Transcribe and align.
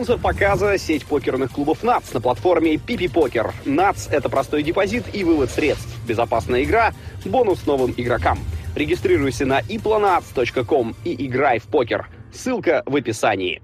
Спонсор 0.00 0.18
показа– 0.18 0.78
сеть 0.78 1.04
покерных 1.04 1.52
клубов 1.52 1.82
НАЦ 1.82 2.14
на 2.14 2.22
платформе 2.22 2.78
Пипи 2.78 3.06
Покер. 3.06 3.52
НАЦ– 3.66 4.08
это 4.10 4.30
простой 4.30 4.62
депозит 4.62 5.04
и 5.14 5.24
вывод 5.24 5.50
средств, 5.50 5.94
безопасная 6.08 6.62
игра, 6.62 6.94
бонус 7.26 7.66
новым 7.66 7.92
игрокам. 7.94 8.38
Регистрируйся 8.74 9.44
на 9.44 9.60
iplonats.com 9.60 10.96
и 11.04 11.26
играй 11.26 11.58
в 11.58 11.64
покер. 11.64 12.08
Ссылка 12.32 12.82
в 12.86 12.96
описании. 12.96 13.60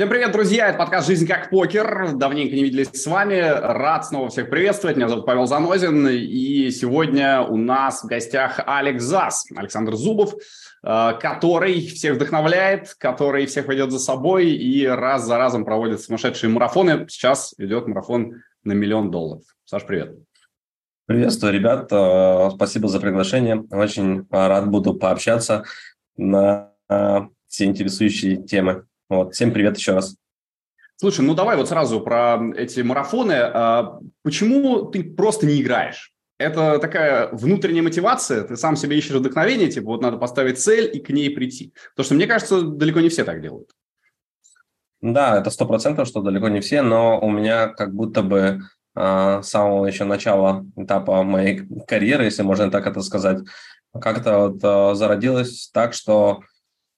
Всем 0.00 0.08
привет, 0.08 0.32
друзья! 0.32 0.68
Это 0.70 0.78
подкаст 0.78 1.08
«Жизнь 1.08 1.26
как 1.26 1.50
покер». 1.50 2.14
Давненько 2.14 2.56
не 2.56 2.62
виделись 2.62 2.88
с 2.88 3.06
вами. 3.06 3.38
Рад 3.38 4.06
снова 4.06 4.30
всех 4.30 4.48
приветствовать. 4.48 4.96
Меня 4.96 5.10
зовут 5.10 5.26
Павел 5.26 5.44
Занозин. 5.44 6.08
И 6.08 6.70
сегодня 6.70 7.42
у 7.42 7.58
нас 7.58 8.02
в 8.02 8.06
гостях 8.06 8.60
Алекс 8.64 9.04
Зас, 9.04 9.44
Александр 9.54 9.96
Зубов, 9.96 10.32
э, 10.82 11.12
который 11.20 11.86
всех 11.86 12.14
вдохновляет, 12.14 12.94
который 12.94 13.44
всех 13.44 13.68
ведет 13.68 13.92
за 13.92 13.98
собой 13.98 14.48
и 14.48 14.86
раз 14.86 15.26
за 15.26 15.36
разом 15.36 15.66
проводит 15.66 16.00
сумасшедшие 16.00 16.48
марафоны. 16.48 17.06
Сейчас 17.10 17.52
идет 17.58 17.86
марафон 17.86 18.42
на 18.64 18.72
миллион 18.72 19.10
долларов. 19.10 19.42
Саш, 19.66 19.84
привет. 19.84 20.16
Приветствую, 21.04 21.52
ребят. 21.52 21.92
Э, 21.92 22.48
спасибо 22.54 22.88
за 22.88 23.00
приглашение. 23.00 23.66
Очень 23.70 24.26
рад 24.30 24.66
буду 24.66 24.94
пообщаться 24.94 25.64
на 26.16 26.70
э, 26.88 27.18
все 27.48 27.66
интересующие 27.66 28.42
темы. 28.42 28.86
Вот. 29.10 29.34
Всем 29.34 29.52
привет 29.52 29.76
еще 29.76 29.92
раз. 29.92 30.14
Слушай, 30.96 31.22
ну 31.22 31.34
давай 31.34 31.56
вот 31.56 31.68
сразу 31.68 32.00
про 32.00 32.40
эти 32.56 32.80
марафоны. 32.80 33.32
А, 33.32 33.98
почему 34.22 34.82
ты 34.84 35.02
просто 35.02 35.46
не 35.46 35.60
играешь? 35.60 36.12
Это 36.38 36.78
такая 36.78 37.28
внутренняя 37.32 37.82
мотивация, 37.82 38.44
ты 38.44 38.56
сам 38.56 38.76
себе 38.76 38.96
ищешь 38.96 39.16
вдохновение, 39.16 39.68
типа 39.68 39.88
вот 39.88 40.00
надо 40.00 40.16
поставить 40.16 40.60
цель 40.60 40.88
и 40.96 41.00
к 41.00 41.10
ней 41.10 41.28
прийти. 41.28 41.74
Потому 41.90 42.04
что 42.04 42.14
мне 42.14 42.26
кажется, 42.28 42.62
далеко 42.62 43.00
не 43.00 43.08
все 43.08 43.24
так 43.24 43.42
делают. 43.42 43.70
Да, 45.00 45.38
это 45.38 45.50
сто 45.50 45.66
процентов, 45.66 46.06
что 46.06 46.22
далеко 46.22 46.48
не 46.48 46.60
все, 46.60 46.80
но 46.80 47.18
у 47.20 47.30
меня 47.30 47.66
как 47.66 47.92
будто 47.92 48.22
бы 48.22 48.60
а, 48.94 49.42
с 49.42 49.48
самого 49.48 49.86
еще 49.86 50.04
начала 50.04 50.64
этапа 50.76 51.24
моей 51.24 51.66
карьеры, 51.88 52.24
если 52.24 52.42
можно 52.42 52.70
так 52.70 52.86
это 52.86 53.02
сказать, 53.02 53.38
как-то 54.00 54.38
вот 54.38 54.60
а, 54.62 54.94
зародилось 54.94 55.68
так, 55.74 55.94
что 55.94 56.42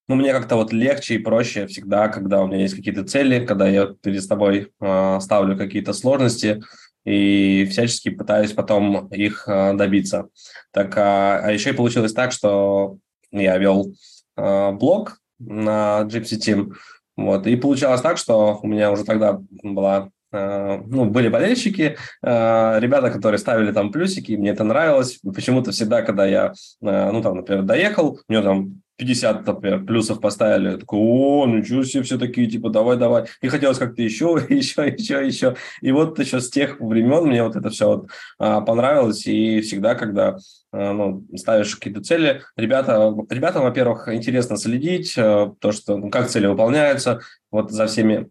ну, 0.08 0.17
мне 0.17 0.33
как-то 0.33 0.56
вот 0.56 0.72
легче 0.72 1.14
и 1.14 1.19
проще 1.19 1.67
всегда, 1.67 2.08
когда 2.08 2.42
у 2.42 2.47
меня 2.47 2.62
есть 2.62 2.75
какие-то 2.75 3.05
цели, 3.05 3.45
когда 3.45 3.69
я 3.69 3.86
перед 3.86 4.22
собой 4.22 4.72
э, 4.81 5.19
ставлю 5.20 5.56
какие-то 5.56 5.92
сложности 5.92 6.62
и 7.05 7.67
всячески 7.70 8.11
пытаюсь 8.11 8.53
потом 8.53 9.09
их 9.09 9.44
э, 9.47 9.75
добиться. 9.75 10.28
Так, 10.72 10.97
а, 10.97 11.41
а 11.44 11.53
еще 11.53 11.70
и 11.70 11.75
получилось 11.75 12.12
так, 12.12 12.33
что 12.33 12.97
я 13.31 13.56
вел 13.59 13.94
э, 14.36 14.72
блог 14.72 15.19
на 15.39 16.03
Gypsy 16.03 16.39
Team, 16.39 16.72
вот, 17.16 17.47
и 17.47 17.56
получалось 17.56 18.00
так, 18.00 18.19
что 18.19 18.59
у 18.62 18.66
меня 18.66 18.91
уже 18.91 19.05
тогда 19.05 19.41
была 19.62 20.11
ну, 20.34 21.05
были 21.11 21.28
болельщики, 21.28 21.98
ребята, 22.22 23.11
которые 23.11 23.39
ставили 23.39 23.70
там 23.70 23.92
плюсики, 23.92 24.33
мне 24.33 24.48
это 24.48 24.64
нравилось. 24.64 25.20
Почему-то 25.22 25.72
всегда, 25.72 26.00
когда 26.00 26.25
я, 26.25 26.55
ну, 26.81 27.20
там, 27.20 27.37
например, 27.37 27.64
доехал, 27.64 28.19
у 28.27 28.33
него 28.33 28.42
там 28.42 28.81
50, 29.03 29.47
например, 29.47 29.84
плюсов 29.84 30.20
поставили. 30.20 30.70
Я 30.70 30.77
такой, 30.77 31.00
о, 31.00 31.47
ничего 31.47 31.83
себе, 31.83 32.05
все 32.05 32.19
такие, 32.19 32.47
типа, 32.47 32.70
давай, 32.70 32.97
давай. 32.97 33.25
И 33.41 33.48
хотелось 33.48 33.78
как-то 33.78 34.00
еще, 34.00 34.39
еще, 34.48 34.86
еще, 34.86 35.27
еще. 35.27 35.56
И 35.81 35.91
вот 35.91 36.19
еще 36.20 36.41
с 36.41 36.48
тех 36.50 36.81
времен 36.81 37.25
мне 37.27 37.42
вот 37.42 37.56
это 37.56 37.70
все 37.70 37.89
вот 37.89 38.11
а, 38.39 38.61
понравилось. 38.61 39.27
И 39.27 39.61
всегда, 39.61 39.97
когда 39.97 40.36
а, 40.70 40.92
ну, 40.92 41.27
ставишь 41.36 41.75
какие-то 41.75 42.00
цели, 42.00 42.42
ребята, 42.56 43.12
ребятам, 43.28 43.64
во-первых, 43.64 44.09
интересно 44.14 44.56
следить, 44.56 45.14
а, 45.19 45.53
то, 45.59 45.72
что, 45.72 45.97
ну, 45.97 46.09
как 46.09 46.28
цели 46.28 46.47
выполняются, 46.47 47.20
вот 47.50 47.72
за 47.72 47.87
всеми 47.87 48.28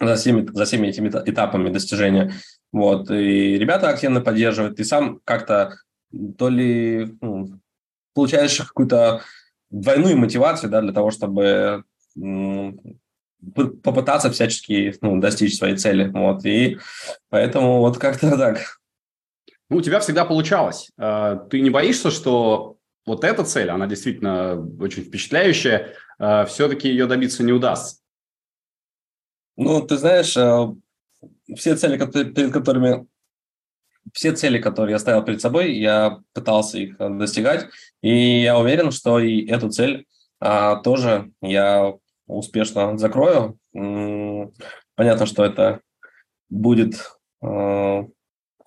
за 0.00 0.16
всеми, 0.16 0.48
за 0.52 0.64
всеми 0.64 0.88
этими 0.88 1.10
этапами 1.10 1.70
достижения. 1.70 2.32
Вот. 2.72 3.08
И 3.12 3.56
ребята 3.56 3.88
активно 3.88 4.20
поддерживают. 4.20 4.76
Ты 4.76 4.84
сам 4.84 5.20
как-то 5.24 5.76
то 6.36 6.48
ли 6.48 7.16
ну, 7.20 7.60
получаешь 8.14 8.58
какую-то 8.58 9.22
двойную 9.72 10.16
мотивацию 10.16 10.70
да, 10.70 10.80
для 10.80 10.92
того, 10.92 11.10
чтобы 11.10 11.84
попытаться 13.82 14.30
всячески 14.30 14.94
ну, 15.00 15.20
достичь 15.20 15.56
своей 15.56 15.76
цели. 15.76 16.08
Вот. 16.08 16.44
И 16.44 16.78
поэтому 17.28 17.80
вот 17.80 17.98
как-то 17.98 18.30
так. 18.38 18.78
Ну, 19.68 19.78
у 19.78 19.80
тебя 19.82 20.00
всегда 20.00 20.24
получалось. 20.24 20.90
А, 20.98 21.36
ты 21.36 21.60
не 21.60 21.70
боишься, 21.70 22.10
что 22.10 22.76
вот 23.06 23.24
эта 23.24 23.42
цель, 23.42 23.70
она 23.70 23.86
действительно 23.86 24.64
очень 24.78 25.02
впечатляющая, 25.02 25.94
а, 26.18 26.44
все-таки 26.44 26.88
ее 26.88 27.06
добиться 27.06 27.42
не 27.42 27.52
удастся? 27.52 27.96
Ну, 29.56 29.82
ты 29.82 29.96
знаешь, 29.96 30.36
а, 30.36 30.74
все 31.56 31.74
цели, 31.74 31.98
перед 32.32 32.52
которыми 32.52 33.06
все 34.12 34.32
цели, 34.32 34.58
которые 34.58 34.92
я 34.92 34.98
ставил 34.98 35.22
перед 35.22 35.40
собой, 35.40 35.74
я 35.74 36.18
пытался 36.32 36.78
их 36.78 36.96
э, 36.98 37.08
достигать, 37.10 37.66
и 38.02 38.40
я 38.42 38.58
уверен, 38.58 38.90
что 38.90 39.18
и 39.18 39.46
эту 39.46 39.70
цель 39.70 40.06
а, 40.40 40.76
тоже 40.76 41.30
я 41.40 41.94
успешно 42.26 42.98
закрою. 42.98 43.58
Понятно, 43.72 45.26
что 45.26 45.44
это 45.44 45.80
будет 46.50 46.94
а, 47.40 48.04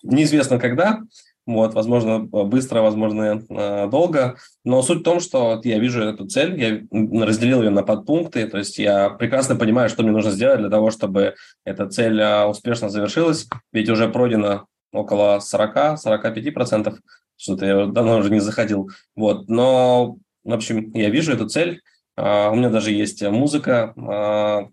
неизвестно 0.04 0.58
когда, 0.58 1.02
вот, 1.46 1.74
возможно, 1.76 2.20
быстро, 2.20 2.82
возможно, 2.82 3.44
э, 3.50 3.88
долго. 3.88 4.38
Но 4.64 4.82
суть 4.82 5.02
в 5.02 5.04
том, 5.04 5.20
что 5.20 5.62
я 5.64 5.78
вижу 5.78 6.02
эту 6.02 6.26
цель, 6.28 6.60
я 6.60 7.24
разделил 7.24 7.62
ее 7.62 7.70
на 7.70 7.84
подпункты, 7.84 8.48
то 8.48 8.58
есть 8.58 8.80
я 8.80 9.10
прекрасно 9.10 9.56
понимаю, 9.56 9.90
что 9.90 10.02
мне 10.02 10.12
нужно 10.12 10.32
сделать 10.32 10.60
для 10.60 10.70
того, 10.70 10.90
чтобы 10.90 11.36
эта 11.64 11.88
цель 11.88 12.20
успешно 12.50 12.90
завершилась, 12.90 13.48
ведь 13.72 13.90
уже 13.90 14.10
пройдено 14.10 14.66
около 14.96 15.40
40-45%, 15.40 16.96
что-то 17.38 17.66
я 17.66 17.86
давно 17.86 18.18
уже 18.18 18.32
не 18.32 18.40
заходил. 18.40 18.90
Вот, 19.16 19.48
но, 19.50 20.18
в 20.44 20.54
общем, 20.54 20.92
я 20.94 21.10
вижу 21.10 21.34
эту 21.34 21.48
цель, 21.48 21.82
а, 22.16 22.50
у 22.50 22.56
меня 22.56 22.70
даже 22.70 22.92
есть 22.92 23.22
музыка 23.24 23.94
а, 23.98 24.70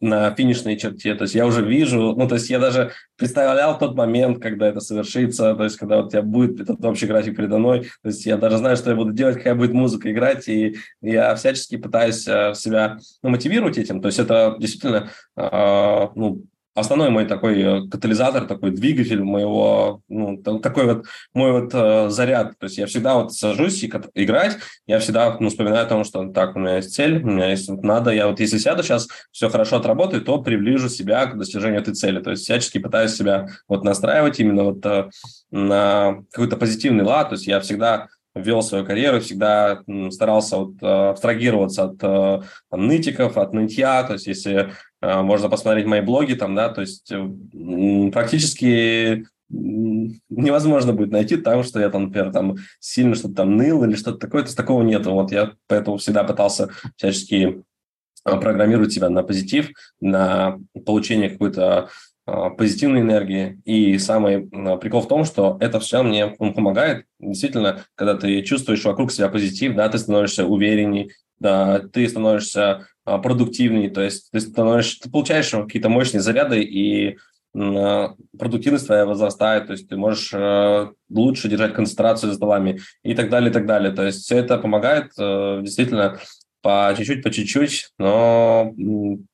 на 0.00 0.34
финишной 0.34 0.76
черте, 0.76 1.14
то 1.14 1.22
есть 1.22 1.34
я 1.34 1.46
уже 1.46 1.64
вижу, 1.64 2.14
ну, 2.16 2.28
то 2.28 2.34
есть 2.34 2.50
я 2.50 2.58
даже 2.58 2.92
представлял 3.16 3.78
тот 3.78 3.94
момент, 3.96 4.42
когда 4.42 4.68
это 4.68 4.80
совершится, 4.80 5.54
то 5.54 5.64
есть 5.64 5.76
когда 5.76 5.96
вот 5.98 6.06
у 6.06 6.10
тебя 6.10 6.22
будет 6.22 6.60
этот 6.60 6.84
общий 6.84 7.06
график 7.06 7.36
передо 7.36 7.58
мной, 7.58 7.90
то 8.02 8.08
есть 8.08 8.24
я 8.26 8.36
даже 8.36 8.58
знаю, 8.58 8.76
что 8.76 8.90
я 8.90 8.96
буду 8.96 9.12
делать, 9.12 9.36
какая 9.36 9.54
будет 9.54 9.72
музыка 9.72 10.10
играть, 10.10 10.48
и 10.48 10.76
я 11.00 11.34
всячески 11.34 11.76
пытаюсь 11.76 12.26
а, 12.28 12.54
себя 12.54 12.98
ну, 13.22 13.30
мотивировать 13.30 13.78
этим, 13.78 14.00
то 14.00 14.08
есть 14.08 14.18
это 14.18 14.56
действительно, 14.58 15.10
ну, 15.36 16.44
основной 16.76 17.08
мой 17.10 17.24
такой 17.24 17.60
э, 17.60 17.88
катализатор, 17.88 18.44
такой 18.46 18.70
двигатель 18.70 19.22
моего, 19.22 20.02
ну, 20.08 20.36
такой 20.60 20.84
вот 20.84 21.06
мой 21.34 21.50
вот 21.50 21.70
э, 21.72 22.10
заряд. 22.10 22.58
То 22.58 22.64
есть 22.64 22.78
я 22.78 22.86
всегда 22.86 23.16
вот 23.16 23.32
сажусь 23.32 23.82
и 23.82 23.90
играть, 24.14 24.58
я 24.86 24.98
всегда 24.98 25.36
ну, 25.40 25.48
вспоминаю 25.48 25.86
о 25.86 25.88
том, 25.88 26.04
что 26.04 26.28
так, 26.28 26.54
у 26.54 26.58
меня 26.58 26.76
есть 26.76 26.94
цель, 26.94 27.22
у 27.22 27.26
меня 27.26 27.50
есть 27.50 27.68
вот 27.68 27.82
надо, 27.82 28.10
я 28.10 28.28
вот 28.28 28.38
если 28.40 28.58
сяду 28.58 28.82
сейчас, 28.82 29.08
все 29.32 29.48
хорошо 29.48 29.76
отработаю, 29.76 30.22
то 30.22 30.40
приближу 30.42 30.88
себя 30.90 31.26
к 31.26 31.38
достижению 31.38 31.80
этой 31.80 31.94
цели. 31.94 32.20
То 32.20 32.30
есть 32.30 32.44
всячески 32.44 32.78
пытаюсь 32.78 33.14
себя 33.14 33.48
вот 33.68 33.82
настраивать 33.82 34.38
именно 34.38 34.64
вот 34.64 34.84
э, 34.84 35.08
на 35.50 36.18
какой-то 36.30 36.56
позитивный 36.56 37.04
лад. 37.04 37.30
То 37.30 37.34
есть 37.36 37.46
я 37.46 37.58
всегда 37.60 38.08
вел 38.34 38.62
свою 38.62 38.84
карьеру, 38.84 39.20
всегда 39.20 39.80
старался 40.10 40.58
вот, 40.58 40.82
абстрагироваться 40.82 41.84
от 41.84 41.96
там, 41.98 42.86
нытиков, 42.86 43.38
от 43.38 43.54
нытья. 43.54 44.02
То 44.02 44.12
есть 44.12 44.26
если 44.26 44.72
можно 45.22 45.48
посмотреть 45.48 45.86
мои 45.86 46.00
блоги 46.00 46.34
там, 46.34 46.54
да, 46.54 46.68
то 46.68 46.80
есть 46.80 47.12
практически 48.12 49.26
невозможно 49.48 50.92
будет 50.92 51.12
найти 51.12 51.36
там, 51.36 51.62
что 51.62 51.80
я 51.80 51.90
там, 51.90 52.04
например, 52.04 52.32
там 52.32 52.56
сильно 52.80 53.14
что-то 53.14 53.34
там 53.34 53.56
ныл 53.56 53.84
или 53.84 53.94
что-то 53.94 54.18
такое, 54.18 54.42
то 54.42 54.48
есть 54.48 54.56
такого 54.56 54.82
нету. 54.82 55.12
Вот 55.12 55.30
я 55.32 55.52
поэтому 55.68 55.98
всегда 55.98 56.24
пытался 56.24 56.70
всячески 56.96 57.62
а, 58.24 58.38
программировать 58.38 58.92
себя 58.92 59.08
на 59.08 59.22
позитив, 59.22 59.70
на 60.00 60.58
получение 60.84 61.30
какой-то 61.30 61.88
позитивной 62.58 63.02
энергии. 63.02 63.60
И 63.64 63.98
самый 63.98 64.48
прикол 64.78 65.00
в 65.00 65.08
том, 65.08 65.24
что 65.24 65.56
это 65.60 65.78
все 65.78 66.02
мне 66.02 66.26
помогает. 66.26 67.06
Действительно, 67.20 67.84
когда 67.94 68.16
ты 68.16 68.42
чувствуешь 68.42 68.84
вокруг 68.84 69.12
себя 69.12 69.28
позитив, 69.28 69.76
да, 69.76 69.88
ты 69.88 69.98
становишься 69.98 70.44
уверенней, 70.44 71.12
да, 71.38 71.78
ты 71.78 72.08
становишься 72.08 72.88
продуктивнее, 73.06 73.90
то 73.90 74.02
есть 74.02 74.30
ты 74.32 74.40
становишься, 74.40 75.00
ты 75.00 75.10
получаешь 75.10 75.50
какие-то 75.50 75.88
мощные 75.88 76.20
заряды, 76.20 76.62
и 76.62 77.18
а, 77.56 78.14
продуктивность 78.38 78.86
твоя 78.86 79.06
возрастает, 79.06 79.66
то 79.66 79.72
есть 79.72 79.88
ты 79.88 79.96
можешь 79.96 80.30
э, 80.34 80.88
лучше 81.08 81.48
держать 81.48 81.72
концентрацию 81.72 82.30
за 82.30 82.36
столами 82.36 82.80
и 83.02 83.14
так 83.14 83.30
далее, 83.30 83.50
и 83.50 83.52
так 83.52 83.66
далее. 83.66 83.92
То 83.92 84.04
есть 84.04 84.24
все 84.24 84.38
это 84.38 84.58
помогает 84.58 85.12
э, 85.18 85.60
действительно 85.62 86.18
по 86.60 86.94
чуть-чуть, 86.96 87.22
по 87.22 87.30
чуть-чуть, 87.30 87.90
но 87.98 88.74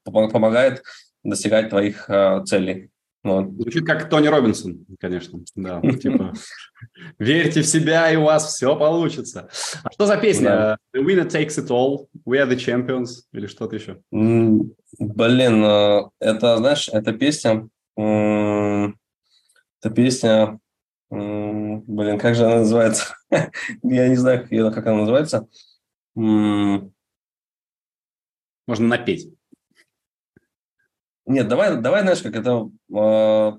помогает 0.05 0.83
достигать 1.25 1.71
твоих 1.71 2.09
э, 2.09 2.45
целей. 2.45 2.92
Вот. 3.25 3.53
Звучит 3.53 3.87
как 3.87 4.09
Тони 4.09 4.27
Робинсон, 4.27 4.85
конечно. 4.99 5.41
Да, 5.55 5.81
типа, 5.81 6.33
верьте 7.19 7.63
в 7.63 7.67
себя, 7.67 8.11
и 8.11 8.17
у 8.17 8.25
вас 8.25 8.55
все 8.55 8.77
получится. 8.77 9.49
А 9.85 9.93
что 9.93 10.07
за 10.07 10.17
песня? 10.17 10.77
The 10.95 11.05
winner 11.05 11.29
takes 11.29 11.57
it 11.57 11.69
all, 11.69 12.09
we 12.27 12.39
are 12.39 12.49
the 12.49 12.57
champions, 12.57 13.23
или 13.33 13.47
что-то 13.47 13.77
еще? 13.77 14.03
Блин, 14.11 15.65
э, 15.65 16.03
это, 16.19 16.57
знаешь, 16.57 16.89
эта 16.89 17.13
песня, 17.13 17.69
эта 17.97 19.91
песня, 19.95 20.59
блин, 21.09 22.19
как 22.19 22.35
же 22.35 22.45
она 22.45 22.57
называется? 22.57 23.15
Я 23.83 24.09
не 24.09 24.17
знаю, 24.17 24.49
как 24.73 24.87
она 24.87 24.97
называется. 25.03 25.47
Можно 26.15 26.91
напеть. 28.67 29.29
Нет, 31.27 31.49
давай, 31.49 31.77
давай, 31.77 32.03
знаешь, 32.03 32.23
как 32.23 32.37
это... 32.37 32.69
Э, 32.95 33.53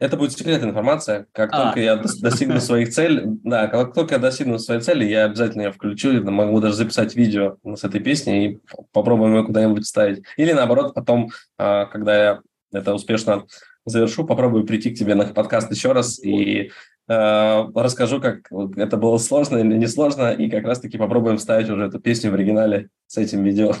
это 0.00 0.16
будет 0.16 0.32
секретная 0.32 0.70
информация. 0.70 1.26
Как 1.32 1.50
а. 1.52 1.64
только 1.64 1.80
я 1.80 1.96
достигну 1.96 2.60
своих 2.60 2.90
целей, 2.90 3.22
да, 3.42 3.66
как 3.66 3.94
только 3.94 4.14
я 4.14 4.20
достигну 4.20 4.58
своей 4.58 4.80
цели, 4.80 5.04
я 5.04 5.24
обязательно 5.24 5.62
ее 5.62 5.72
включу, 5.72 6.22
могу 6.22 6.60
даже 6.60 6.76
записать 6.76 7.16
видео 7.16 7.56
с 7.64 7.82
этой 7.82 8.00
песней 8.00 8.46
и 8.46 8.60
попробуем 8.92 9.36
ее 9.36 9.44
куда-нибудь 9.44 9.84
вставить. 9.84 10.22
Или 10.36 10.52
наоборот, 10.52 10.94
потом, 10.94 11.30
э, 11.58 11.86
когда 11.90 12.16
я 12.16 12.40
это 12.72 12.94
успешно 12.94 13.46
завершу, 13.86 14.24
попробую 14.24 14.64
прийти 14.64 14.90
к 14.94 14.98
тебе 14.98 15.14
на 15.14 15.24
подкаст 15.24 15.70
еще 15.72 15.92
раз 15.92 16.22
и 16.22 16.70
э, 17.08 17.64
расскажу, 17.74 18.20
как 18.20 18.50
это 18.76 18.96
было 18.96 19.18
сложно 19.18 19.58
или 19.58 19.76
не 19.76 19.86
сложно, 19.88 20.32
и 20.32 20.48
как 20.48 20.64
раз-таки 20.64 20.98
попробуем 20.98 21.38
вставить 21.38 21.70
уже 21.70 21.86
эту 21.86 21.98
песню 21.98 22.30
в 22.30 22.34
оригинале 22.34 22.88
с 23.06 23.16
этим 23.16 23.42
видео. 23.42 23.74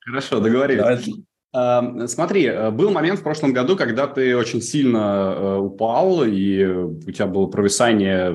Хорошо, 0.00 0.40
договорились. 0.40 0.82
Давай. 0.82 1.24
Смотри, 1.52 2.46
э, 2.46 2.70
был 2.70 2.90
момент 2.90 3.20
в 3.20 3.22
прошлом 3.22 3.52
году, 3.52 3.76
когда 3.76 4.06
ты 4.06 4.34
очень 4.34 4.62
сильно 4.62 5.34
э, 5.36 5.56
упал, 5.56 6.24
и 6.24 6.64
у 6.64 7.10
тебя 7.10 7.26
было 7.26 7.46
провисание, 7.46 8.32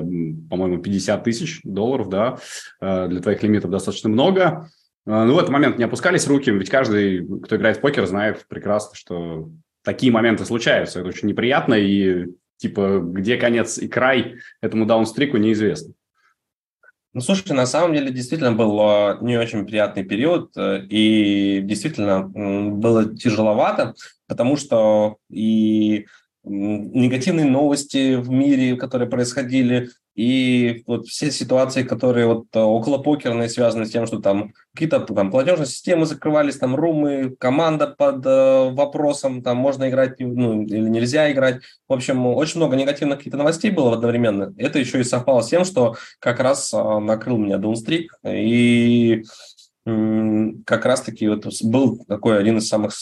по-моему, 0.48 0.80
50 0.80 1.24
тысяч 1.24 1.60
долларов, 1.64 2.08
да, 2.08 2.38
э, 2.80 3.08
для 3.08 3.20
твоих 3.20 3.42
лимитов 3.42 3.72
достаточно 3.72 4.08
много. 4.08 4.70
Ну, 5.04 5.34
в 5.34 5.38
этот 5.38 5.50
момент 5.50 5.78
не 5.78 5.84
опускались 5.84 6.28
руки, 6.28 6.50
ведь 6.50 6.68
каждый, 6.68 7.26
кто 7.40 7.56
играет 7.56 7.78
в 7.78 7.80
покер, 7.80 8.06
знает 8.06 8.44
прекрасно, 8.46 8.94
что 8.94 9.48
такие 9.82 10.12
моменты 10.12 10.44
случаются. 10.44 11.00
Это 11.00 11.08
очень 11.08 11.28
неприятно, 11.28 11.74
и 11.74 12.26
типа 12.58 13.00
где 13.02 13.36
конец 13.38 13.78
и 13.78 13.88
край 13.88 14.36
этому 14.60 14.84
даунстрику 14.84 15.38
неизвестно. 15.38 15.94
Ну, 17.18 17.22
слушай, 17.22 17.50
на 17.50 17.66
самом 17.66 17.94
деле 17.94 18.12
действительно 18.12 18.52
был 18.52 18.78
а, 18.80 19.18
не 19.20 19.36
очень 19.36 19.66
приятный 19.66 20.04
период, 20.04 20.56
э, 20.56 20.86
и 20.88 21.60
действительно 21.64 22.22
было 22.22 23.12
тяжеловато, 23.12 23.96
потому 24.28 24.54
что 24.54 25.16
и 25.28 26.06
негативные 26.44 27.46
новости 27.46 28.14
в 28.14 28.30
мире, 28.30 28.76
которые 28.76 29.10
происходили, 29.10 29.88
и 30.18 30.82
вот 30.88 31.06
все 31.06 31.30
ситуации, 31.30 31.84
которые 31.84 32.26
вот 32.26 32.46
э, 32.52 32.58
около 32.58 32.98
покерные 32.98 33.48
связаны 33.48 33.86
с 33.86 33.90
тем, 33.92 34.04
что 34.04 34.18
там 34.18 34.52
какие-то 34.74 34.98
там 34.98 35.30
платежные 35.30 35.68
системы 35.68 36.06
закрывались, 36.06 36.56
там 36.56 36.74
румы, 36.74 37.36
команда 37.38 37.86
под 37.86 38.26
э, 38.26 38.70
вопросом, 38.72 39.42
там 39.42 39.58
можно 39.58 39.88
играть 39.88 40.18
ну, 40.18 40.62
или 40.62 40.88
нельзя 40.88 41.30
играть. 41.30 41.62
В 41.86 41.92
общем, 41.92 42.26
очень 42.26 42.56
много 42.56 42.74
негативных 42.74 43.18
каких-то 43.18 43.38
новостей 43.38 43.70
было 43.70 43.92
одновременно. 43.92 44.52
Это 44.58 44.80
еще 44.80 45.00
и 45.00 45.04
совпало 45.04 45.42
с 45.42 45.50
тем, 45.50 45.64
что 45.64 45.94
как 46.18 46.40
раз 46.40 46.74
э, 46.74 46.98
накрыл 46.98 47.36
меня 47.36 47.58
Даунстрик, 47.58 48.12
и 48.24 49.22
как 50.66 50.84
раз-таки 50.84 51.28
вот 51.28 51.46
был 51.62 52.04
такой 52.06 52.38
один 52.38 52.58
из 52.58 52.68
самых, 52.68 52.92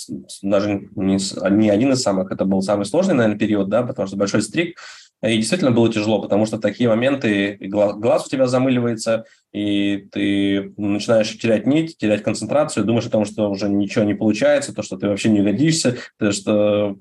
даже 0.43 0.89
не, 0.95 1.19
не 1.51 1.71
один 1.71 1.93
из 1.93 2.03
самых, 2.03 2.31
это 2.31 2.45
был 2.45 2.63
самый 2.63 2.85
сложный, 2.85 3.15
наверное, 3.15 3.39
период, 3.39 3.69
да, 3.69 3.83
потому 3.83 4.07
что 4.07 4.17
большой 4.17 4.43
стрик, 4.43 4.79
и 5.23 5.37
действительно 5.37 5.71
было 5.71 5.93
тяжело, 5.93 6.21
потому 6.21 6.47
что 6.47 6.59
такие 6.59 6.89
моменты 6.89 7.57
глаз, 7.61 7.97
глаз 7.97 8.27
у 8.27 8.31
тебя 8.31 8.47
замыливается, 8.47 9.25
и 9.53 10.09
ты 10.13 10.75
начинаешь 10.77 11.39
терять 11.39 11.67
нить, 11.67 11.97
терять 11.97 12.23
концентрацию, 12.23 12.85
думаешь 12.85 13.07
о 13.07 13.11
том, 13.11 13.25
что 13.25 13.51
уже 13.51 13.69
ничего 13.69 14.05
не 14.05 14.15
получается, 14.15 14.75
то, 14.75 14.83
что 14.83 14.97
ты 14.97 15.09
вообще 15.09 15.31
не 15.31 15.43
годишься, 15.43 15.97
то, 16.19 16.33
что 16.33 16.97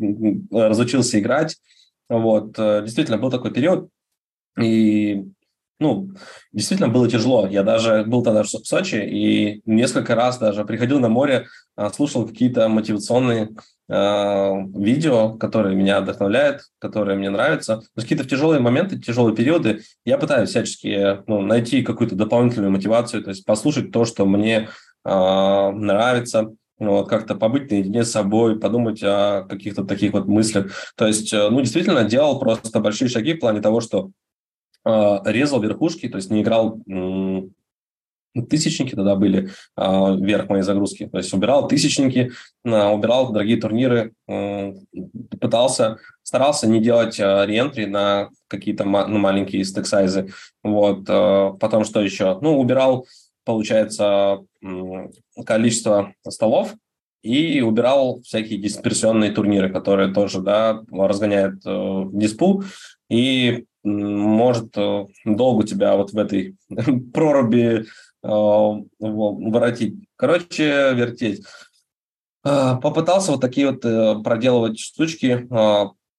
разучился 0.51 1.19
играть. 1.19 1.57
Вот, 2.07 2.53
э, 2.57 2.81
действительно, 2.83 3.17
был 3.17 3.31
такой 3.31 3.51
период, 3.51 3.89
и 4.61 5.25
ну, 5.79 6.09
действительно 6.53 6.89
было 6.89 7.09
тяжело. 7.09 7.47
Я 7.47 7.63
даже 7.63 8.05
был 8.05 8.23
тогда 8.23 8.43
в 8.43 8.47
Сочи 8.47 8.95
и 8.95 9.61
несколько 9.65 10.15
раз 10.15 10.37
даже 10.37 10.63
приходил 10.63 10.99
на 10.99 11.09
море, 11.09 11.47
а, 11.75 11.89
слушал 11.89 12.25
какие-то 12.25 12.69
мотивационные 12.69 13.49
э, 13.89 14.51
видео, 14.73 15.33
которые 15.37 15.75
меня 15.75 15.99
вдохновляют, 15.99 16.61
которые 16.79 17.17
мне 17.17 17.29
нравятся. 17.29 17.81
Но 17.95 18.01
какие-то 18.01 18.27
тяжелые 18.27 18.61
моменты, 18.61 18.99
тяжелые 18.99 19.35
периоды 19.35 19.81
я 20.05 20.17
пытаюсь 20.17 20.49
всячески 20.49 21.19
ну, 21.27 21.41
найти 21.41 21.83
какую-то 21.83 22.15
дополнительную 22.15 22.71
мотивацию, 22.71 23.23
то 23.23 23.29
есть 23.29 23.45
послушать 23.45 23.91
то, 23.91 24.05
что 24.05 24.25
мне 24.25 24.69
э, 25.03 25.71
нравится, 25.71 26.51
вот, 26.77 27.07
как-то 27.09 27.35
побыть 27.35 27.71
наедине 27.71 28.03
с 28.03 28.11
собой, 28.11 28.59
подумать 28.59 29.01
о 29.03 29.43
каких-то 29.43 29.83
таких 29.85 30.13
вот 30.13 30.27
мыслях. 30.27 30.71
То 30.95 31.07
есть, 31.07 31.33
э, 31.33 31.49
ну, 31.49 31.59
действительно, 31.61 32.05
делал 32.05 32.39
просто 32.39 32.79
большие 32.79 33.09
шаги 33.09 33.33
в 33.33 33.39
плане 33.39 33.61
того, 33.61 33.81
что 33.81 34.11
резал 34.85 35.61
верхушки, 35.61 36.07
то 36.07 36.17
есть 36.17 36.29
не 36.29 36.41
играл 36.43 36.79
тысячники 38.43 38.95
тогда 38.95 39.15
были 39.15 39.49
э, 39.77 40.15
вверх 40.17 40.49
моей 40.49 40.63
загрузки. 40.63 41.07
То 41.07 41.17
есть 41.17 41.33
убирал 41.33 41.67
тысячники, 41.67 42.31
э, 42.63 42.87
убирал 42.87 43.31
дорогие 43.31 43.57
турниры, 43.57 44.13
э, 44.27 44.73
пытался, 45.39 45.97
старался 46.23 46.67
не 46.67 46.81
делать 46.81 47.19
э, 47.19 47.45
реентри 47.45 47.85
на 47.85 48.29
какие-то 48.47 48.83
ну, 48.83 49.19
маленькие 49.19 49.63
стек-сайзы. 49.63 50.31
Вот. 50.63 51.05
Э, 51.07 51.51
потом 51.59 51.85
что 51.85 52.01
еще? 52.01 52.37
Ну, 52.41 52.59
убирал, 52.59 53.05
получается, 53.45 54.39
э, 54.61 55.07
количество 55.45 56.13
столов, 56.27 56.73
и 57.21 57.61
убирал 57.61 58.21
всякие 58.21 58.59
дисперсионные 58.59 59.31
турниры, 59.31 59.73
которые 59.73 60.13
тоже 60.13 60.41
да, 60.41 60.83
разгоняют 60.91 61.61
э, 61.65 62.03
диспу. 62.13 62.63
И 63.09 63.65
может 63.85 64.75
э, 64.77 65.05
долго 65.25 65.65
тебя 65.65 65.95
вот 65.95 66.11
в 66.11 66.17
этой 66.17 66.55
проруби 67.13 67.85
э, 67.85 68.27
воротить. 68.99 69.95
Короче, 70.15 70.93
вертеть. 70.93 71.43
Э, 72.43 72.77
попытался 72.81 73.31
вот 73.31 73.41
такие 73.41 73.71
вот 73.71 73.81
проделывать 74.23 74.79
штучки, 74.79 75.47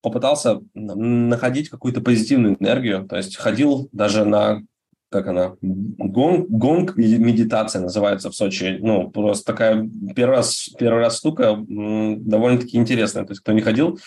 попытался 0.01 0.61
находить 0.75 1.69
какую-то 1.69 2.01
позитивную 2.01 2.57
энергию, 2.61 3.07
то 3.09 3.17
есть 3.17 3.37
ходил 3.37 3.89
даже 3.93 4.25
на 4.25 4.63
как 5.09 5.29
она, 5.29 5.57
гонг, 5.63 6.49
гонг 6.49 6.97
медитация 6.97 7.81
называется 7.81 8.31
в 8.31 8.35
Сочи. 8.35 8.79
Ну, 8.81 9.09
просто 9.11 9.45
такая 9.45 9.89
первый 10.15 10.37
раз, 10.37 10.69
первый 10.79 10.99
раз 11.01 11.19
штука 11.19 11.57
довольно-таки 11.57 12.77
интересная. 12.77 13.25
То 13.25 13.31
есть, 13.31 13.41
кто 13.41 13.53
не 13.53 13.61
ходил, 13.61 13.99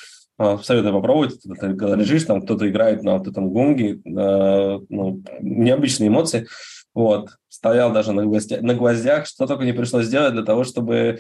советую 0.64 0.94
попробовать. 0.94 1.40
Когда 1.60 1.96
лежишь, 1.96 2.24
там 2.24 2.42
кто-то 2.42 2.70
играет 2.70 3.04
на 3.04 3.18
вот 3.18 3.28
этом 3.28 3.50
гонге, 3.50 4.00
ну, 4.04 5.24
необычные 5.42 6.08
эмоции. 6.08 6.48
Вот. 6.94 7.30
Стоял 7.48 7.94
даже 7.94 8.14
на, 8.14 8.26
гвоздя, 8.26 8.60
на 8.62 8.74
гвоздях, 8.74 9.26
что 9.28 9.46
только 9.48 9.64
не 9.64 9.74
пришлось 9.74 10.06
сделать 10.06 10.34
для 10.34 10.44
того, 10.44 10.64
чтобы 10.64 11.20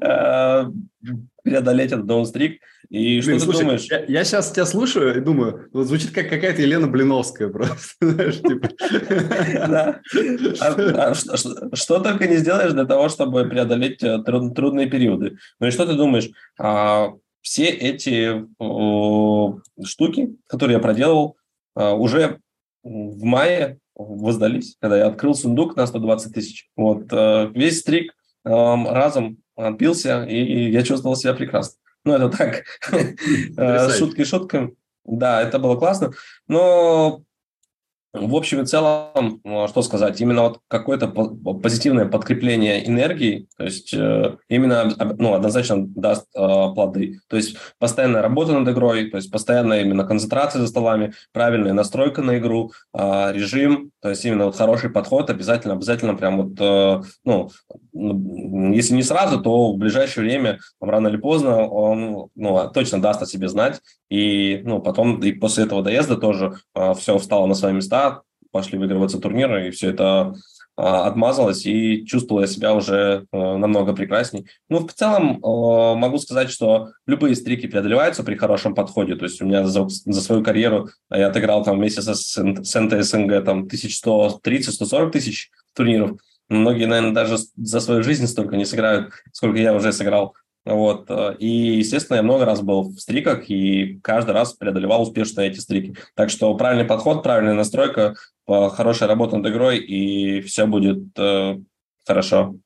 а, 0.00 0.70
преодолеть 1.42 1.92
этот 1.92 2.06
даунстрик. 2.06 2.60
И 2.90 3.20
Блин, 3.20 3.38
что 3.38 3.46
слушай, 3.46 3.58
ты 3.58 3.64
думаешь? 3.64 3.86
Я, 3.90 4.04
я 4.06 4.24
сейчас 4.24 4.50
тебя 4.50 4.66
слушаю 4.66 5.16
и 5.16 5.20
думаю, 5.20 5.68
вот 5.72 5.86
звучит 5.86 6.12
как 6.12 6.28
какая-то 6.28 6.62
Елена 6.62 6.86
Блиновская 6.86 7.48
просто. 7.48 7.94
Типа. 8.32 8.68
А, 10.60 11.14
что 11.14 12.00
только 12.00 12.26
не 12.26 12.36
сделаешь 12.36 12.72
для 12.72 12.84
того, 12.84 13.08
чтобы 13.08 13.44
преодолеть 13.46 14.02
э, 14.02 14.18
трудные 14.22 14.86
периоды. 14.86 15.36
Ну 15.60 15.66
и 15.66 15.70
что 15.70 15.86
ты 15.86 15.94
думаешь? 15.94 16.30
Все 17.44 17.66
эти 17.66 18.42
э, 18.58 19.84
штуки, 19.84 20.34
которые 20.48 20.76
я 20.76 20.80
проделывал, 20.80 21.36
э, 21.76 21.90
уже 21.90 22.40
в 22.82 23.22
мае 23.22 23.78
воздались, 23.94 24.76
когда 24.80 24.96
я 24.96 25.06
открыл 25.06 25.34
сундук 25.34 25.76
на 25.76 25.86
120 25.86 26.32
тысяч. 26.32 26.70
Вот, 26.74 27.12
э, 27.12 27.50
весь 27.54 27.80
стрик 27.80 28.14
э, 28.44 28.48
разом 28.48 29.36
отбился, 29.56 30.24
и 30.24 30.70
я 30.70 30.82
чувствовал 30.82 31.16
себя 31.16 31.34
прекрасно. 31.34 31.76
Ну, 32.04 32.14
это 32.14 32.30
так, 32.30 32.64
э, 33.58 33.90
шутки 33.90 34.24
шутками. 34.24 34.74
Да, 35.04 35.42
это 35.42 35.58
было 35.58 35.76
классно. 35.76 36.12
Но 36.48 37.24
в 38.14 38.36
общем 38.36 38.62
и 38.62 38.64
целом, 38.64 39.40
ну, 39.42 39.66
что 39.66 39.82
сказать, 39.82 40.20
именно 40.20 40.42
вот 40.42 40.60
какое-то 40.68 41.08
позитивное 41.08 42.06
подкрепление 42.06 42.88
энергии, 42.88 43.48
то 43.58 43.64
есть 43.64 43.92
э, 43.92 44.36
именно, 44.48 44.92
ну, 45.18 45.34
однозначно 45.34 45.84
даст 45.84 46.26
э, 46.34 46.38
плоды. 46.38 47.18
То 47.28 47.36
есть 47.36 47.56
постоянная 47.80 48.22
работа 48.22 48.52
над 48.52 48.68
игрой, 48.72 49.10
то 49.10 49.16
есть 49.16 49.32
постоянная 49.32 49.82
именно 49.82 50.04
концентрация 50.04 50.60
за 50.60 50.68
столами, 50.68 51.12
правильная 51.32 51.72
настройка 51.72 52.22
на 52.22 52.38
игру, 52.38 52.70
э, 52.96 53.32
режим, 53.32 53.90
то 54.00 54.10
есть 54.10 54.24
именно 54.24 54.46
вот 54.46 54.56
хороший 54.56 54.90
подход 54.90 55.28
обязательно, 55.28 55.74
обязательно 55.74 56.14
прям 56.14 56.36
вот, 56.42 57.04
ну, 57.24 57.50
если 57.92 58.94
не 58.94 59.02
сразу, 59.02 59.40
то 59.40 59.72
в 59.72 59.78
ближайшее 59.78 60.24
время, 60.24 60.60
рано 60.80 61.08
или 61.08 61.16
поздно, 61.16 61.66
он 61.66 62.28
ну, 62.34 62.70
точно 62.72 63.00
даст 63.00 63.22
о 63.22 63.26
себе 63.26 63.48
знать, 63.48 63.80
и 64.10 64.60
ну, 64.64 64.80
потом 64.80 65.20
и 65.20 65.32
после 65.32 65.64
этого 65.64 65.82
доезда 65.82 66.16
тоже 66.16 66.54
все 66.96 67.18
встало 67.18 67.46
на 67.46 67.54
свои 67.54 67.72
места, 67.72 68.03
пошли 68.50 68.78
выигрываться 68.78 69.18
турниры, 69.18 69.68
и 69.68 69.70
все 69.70 69.90
это 69.90 70.34
а, 70.76 71.06
отмазалось, 71.06 71.66
и 71.66 72.04
чувствовал 72.04 72.40
я 72.40 72.48
себя 72.48 72.74
уже 72.74 73.26
а, 73.30 73.56
намного 73.56 73.92
прекрасней. 73.92 74.46
Ну, 74.68 74.86
в 74.86 74.92
целом, 74.92 75.38
а, 75.44 75.94
могу 75.94 76.18
сказать, 76.18 76.50
что 76.50 76.90
любые 77.06 77.36
стрики 77.36 77.68
преодолеваются 77.68 78.24
при 78.24 78.34
хорошем 78.34 78.74
подходе. 78.74 79.14
То 79.14 79.24
есть 79.24 79.40
у 79.40 79.46
меня 79.46 79.64
за, 79.66 79.88
за 79.88 80.20
свою 80.20 80.42
карьеру 80.42 80.88
я 81.10 81.28
отыграл 81.28 81.64
там 81.64 81.78
вместе 81.78 82.02
со, 82.02 82.14
с 82.14 82.36
НТСНГ 82.80 83.44
там 83.44 83.66
1130-140 83.66 85.10
тысяч 85.10 85.50
турниров. 85.74 86.18
Многие, 86.48 86.86
наверное, 86.86 87.14
даже 87.14 87.36
за 87.56 87.80
свою 87.80 88.02
жизнь 88.02 88.26
столько 88.26 88.56
не 88.56 88.64
сыграют, 88.64 89.12
сколько 89.32 89.58
я 89.58 89.74
уже 89.74 89.92
сыграл. 89.92 90.34
Вот. 90.64 91.10
Э, 91.10 91.34
и, 91.38 91.78
естественно, 91.78 92.16
я 92.16 92.22
много 92.22 92.44
раз 92.44 92.62
был 92.62 92.82
в 92.82 92.98
стриках 92.98 93.50
и 93.50 93.98
каждый 94.02 94.32
раз 94.32 94.54
преодолевал 94.54 95.02
успешно 95.02 95.42
эти 95.42 95.58
стрики. 95.58 95.94
Так 96.14 96.30
что 96.30 96.54
правильный 96.56 96.84
подход, 96.84 97.22
правильная 97.22 97.54
настройка, 97.54 98.14
хорошая 98.46 99.08
работа 99.08 99.36
над 99.36 99.50
игрой, 99.50 99.78
и 99.78 100.40
все 100.42 100.66
будет 100.66 101.18
э, 101.18 101.58
хорошо. 102.06 102.56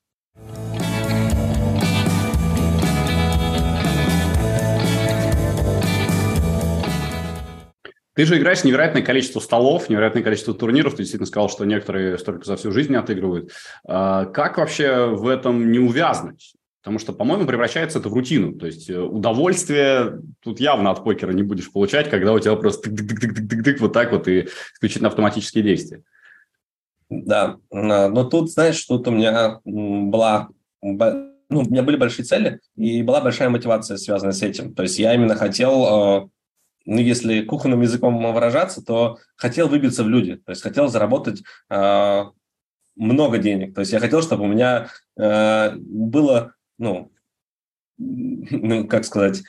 Ты 8.19 8.25
же 8.25 8.37
играешь 8.37 8.65
невероятное 8.65 9.03
количество 9.03 9.39
столов, 9.39 9.89
невероятное 9.89 10.25
количество 10.25 10.53
турниров. 10.53 10.95
Ты 10.95 11.05
действительно 11.05 11.29
сказал, 11.29 11.49
что 11.49 11.65
некоторые 11.65 12.19
столько 12.19 12.45
за 12.47 12.57
всю 12.57 12.73
жизнь 12.73 12.97
отыгрывают. 12.97 13.53
А 13.87 14.25
как 14.25 14.59
вообще 14.59 15.07
в 15.07 15.29
этом 15.29 15.71
не 15.71 15.79
увязнуть? 15.79 16.55
Потому 16.83 16.99
что, 16.99 17.13
по-моему, 17.13 17.47
превращается 17.47 17.99
это 17.99 18.09
в 18.09 18.15
рутину. 18.15 18.55
То 18.55 18.67
есть 18.67 18.89
э, 18.89 18.99
удовольствие 18.99 20.21
тут 20.41 20.61
явно 20.61 20.91
от 20.91 21.05
покера 21.05 21.33
не 21.33 21.43
будешь 21.43 21.71
получать, 21.73 22.09
когда 22.09 22.33
у 22.33 22.39
тебя 22.39 22.55
просто 22.57 22.89
тык-тык-тык-тык-тык 22.91 23.79
вот 23.81 23.93
так 23.93 24.13
вот 24.13 24.29
и 24.29 24.49
исключительно 24.75 25.09
автоматические 25.09 25.65
действия. 25.65 26.03
Да, 27.11 27.57
но 27.71 28.25
тут, 28.25 28.51
знаешь, 28.53 28.85
тут 28.85 29.09
у 29.09 29.11
меня 29.11 29.61
была 29.65 30.49
ну, 31.51 31.61
у 31.61 31.65
меня 31.65 31.83
были 31.83 31.97
большие 31.97 32.25
цели, 32.25 32.61
и 32.77 33.03
была 33.03 33.21
большая 33.21 33.49
мотивация, 33.49 33.97
связанная 33.97 34.35
с 34.35 34.43
этим. 34.43 34.75
То 34.75 34.83
есть 34.83 34.99
я 34.99 35.15
именно 35.15 35.35
хотел, 35.35 35.85
э, 35.85 36.29
ну, 36.85 36.99
если 36.99 37.41
кухонным 37.41 37.81
языком 37.81 38.33
выражаться, 38.33 38.85
то 38.85 39.19
хотел 39.37 39.69
выбиться 39.69 40.05
в 40.05 40.09
люди, 40.09 40.37
то 40.37 40.51
есть 40.51 40.63
хотел 40.63 40.89
заработать 40.89 41.43
э, 41.71 42.25
много 42.97 43.39
денег. 43.39 43.75
То 43.75 43.81
есть 43.81 43.93
я 43.93 43.99
хотел, 44.01 44.23
чтобы 44.23 44.45
у 44.45 44.49
меня 44.49 44.89
было 45.17 46.55
ну, 46.79 47.11
ну, 47.99 48.87
как 48.87 49.05
сказать, 49.05 49.43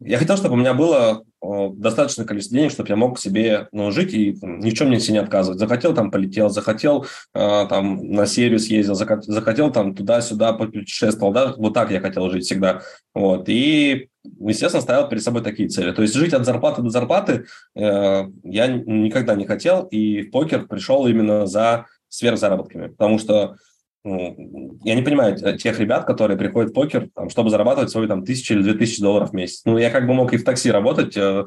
я 0.00 0.16
хотел, 0.16 0.36
чтобы 0.36 0.54
у 0.54 0.58
меня 0.58 0.72
было 0.72 1.24
достаточное 1.42 2.26
количество 2.26 2.56
денег, 2.56 2.70
чтобы 2.70 2.88
я 2.88 2.96
мог 2.96 3.18
себе 3.18 3.68
ну, 3.72 3.90
жить 3.90 4.12
и 4.12 4.32
там, 4.32 4.58
ни 4.60 4.70
в 4.70 4.74
чем 4.74 4.98
себе 4.98 5.14
не 5.14 5.18
отказывать. 5.18 5.58
Захотел, 5.58 5.94
там 5.94 6.10
полетел, 6.10 6.50
захотел, 6.50 7.06
э, 7.34 7.66
там 7.68 8.10
на 8.10 8.26
серию 8.26 8.58
съездил, 8.58 8.94
захотел, 8.94 9.72
там 9.72 9.94
туда-сюда 9.94 10.52
путешествовал, 10.52 11.32
да, 11.32 11.54
вот 11.56 11.74
так 11.74 11.90
я 11.90 12.00
хотел 12.00 12.30
жить 12.30 12.44
всегда. 12.44 12.82
Вот, 13.14 13.48
и, 13.48 14.08
естественно, 14.38 14.82
ставил 14.82 15.08
перед 15.08 15.22
собой 15.22 15.42
такие 15.42 15.68
цели. 15.68 15.92
То 15.92 16.02
есть 16.02 16.14
жить 16.14 16.34
от 16.34 16.44
зарплаты 16.44 16.82
до 16.82 16.90
зарплаты 16.90 17.46
э, 17.74 18.24
я 18.44 18.66
никогда 18.66 19.34
не 19.34 19.46
хотел, 19.46 19.84
и 19.84 20.22
в 20.22 20.30
покер 20.30 20.66
пришел 20.66 21.06
именно 21.06 21.46
за 21.46 21.86
сверхзаработками, 22.08 22.88
потому 22.88 23.18
что 23.18 23.56
я 24.02 24.94
не 24.94 25.02
понимаю 25.02 25.36
тех 25.58 25.78
ребят, 25.78 26.06
которые 26.06 26.38
приходят 26.38 26.70
в 26.70 26.74
покер, 26.74 27.10
там, 27.14 27.28
чтобы 27.28 27.50
зарабатывать 27.50 27.90
свои 27.90 28.08
там 28.08 28.24
тысячи 28.24 28.52
или 28.52 28.62
две 28.62 28.74
тысячи 28.74 29.02
долларов 29.02 29.30
в 29.30 29.34
месяц. 29.34 29.62
Ну, 29.66 29.76
я 29.76 29.90
как 29.90 30.06
бы 30.06 30.14
мог 30.14 30.32
и 30.32 30.38
в 30.38 30.44
такси 30.44 30.70
работать 30.70 31.16
20-25 31.16 31.46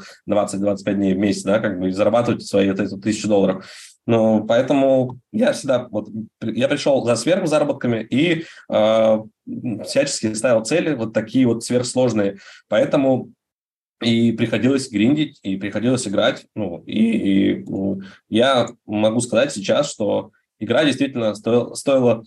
э, 0.86 0.94
дней 0.94 1.14
в 1.16 1.18
месяц, 1.18 1.44
да, 1.44 1.60
как 1.60 1.80
бы 1.80 1.90
и 1.90 1.92
зарабатывать 1.92 2.46
свои 2.46 2.70
вот 2.70 3.02
тысячи 3.02 3.28
долларов. 3.28 3.66
Ну, 4.06 4.46
поэтому 4.46 5.20
я 5.32 5.54
всегда, 5.54 5.88
вот, 5.90 6.10
я 6.42 6.68
пришел 6.68 7.04
за 7.06 7.16
сверхзаработками 7.16 8.06
и 8.08 8.46
э, 8.70 9.18
всячески 9.86 10.34
ставил 10.34 10.64
цели 10.64 10.94
вот 10.94 11.14
такие 11.14 11.48
вот 11.48 11.64
сверхсложные. 11.64 12.38
Поэтому 12.68 13.32
и 14.02 14.32
приходилось 14.34 14.90
гриндить, 14.90 15.40
и 15.44 15.56
приходилось 15.56 16.08
играть. 16.08 16.46
Ну, 16.56 16.84
и, 16.86 17.54
и 17.54 17.64
ну, 17.64 18.02
я 18.30 18.68
могу 18.86 19.22
сказать 19.22 19.54
сейчас, 19.54 19.90
что 19.90 20.32
игра 20.64 20.84
действительно 20.86 21.36
стоила, 21.36 21.74
стоила 21.76 22.24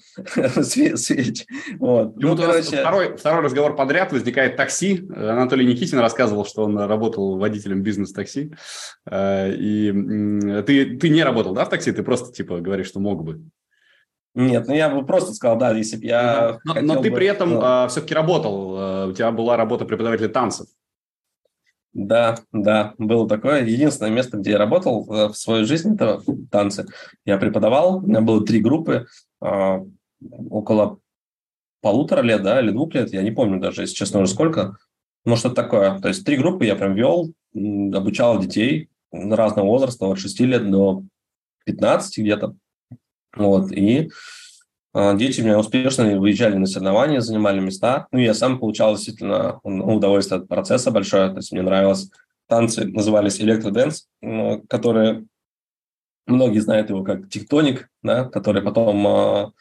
свеч. 0.57 1.47
Вот. 1.79 2.17
Ну, 2.17 2.29
вот 2.31 2.41
короче... 2.41 2.79
второй, 2.79 3.17
второй 3.17 3.43
разговор 3.43 3.77
подряд 3.77 4.13
возникает 4.13 4.57
такси. 4.57 5.07
Анатолий 5.15 5.67
Никитин 5.67 5.99
рассказывал, 5.99 6.45
что 6.45 6.65
он 6.65 6.79
работал 6.79 7.39
водителем 7.39 7.83
бизнес-такси. 7.83 8.55
Э, 9.11 9.53
и 9.53 9.93
ты, 10.63 10.97
ты 10.97 11.09
не 11.09 11.23
работал, 11.23 11.55
да, 11.55 11.65
в 11.65 11.69
такси? 11.69 11.93
Ты 11.93 12.03
просто, 12.03 12.33
типа, 12.33 12.61
говоришь, 12.61 12.89
что 12.89 13.01
мог 13.01 13.25
бы. 13.25 13.43
Нет, 14.37 14.69
ну 14.69 14.75
я 14.75 14.91
бы 14.91 15.05
просто 15.07 15.33
сказал, 15.33 15.57
да, 15.57 15.73
если 15.73 15.97
бы 15.97 16.05
я... 16.05 16.59
Но, 16.65 16.75
но 16.83 17.03
ты 17.03 17.11
бы, 17.11 17.17
при 17.17 17.27
этом 17.27 17.55
ну... 17.55 17.61
А, 17.63 17.89
все-таки 17.89 18.13
работал, 18.13 18.79
э, 18.79 19.07
у 19.09 19.13
тебя 19.15 19.31
была 19.31 19.57
работа 19.57 19.87
преподавателя 19.87 20.29
танцев. 20.29 20.67
Да, 21.99 22.37
да, 22.53 22.93
было 22.99 23.27
такое. 23.27 23.65
Единственное 23.65 24.13
место, 24.13 24.37
где 24.37 24.51
я 24.51 24.59
работал 24.59 25.07
э, 25.09 25.29
в 25.29 25.35
свою 25.35 25.65
жизнь, 25.65 25.95
это 25.95 26.21
танцы. 26.51 26.85
Я 27.25 27.39
преподавал, 27.39 27.97
у 27.97 28.07
меня 28.07 28.21
было 28.21 28.45
три 28.45 28.61
группы, 28.61 29.07
э, 29.43 29.79
около 30.51 30.99
полутора 31.81 32.21
лет, 32.21 32.43
да, 32.43 32.61
или 32.61 32.71
двух 32.71 32.93
лет, 32.93 33.15
я 33.15 33.23
не 33.23 33.31
помню 33.31 33.61
даже, 33.61 33.81
если 33.81 33.95
честно, 33.95 34.21
уже 34.21 34.33
сколько. 34.33 34.77
Но 35.25 35.37
что-то 35.37 35.55
такое. 35.55 35.99
То 36.01 36.09
есть 36.09 36.23
три 36.27 36.37
группы 36.37 36.67
я 36.67 36.77
прям 36.77 36.95
вел, 36.95 37.33
обучал 37.55 38.41
детей 38.41 38.91
разного 39.11 39.67
возраста, 39.67 40.05
от 40.05 40.19
6 40.19 40.41
лет 40.41 40.71
до 40.71 41.03
15 41.65 42.19
где-то. 42.19 42.57
Вот, 43.35 43.73
и 43.73 44.11
а, 44.11 44.11
дети 45.17 45.41
у 45.41 45.45
меня 45.45 45.59
успешно 45.59 46.19
выезжали 46.19 46.57
на 46.57 46.67
соревнования, 46.67 47.21
занимали 47.21 47.61
места. 47.61 48.07
Ну, 48.13 48.19
я 48.19 48.35
сам 48.35 48.59
получал 48.59 48.95
действительно 48.95 49.61
удовольствие 49.63 50.41
от 50.41 50.49
процесса 50.49 50.91
большое. 50.91 51.31
То 51.31 51.37
есть 51.37 51.53
мне 51.53 51.63
нравилось 51.63 52.11
танцы, 52.49 52.87
назывались 52.87 53.41
электроденс, 53.41 54.09
которые 54.69 55.27
многие 56.27 56.61
знают 56.61 56.91
его 56.91 57.03
как 57.05 57.29
тектоник, 57.29 57.89
да, 58.03 58.25
который 58.25 58.63
потом 58.63 59.07
а, 59.07 59.53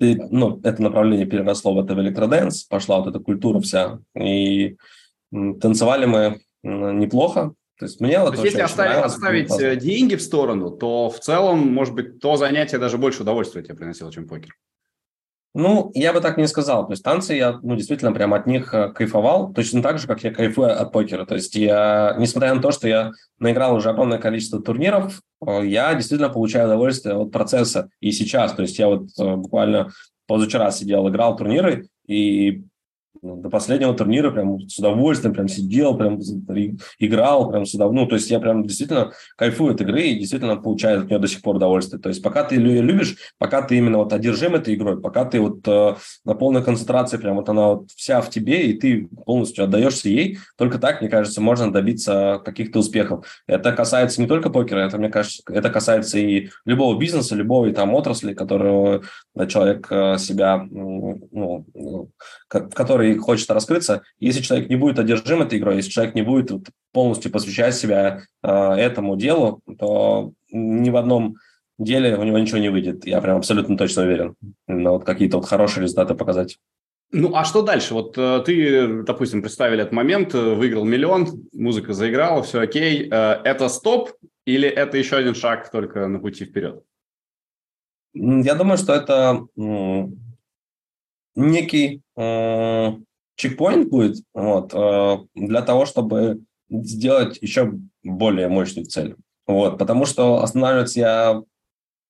ну, 0.00 0.60
это 0.62 0.82
направление 0.82 1.26
переросло 1.26 1.74
в 1.74 1.78
это 1.78 1.94
в 1.94 2.00
электроденс, 2.00 2.64
пошла 2.64 2.98
вот 2.98 3.08
эта 3.08 3.18
культура 3.18 3.60
вся. 3.60 3.98
И 4.16 4.76
танцевали 5.32 6.06
мы 6.06 6.40
неплохо, 6.62 7.54
то 7.78 7.84
есть 7.86 8.00
мне 8.00 8.18
вот 8.18 8.34
то 8.34 8.42
есть 8.42 8.44
если 8.44 8.60
оставить, 8.60 9.04
оставить 9.04 9.60
э, 9.60 9.76
деньги 9.76 10.16
в 10.16 10.22
сторону, 10.22 10.70
то 10.70 11.10
в 11.10 11.20
целом, 11.20 11.72
может 11.72 11.94
быть, 11.94 12.18
то 12.18 12.36
занятие 12.36 12.78
даже 12.78 12.98
больше 12.98 13.22
удовольствия 13.22 13.62
тебе 13.62 13.76
приносило, 13.76 14.12
чем 14.12 14.26
покер. 14.26 14.52
Ну, 15.54 15.92
я 15.94 16.12
бы 16.12 16.20
так 16.20 16.36
не 16.38 16.46
сказал. 16.48 16.86
То 16.86 16.92
есть 16.92 17.04
танцы 17.04 17.34
я, 17.34 17.58
ну, 17.62 17.76
действительно 17.76 18.12
прям 18.12 18.34
от 18.34 18.46
них 18.46 18.74
э, 18.74 18.92
кайфовал, 18.92 19.52
точно 19.52 19.80
так 19.80 19.98
же, 20.00 20.08
как 20.08 20.24
я 20.24 20.34
кайфую 20.34 20.80
от 20.80 20.92
покера. 20.92 21.24
То 21.24 21.36
есть 21.36 21.54
я, 21.54 22.16
несмотря 22.18 22.52
на 22.52 22.60
то, 22.60 22.72
что 22.72 22.88
я 22.88 23.12
наиграл 23.38 23.76
уже 23.76 23.90
огромное 23.90 24.18
количество 24.18 24.60
турниров, 24.60 25.20
э, 25.46 25.66
я 25.66 25.94
действительно 25.94 26.30
получаю 26.30 26.66
удовольствие 26.66 27.14
от 27.14 27.30
процесса 27.30 27.90
и 28.00 28.10
сейчас. 28.10 28.54
То 28.54 28.62
есть 28.62 28.78
я 28.78 28.88
вот 28.88 29.08
буквально 29.16 29.92
позавчера 30.26 30.70
сидел, 30.72 31.08
играл 31.08 31.36
турниры, 31.36 31.88
и 32.06 32.64
до 33.22 33.48
последнего 33.50 33.94
турнира 33.94 34.30
прям 34.30 34.60
с 34.68 34.78
удовольствием 34.78 35.34
прям 35.34 35.48
сидел, 35.48 35.96
прям 35.96 36.20
играл, 36.98 37.50
прям 37.50 37.66
сюда. 37.66 37.90
Ну, 37.90 38.06
то 38.06 38.14
есть 38.14 38.30
я 38.30 38.40
прям 38.40 38.64
действительно 38.64 39.12
кайфую 39.36 39.74
от 39.74 39.80
игры 39.80 40.02
и 40.02 40.18
действительно 40.18 40.56
получаю 40.56 41.00
от 41.00 41.08
нее 41.08 41.18
до 41.18 41.28
сих 41.28 41.42
пор 41.42 41.56
удовольствие. 41.56 42.00
То 42.00 42.08
есть 42.08 42.22
пока 42.22 42.44
ты 42.44 42.56
ее 42.56 42.82
любишь, 42.82 43.16
пока 43.38 43.62
ты 43.62 43.76
именно 43.76 43.98
вот 43.98 44.12
одержим 44.12 44.54
этой 44.54 44.74
игрой, 44.74 45.00
пока 45.00 45.24
ты 45.24 45.40
вот 45.40 45.66
э, 45.66 45.94
на 46.24 46.34
полной 46.34 46.62
концентрации, 46.62 47.16
прям 47.16 47.36
вот 47.36 47.48
она 47.48 47.68
вот 47.68 47.90
вся 47.94 48.20
в 48.20 48.30
тебе, 48.30 48.66
и 48.66 48.78
ты 48.78 49.08
полностью 49.26 49.64
отдаешься 49.64 50.08
ей, 50.08 50.38
только 50.56 50.78
так, 50.78 51.00
мне 51.00 51.10
кажется, 51.10 51.40
можно 51.40 51.72
добиться 51.72 52.40
каких-то 52.44 52.80
успехов. 52.80 53.26
Это 53.46 53.72
касается 53.72 54.20
не 54.20 54.28
только 54.28 54.50
покера, 54.50 54.80
это, 54.80 54.98
мне 54.98 55.08
кажется, 55.08 55.42
это 55.48 55.70
касается 55.70 56.18
и 56.18 56.48
любого 56.64 56.98
бизнеса, 56.98 57.34
любой 57.34 57.72
там 57.72 57.94
отрасли, 57.94 58.34
которую 58.34 59.02
человек 59.48 59.86
э, 59.90 60.18
себя, 60.18 60.66
ну, 60.70 62.08
в 62.50 62.74
которой 62.74 63.07
который 63.08 63.18
хочет 63.18 63.50
раскрыться, 63.50 64.02
если 64.18 64.42
человек 64.42 64.68
не 64.68 64.76
будет 64.76 64.98
одержим 64.98 65.42
этой 65.42 65.58
игрой, 65.58 65.76
если 65.76 65.90
человек 65.90 66.14
не 66.14 66.22
будет 66.22 66.50
полностью 66.92 67.30
посвящать 67.30 67.74
себя 67.74 68.22
э, 68.42 68.50
этому 68.50 69.16
делу, 69.16 69.60
то 69.78 70.32
ни 70.50 70.90
в 70.90 70.96
одном 70.96 71.36
деле 71.78 72.16
у 72.16 72.24
него 72.24 72.38
ничего 72.38 72.58
не 72.58 72.70
выйдет. 72.70 73.06
Я 73.06 73.20
прям 73.20 73.38
абсолютно 73.38 73.76
точно 73.76 74.02
уверен. 74.02 74.34
Но 74.66 74.92
вот 74.92 75.04
какие-то 75.04 75.38
вот 75.38 75.46
хорошие 75.46 75.82
результаты 75.82 76.14
показать. 76.14 76.58
Ну, 77.10 77.34
а 77.34 77.44
что 77.44 77.62
дальше? 77.62 77.94
Вот 77.94 78.18
э, 78.18 78.42
ты, 78.44 79.02
допустим, 79.02 79.40
представили 79.40 79.82
этот 79.82 79.92
момент, 79.92 80.34
э, 80.34 80.54
выиграл 80.54 80.84
миллион, 80.84 81.48
музыка 81.52 81.92
заиграла, 81.92 82.42
все 82.42 82.60
окей. 82.60 83.08
Э, 83.10 83.40
это 83.44 83.68
стоп 83.68 84.10
или 84.44 84.68
это 84.68 84.98
еще 84.98 85.16
один 85.16 85.34
шаг 85.34 85.70
только 85.70 86.06
на 86.06 86.18
пути 86.18 86.44
вперед? 86.44 86.82
Я 88.14 88.54
думаю, 88.54 88.78
что 88.78 88.94
это 88.94 89.46
некий 91.38 92.02
чекпоинт 93.36 93.88
будет 93.88 94.24
вот, 94.34 94.74
для 95.34 95.62
того, 95.62 95.86
чтобы 95.86 96.42
сделать 96.68 97.38
еще 97.40 97.72
более 98.02 98.48
мощную 98.48 98.86
цель. 98.86 99.16
Вот, 99.46 99.78
потому 99.78 100.04
что 100.04 100.42
останавливаться 100.42 101.00
я 101.00 101.42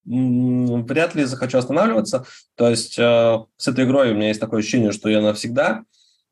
вряд 0.05 1.15
ли 1.15 1.25
захочу 1.25 1.59
останавливаться. 1.59 2.25
То 2.57 2.71
есть 2.71 2.99
э, 2.99 3.39
с 3.57 3.69
этой 3.69 3.85
игрой 3.85 4.13
у 4.13 4.15
меня 4.15 4.29
есть 4.29 4.41
такое 4.41 4.61
ощущение, 4.61 4.93
что 4.93 5.09
я 5.09 5.21
навсегда. 5.21 5.85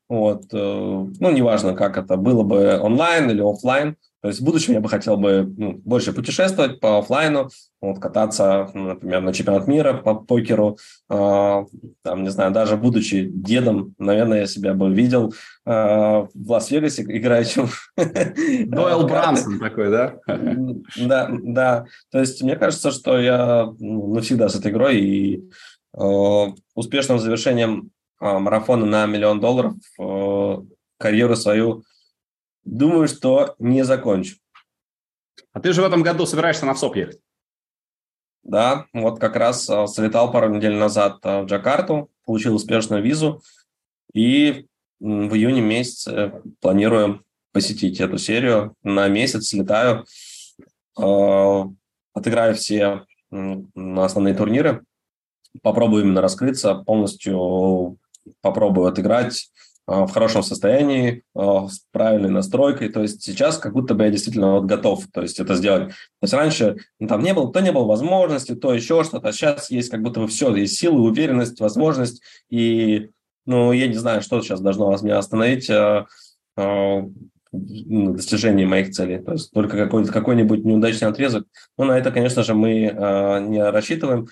Вот, 0.09 0.45
э, 0.51 0.57
ну, 0.57 1.31
неважно, 1.31 1.75
как 1.75 1.97
это 1.97 2.17
было 2.17 2.43
бы 2.43 2.79
онлайн 2.79 3.29
или 3.29 3.41
офлайн. 3.41 3.97
То 4.21 4.29
есть 4.29 4.41
в 4.41 4.43
будущем 4.43 4.73
я 4.73 4.79
бы 4.79 4.89
хотел 4.89 5.15
бы 5.15 5.53
ну, 5.57 5.73
больше 5.85 6.11
путешествовать 6.11 6.79
по 6.79 6.97
офлайну, 6.97 7.49
вот, 7.81 7.99
кататься, 7.99 8.69
например, 8.73 9.21
на 9.21 9.31
чемпионат 9.31 9.67
мира 9.67 9.93
по 9.93 10.15
покеру. 10.15 10.77
Э, 11.09 11.63
там, 12.01 12.23
не 12.23 12.29
знаю, 12.29 12.51
даже 12.51 12.77
будучи 12.77 13.29
дедом, 13.31 13.93
наверное, 13.99 14.41
я 14.41 14.47
себя 14.47 14.73
бы 14.73 14.91
видел 14.91 15.33
э, 15.65 15.71
в 15.71 16.51
Лас-Вегасе 16.51 17.03
играющим. 17.03 17.69
Дойл 18.67 19.07
Брансон 19.07 19.59
такой, 19.59 19.91
да? 19.91 20.15
Да, 20.97 21.29
да. 21.29 21.85
То 22.11 22.19
есть 22.19 22.41
мне 22.41 22.55
кажется, 22.55 22.91
что 22.91 23.19
я 23.19 23.71
ну, 23.79 24.13
навсегда 24.15 24.49
с 24.49 24.55
этой 24.55 24.71
игрой 24.71 24.99
и 24.99 25.43
э, 25.95 26.45
успешным 26.73 27.19
завершением 27.19 27.91
э, 28.19 28.39
марафона 28.39 28.87
на 28.87 29.05
миллион 29.05 29.39
долларов 29.39 29.75
э, 29.99 30.57
карьеру 30.97 31.35
свою 31.35 31.83
Думаю, 32.67 33.07
что 33.07 33.55
не 33.59 33.85
закончу. 33.85 34.35
А 35.53 35.61
ты 35.61 35.71
же 35.71 35.81
в 35.81 35.85
этом 35.85 36.03
году 36.03 36.25
собираешься 36.25 36.65
на 36.65 36.73
ВСОП 36.73 36.97
ехать? 36.97 37.19
Да, 38.43 38.87
вот 38.91 39.19
как 39.19 39.37
раз 39.37 39.69
а, 39.69 39.87
слетал 39.87 40.33
пару 40.33 40.53
недель 40.53 40.75
назад 40.75 41.19
а, 41.23 41.43
в 41.43 41.45
Джакарту, 41.45 42.11
получил 42.25 42.55
успешную 42.55 43.01
визу, 43.01 43.41
и 44.13 44.67
в 44.99 45.33
июне 45.33 45.61
месяце 45.61 46.41
планирую 46.59 47.23
посетить 47.53 48.01
эту 48.01 48.17
серию. 48.17 48.75
На 48.83 49.07
месяц 49.07 49.47
слетаю, 49.47 50.05
а, 50.97 51.69
отыграю 52.13 52.53
все 52.55 53.05
основные 53.31 54.33
турниры, 54.33 54.83
попробую 55.61 56.03
именно 56.03 56.19
раскрыться, 56.19 56.75
полностью 56.75 57.97
попробую 58.41 58.87
отыграть 58.87 59.51
в 59.87 60.11
хорошем 60.11 60.43
состоянии, 60.43 61.23
а, 61.33 61.67
с 61.69 61.81
правильной 61.91 62.29
настройкой. 62.29 62.89
То 62.89 63.01
есть 63.01 63.23
сейчас 63.23 63.57
как 63.57 63.73
будто 63.73 63.95
бы 63.95 64.03
я 64.03 64.09
действительно 64.09 64.53
вот 64.53 64.65
готов 64.65 65.05
то 65.13 65.21
есть 65.21 65.39
это 65.39 65.55
сделать. 65.55 65.87
То 65.89 65.93
есть 66.23 66.33
раньше 66.33 66.75
ну, 66.99 67.07
там 67.07 67.23
не 67.23 67.33
было, 67.33 67.51
то 67.51 67.61
не 67.61 67.71
было 67.71 67.85
возможности, 67.85 68.53
то 68.53 68.73
еще 68.73 69.03
что-то. 69.05 69.29
А 69.29 69.31
сейчас 69.31 69.71
есть 69.71 69.89
как 69.89 70.01
будто 70.01 70.19
бы 70.19 70.27
все. 70.27 70.53
Есть 70.53 70.77
силы, 70.77 71.01
уверенность, 71.01 71.61
возможность. 71.61 72.21
И, 72.49 73.09
ну, 73.45 73.71
я 73.71 73.87
не 73.87 73.95
знаю, 73.95 74.21
что 74.21 74.41
сейчас 74.41 74.59
должно 74.59 74.87
вас 74.87 75.01
меня 75.03 75.19
остановить 75.19 75.69
а, 75.69 76.05
а, 76.57 77.03
достижении 77.53 78.65
моих 78.65 78.91
целей. 78.91 79.19
То 79.19 79.31
есть 79.33 79.51
только 79.51 79.87
какой-нибудь 79.87 80.65
неудачный 80.65 81.07
отрезок. 81.07 81.47
Ну, 81.77 81.85
на 81.85 81.97
это, 81.97 82.11
конечно 82.11 82.43
же, 82.43 82.53
мы 82.53 82.93
а, 82.93 83.39
не 83.39 83.63
рассчитываем. 83.63 84.27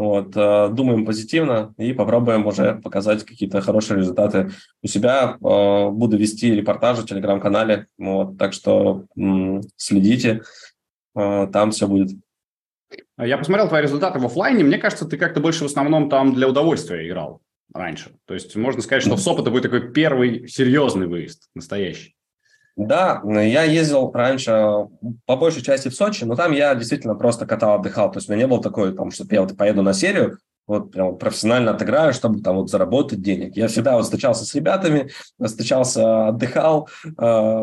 Вот, 0.00 0.34
э, 0.34 0.70
думаем 0.72 1.04
позитивно 1.04 1.74
и 1.76 1.92
попробуем 1.92 2.46
уже 2.46 2.76
показать 2.76 3.22
какие-то 3.22 3.60
хорошие 3.60 3.98
результаты 3.98 4.50
у 4.82 4.86
себя. 4.86 5.36
Э, 5.44 5.90
буду 5.90 6.16
вести 6.16 6.54
репортажи 6.54 7.02
в 7.02 7.06
телеграм-канале, 7.06 7.86
вот, 7.98 8.38
так 8.38 8.54
что 8.54 9.04
следите, 9.76 10.40
э, 11.14 11.48
там 11.52 11.72
все 11.72 11.86
будет. 11.86 12.12
Я 13.18 13.36
посмотрел 13.36 13.68
твои 13.68 13.82
результаты 13.82 14.18
в 14.20 14.24
офлайне. 14.24 14.64
Мне 14.64 14.78
кажется, 14.78 15.04
ты 15.04 15.18
как-то 15.18 15.40
больше 15.40 15.64
в 15.64 15.66
основном 15.66 16.08
там 16.08 16.32
для 16.32 16.48
удовольствия 16.48 17.06
играл 17.06 17.42
раньше. 17.74 18.16
То 18.24 18.32
есть 18.32 18.56
можно 18.56 18.80
сказать, 18.80 19.02
что 19.02 19.16
в 19.16 19.20
СОП 19.20 19.40
это 19.40 19.50
будет 19.50 19.64
такой 19.64 19.92
первый 19.92 20.48
серьезный 20.48 21.08
выезд, 21.08 21.50
настоящий. 21.54 22.16
Да, 22.76 23.22
я 23.24 23.64
ездил 23.64 24.10
раньше 24.12 24.88
по 25.26 25.36
большей 25.36 25.62
части 25.62 25.88
в 25.88 25.94
Сочи, 25.94 26.24
но 26.24 26.36
там 26.36 26.52
я 26.52 26.74
действительно 26.74 27.14
просто 27.14 27.46
катал, 27.46 27.74
отдыхал. 27.74 28.10
То 28.10 28.18
есть 28.18 28.28
у 28.28 28.32
меня 28.32 28.44
не 28.44 28.48
было 28.48 28.62
такой, 28.62 28.94
там, 28.94 29.10
что 29.10 29.26
я 29.30 29.42
вот 29.42 29.56
поеду 29.56 29.82
на 29.82 29.92
серию, 29.92 30.38
вот 30.66 30.92
прям 30.92 31.18
профессионально 31.18 31.72
отыграю, 31.72 32.12
чтобы 32.12 32.40
там 32.42 32.56
вот 32.56 32.70
заработать 32.70 33.20
денег. 33.20 33.56
Я 33.56 33.66
всегда 33.66 33.96
вот 33.96 34.04
встречался 34.04 34.44
с 34.44 34.54
ребятами, 34.54 35.10
встречался, 35.42 36.28
отдыхал, 36.28 36.88
э, 37.04 37.10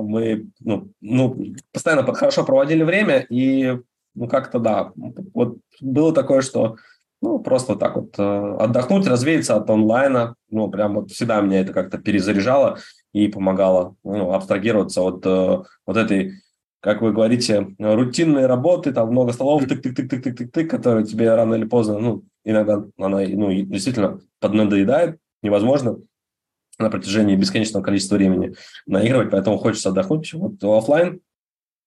мы 0.02 0.48
ну, 0.60 0.92
ну, 1.00 1.56
постоянно 1.72 2.04
хорошо 2.14 2.44
проводили 2.44 2.84
время, 2.84 3.20
и 3.30 3.80
ну 4.14 4.28
как-то 4.28 4.60
да, 4.60 4.92
вот 5.34 5.58
было 5.80 6.14
такое, 6.14 6.42
что 6.42 6.76
ну, 7.22 7.40
просто 7.40 7.74
вот 7.74 7.80
так 7.80 7.96
вот 7.96 8.14
э, 8.18 8.56
отдохнуть, 8.60 9.08
развеяться 9.08 9.56
от 9.56 9.70
онлайна. 9.70 10.36
Ну, 10.50 10.70
прям 10.70 10.96
вот 10.96 11.12
всегда 11.12 11.42
меня 11.42 11.62
это 11.62 11.74
как-то 11.74 11.98
перезаряжало 11.98 12.78
и 13.14 13.28
помогало 13.28 13.96
ну, 14.04 14.34
абстрагироваться 14.34 15.02
от 15.02 15.26
э, 15.26 15.64
вот 15.86 15.98
этой, 15.98 16.34
как 16.82 17.02
вы 17.02 17.14
говорите, 17.14 17.76
рутинной 17.80 18.46
работы, 18.46 18.92
там 18.92 19.12
много 19.12 19.34
столов, 19.34 19.64
тык-тык-тык-тык-тык-тык, 19.64 20.68
которые 20.68 21.06
тебе 21.06 21.34
рано 21.34 21.56
или 21.56 21.66
поздно, 21.66 22.00
ну, 22.00 22.24
иногда 22.44 22.84
она 22.98 23.20
ну, 23.20 23.52
действительно 23.52 24.20
поднадоедает, 24.40 25.20
невозможно 25.42 25.98
на 26.80 26.90
протяжении 26.90 27.36
бесконечного 27.36 27.84
количества 27.84 28.16
времени 28.16 28.54
наигрывать, 28.86 29.32
поэтому 29.32 29.58
хочется 29.58 29.90
отдохнуть. 29.90 30.32
Вот 30.34 30.64
офлайн, 30.64 31.22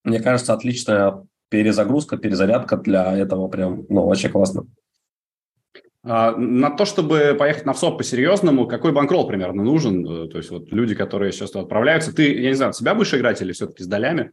мне 0.05 0.21
кажется, 0.21 0.53
отличная 0.53 1.25
перезагрузка, 1.49 2.17
перезарядка 2.17 2.77
для 2.77 3.17
этого 3.17 3.49
прям, 3.49 3.85
ну, 3.89 4.07
очень 4.07 4.31
классно. 4.31 4.67
А, 6.03 6.33
на 6.37 6.71
то, 6.71 6.85
чтобы 6.85 7.37
поехать 7.39 7.67
на 7.67 7.75
ВСОП 7.75 7.99
по-серьезному, 7.99 8.67
какой 8.67 8.93
банкролл 8.93 9.27
примерно 9.27 9.63
нужен? 9.63 10.07
Э, 10.07 10.29
то 10.29 10.39
есть 10.39 10.51
вот 10.51 10.73
люди, 10.73 10.95
которые 10.95 11.33
сейчас 11.33 11.51
туда 11.51 11.65
отправляются, 11.65 12.15
ты, 12.15 12.33
я 12.41 12.49
не 12.49 12.55
знаю, 12.55 12.73
себя 12.73 12.95
будешь 12.95 13.13
играть 13.13 13.43
или 13.43 13.53
все-таки 13.53 13.83
с 13.83 13.87
долями? 13.87 14.33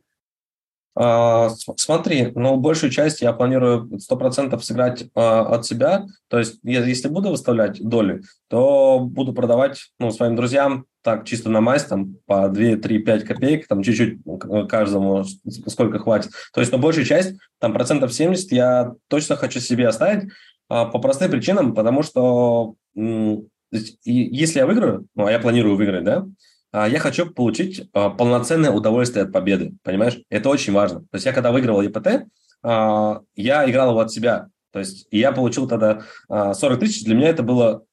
А, 0.99 1.49
смотри, 1.75 2.31
ну, 2.33 2.57
большую 2.57 2.89
часть 2.89 3.21
я 3.21 3.31
планирую 3.31 3.87
100% 3.99 4.59
сыграть 4.61 5.05
а, 5.13 5.41
от 5.41 5.65
себя. 5.65 6.05
То 6.27 6.39
есть, 6.39 6.59
если 6.63 7.07
буду 7.07 7.29
выставлять 7.29 7.79
доли, 7.79 8.23
то 8.47 8.99
буду 8.99 9.31
продавать 9.33 9.91
ну, 9.99 10.09
своим 10.09 10.35
друзьям 10.35 10.85
так 11.03 11.25
чисто 11.25 11.49
на 11.49 11.61
мазь, 11.61 11.85
там, 11.85 12.15
по 12.25 12.49
2, 12.49 12.77
3, 12.77 12.99
5 12.99 13.23
копеек, 13.25 13.67
там, 13.67 13.83
чуть-чуть 13.83 14.19
каждому 14.67 15.23
сколько 15.67 15.99
хватит. 15.99 16.31
То 16.51 16.61
есть, 16.61 16.71
на 16.71 16.79
большую 16.79 17.05
часть, 17.05 17.35
там, 17.59 17.73
процентов 17.73 18.11
70 18.11 18.51
я 18.51 18.93
точно 19.07 19.35
хочу 19.35 19.59
себе 19.59 19.87
оставить, 19.87 20.31
по 20.67 20.99
простым 20.99 21.31
причинам, 21.31 21.73
потому 21.73 22.03
что 22.03 22.75
если 22.93 24.59
я 24.59 24.65
выиграю, 24.65 25.07
ну, 25.15 25.25
а 25.25 25.31
я 25.31 25.39
планирую 25.39 25.75
выиграть, 25.75 26.03
да, 26.03 26.25
а, 26.71 26.87
я 26.87 26.99
хочу 26.99 27.29
получить 27.29 27.89
а, 27.93 28.09
полноценное 28.09 28.71
удовольствие 28.71 29.25
от 29.25 29.31
победы, 29.31 29.73
понимаешь? 29.83 30.19
Это 30.29 30.49
очень 30.49 30.73
важно. 30.73 31.01
То 31.01 31.15
есть 31.15 31.25
я 31.25 31.33
когда 31.33 31.51
выигрывал 31.51 31.81
ЕПТ, 31.81 32.27
я 32.63 33.69
играл 33.69 33.91
его 33.91 33.99
от 33.99 34.11
себя. 34.11 34.49
То 34.71 34.79
есть 34.79 35.07
я 35.11 35.31
получил 35.31 35.67
тогда 35.67 36.03
40 36.27 36.79
тысяч, 36.79 37.03
для 37.03 37.15
меня 37.15 37.29
это 37.29 37.43
было 37.43 37.85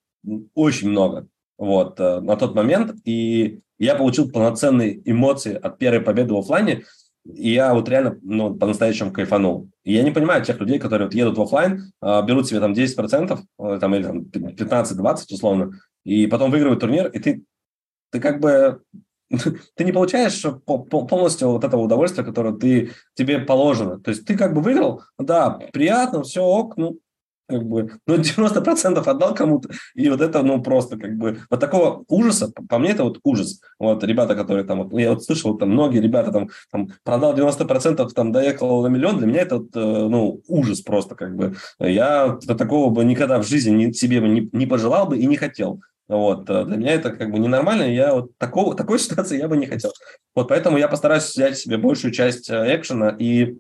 очень 0.55 0.89
много 0.89 1.29
вот, 1.59 2.01
э, 2.01 2.21
на 2.21 2.37
тот 2.37 2.55
момент, 2.55 2.95
и 3.05 3.61
я 3.79 3.95
получил 3.95 4.31
полноценные 4.31 5.01
эмоции 5.09 5.55
от 5.55 5.79
первой 5.79 6.01
победы 6.01 6.35
в 6.35 6.39
офлайне, 6.39 6.85
и 7.25 7.53
я 7.53 7.73
вот 7.75 7.89
реально 7.89 8.19
ну, 8.23 8.55
по-настоящему 8.55 9.13
кайфанул. 9.13 9.71
И 9.83 9.95
я 9.95 10.03
не 10.03 10.11
понимаю 10.11 10.45
тех 10.45 10.59
людей, 10.61 10.79
которые 10.79 11.07
вот 11.07 11.15
едут 11.15 11.39
в 11.39 11.43
офлайн, 11.43 11.93
а, 12.01 12.23
берут 12.23 12.47
себе 12.47 12.61
там 12.61 12.73
10%, 12.73 13.41
э, 13.59 13.79
там, 13.81 13.95
или 13.95 14.03
там 14.03 14.21
15-20 14.23 15.33
условно, 15.33 15.71
и 16.05 16.27
потом 16.27 16.51
выигрывают 16.51 16.81
турнир, 16.81 17.09
и 17.09 17.19
ты, 17.19 17.45
ты 18.11 18.21
как 18.21 18.41
бы 18.41 18.83
ты 19.75 19.85
не 19.85 19.93
получаешь 19.93 20.45
полностью 20.67 21.49
вот 21.49 21.65
этого 21.65 21.83
удовольствия, 21.83 22.25
которое 22.25 22.55
ты, 22.55 22.93
тебе 23.15 23.39
положено. 23.39 24.01
То 24.01 24.11
есть 24.11 24.27
ты 24.27 24.37
как 24.37 24.55
бы 24.55 24.61
выиграл, 24.61 25.03
да, 25.19 25.59
приятно, 25.73 26.23
все 26.23 26.43
ок, 26.43 26.77
ну, 26.77 26.99
как 27.49 27.65
бы, 27.65 27.91
ну, 28.07 28.17
90% 28.19 28.99
отдал 28.99 29.35
кому-то, 29.35 29.71
и 29.95 30.09
вот 30.09 30.21
это, 30.21 30.43
ну, 30.43 30.63
просто, 30.63 30.97
как 30.97 31.17
бы, 31.17 31.41
вот 31.51 31.61
такого 31.61 32.05
ужаса, 32.09 32.53
по 32.69 32.79
мне, 32.79 32.91
это 32.91 33.05
вот 33.05 33.21
ужас. 33.25 33.61
Вот 33.79 34.03
ребята, 34.05 34.35
которые 34.35 34.65
там, 34.65 34.85
вот, 34.85 34.99
я 34.99 35.11
вот 35.11 35.25
слышал, 35.25 35.57
там, 35.57 35.71
многие 35.71 36.01
ребята 36.01 36.33
там, 36.33 36.49
там 36.71 36.89
продал 37.03 37.35
90%, 37.35 38.09
там, 38.11 38.33
доехал 38.33 38.83
на 38.83 38.89
миллион, 38.89 39.19
для 39.19 39.27
меня 39.27 39.43
это, 39.43 39.59
вот, 39.59 39.69
э, 39.75 39.81
ну, 39.81 40.43
ужас 40.49 40.81
просто, 40.81 41.15
как 41.15 41.37
бы. 41.37 41.55
Я 41.79 42.39
такого 42.47 42.91
бы 42.91 43.05
никогда 43.05 43.39
в 43.39 43.47
жизни 43.47 43.93
себе 43.93 44.21
не, 44.21 44.49
не 44.53 44.67
пожелал 44.67 45.07
бы 45.07 45.19
и 45.19 45.27
не 45.27 45.37
хотел. 45.37 45.81
Вот, 46.07 46.51
э, 46.51 46.65
для 46.65 46.77
меня 46.77 46.93
это 46.93 47.11
как 47.11 47.31
бы 47.31 47.39
ненормально, 47.39 47.83
я 47.85 48.15
вот 48.15 48.37
такого, 48.37 48.75
такой 48.77 48.99
ситуации 48.99 49.39
я 49.39 49.49
бы 49.49 49.57
не 49.57 49.67
хотел. 49.67 49.93
Вот 50.35 50.49
поэтому 50.49 50.79
я 50.79 50.89
постараюсь 50.89 51.25
взять 51.25 51.59
себе 51.59 51.79
большую 51.79 52.13
часть 52.13 52.51
э, 52.51 52.77
экшена 52.77 53.15
и 53.19 53.57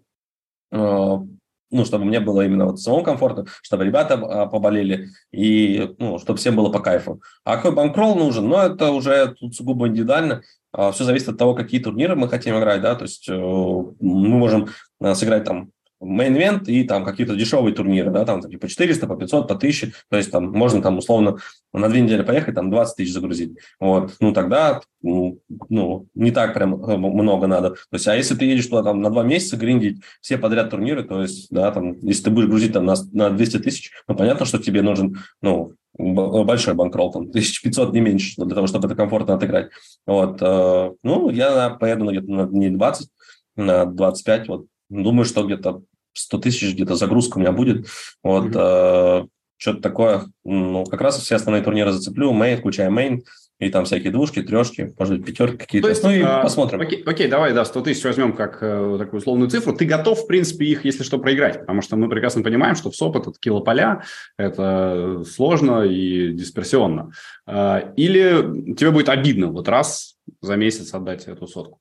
ну, 1.70 1.84
чтобы 1.84 2.04
мне 2.04 2.20
было 2.20 2.42
именно 2.42 2.66
вот 2.66 2.80
самому 2.80 3.02
комфортно, 3.02 3.46
чтобы 3.62 3.84
ребята 3.84 4.14
а, 4.14 4.46
поболели, 4.46 5.08
и, 5.32 5.94
ну, 5.98 6.18
чтобы 6.18 6.38
всем 6.38 6.56
было 6.56 6.70
по 6.70 6.80
кайфу. 6.80 7.20
А 7.44 7.56
какой 7.56 7.72
банкролл 7.72 8.14
нужен? 8.14 8.48
Ну, 8.48 8.56
это 8.56 8.90
уже 8.90 9.34
тут 9.38 9.54
сугубо 9.54 9.88
индивидуально. 9.88 10.42
А, 10.72 10.92
Все 10.92 11.04
зависит 11.04 11.28
от 11.28 11.38
того, 11.38 11.54
какие 11.54 11.80
турниры 11.80 12.16
мы 12.16 12.28
хотим 12.28 12.58
играть, 12.58 12.80
да, 12.80 12.94
то 12.94 13.04
есть 13.04 13.28
э, 13.28 13.34
мы 13.34 13.92
можем 14.00 14.68
э, 15.00 15.14
сыграть 15.14 15.44
там 15.44 15.70
main 16.00 16.30
event 16.30 16.68
и 16.68 16.84
там 16.84 17.04
какие-то 17.04 17.36
дешевые 17.36 17.74
турниры, 17.74 18.10
да, 18.10 18.24
там 18.24 18.40
типа 18.40 18.68
400, 18.68 19.06
по 19.06 19.16
500, 19.16 19.48
по 19.48 19.54
1000, 19.54 19.92
то 20.08 20.16
есть 20.16 20.30
там 20.30 20.50
можно 20.50 20.82
там 20.82 20.98
условно 20.98 21.38
на 21.72 21.88
две 21.88 22.00
недели 22.00 22.22
поехать, 22.22 22.54
там 22.54 22.70
20 22.70 22.96
тысяч 22.96 23.12
загрузить, 23.12 23.58
вот, 23.80 24.14
ну 24.20 24.32
тогда, 24.32 24.80
ну, 25.02 25.40
ну, 25.68 26.06
не 26.14 26.30
так 26.30 26.54
прям 26.54 26.82
э, 26.84 26.96
много 26.96 27.46
надо, 27.46 27.70
то 27.70 27.78
есть, 27.92 28.06
а 28.08 28.16
если 28.16 28.34
ты 28.34 28.44
едешь 28.44 28.66
туда 28.66 28.82
там 28.82 29.00
на 29.00 29.10
два 29.10 29.22
месяца 29.22 29.56
гриндить 29.56 30.02
все 30.20 30.38
подряд 30.38 30.70
турниры, 30.70 31.04
то 31.04 31.22
есть, 31.22 31.48
да, 31.50 31.70
там, 31.72 31.94
если 32.00 32.24
ты 32.24 32.30
будешь 32.30 32.48
грузить 32.48 32.72
там 32.72 32.84
на, 32.84 32.94
на 33.12 33.30
200 33.30 33.58
тысяч, 33.58 33.90
ну, 34.08 34.14
понятно, 34.14 34.46
что 34.46 34.58
тебе 34.58 34.82
нужен, 34.82 35.18
ну, 35.42 35.72
большой 35.96 36.74
банкролл, 36.74 37.12
там, 37.12 37.22
1500 37.22 37.92
не 37.92 38.00
меньше, 38.00 38.34
для 38.36 38.54
того, 38.54 38.66
чтобы 38.66 38.88
это 38.88 38.96
комфортно 38.96 39.34
отыграть. 39.34 39.70
Вот, 40.06 40.42
э, 40.42 40.90
ну, 41.02 41.30
я 41.30 41.70
поеду 41.70 42.10
где-то 42.10 42.30
на 42.30 42.46
дней 42.46 42.70
20, 42.70 43.08
на 43.56 43.84
25, 43.84 44.48
вот, 44.48 44.66
думаю, 44.88 45.24
что 45.24 45.44
где-то 45.44 45.82
100 46.14 46.38
тысяч 46.38 46.74
где-то 46.74 46.94
загрузка 46.94 47.38
у 47.38 47.40
меня 47.40 47.52
будет. 47.52 47.86
Вот, 48.22 48.46
mm-hmm. 48.46 49.24
э, 49.24 49.28
что-то 49.56 49.80
такое. 49.80 50.24
Ну, 50.44 50.84
как 50.84 51.00
раз 51.00 51.18
все 51.18 51.36
основные 51.36 51.62
турниры 51.62 51.92
зацеплю. 51.92 52.32
Мейн, 52.32 52.58
включая 52.58 52.90
мейн. 52.90 53.24
И 53.60 53.70
там 53.70 53.84
всякие 53.84 54.10
двушки, 54.10 54.42
трешки, 54.42 54.92
может 54.98 55.16
быть, 55.16 55.26
пятерки 55.26 55.56
какие-то. 55.56 55.86
То 55.86 55.90
есть, 55.90 56.02
ну 56.02 56.10
и 56.10 56.20
а, 56.22 56.42
посмотрим. 56.42 56.80
Окей, 56.80 57.02
окей, 57.04 57.28
давай, 57.28 57.54
да, 57.54 57.64
100 57.64 57.82
тысяч 57.82 58.02
возьмем 58.02 58.34
как 58.34 58.58
э, 58.60 58.96
такую 58.98 59.20
условную 59.20 59.48
цифру. 59.48 59.72
Ты 59.72 59.84
готов, 59.84 60.24
в 60.24 60.26
принципе, 60.26 60.66
их, 60.66 60.84
если 60.84 61.04
что, 61.04 61.18
проиграть? 61.18 61.60
Потому 61.60 61.80
что 61.80 61.96
мы 61.96 62.08
прекрасно 62.08 62.42
понимаем, 62.42 62.74
что 62.74 62.90
в 62.90 62.96
СОП 62.96 63.18
это 63.18 63.32
килополя, 63.40 64.02
это 64.36 65.22
сложно 65.24 65.82
и 65.84 66.32
дисперсионно. 66.32 67.12
Э, 67.46 67.92
или 67.96 68.74
тебе 68.74 68.90
будет 68.90 69.08
обидно 69.08 69.46
вот 69.46 69.68
раз 69.68 70.16
за 70.42 70.56
месяц 70.56 70.92
отдать 70.92 71.26
эту 71.28 71.46
сотку? 71.46 71.78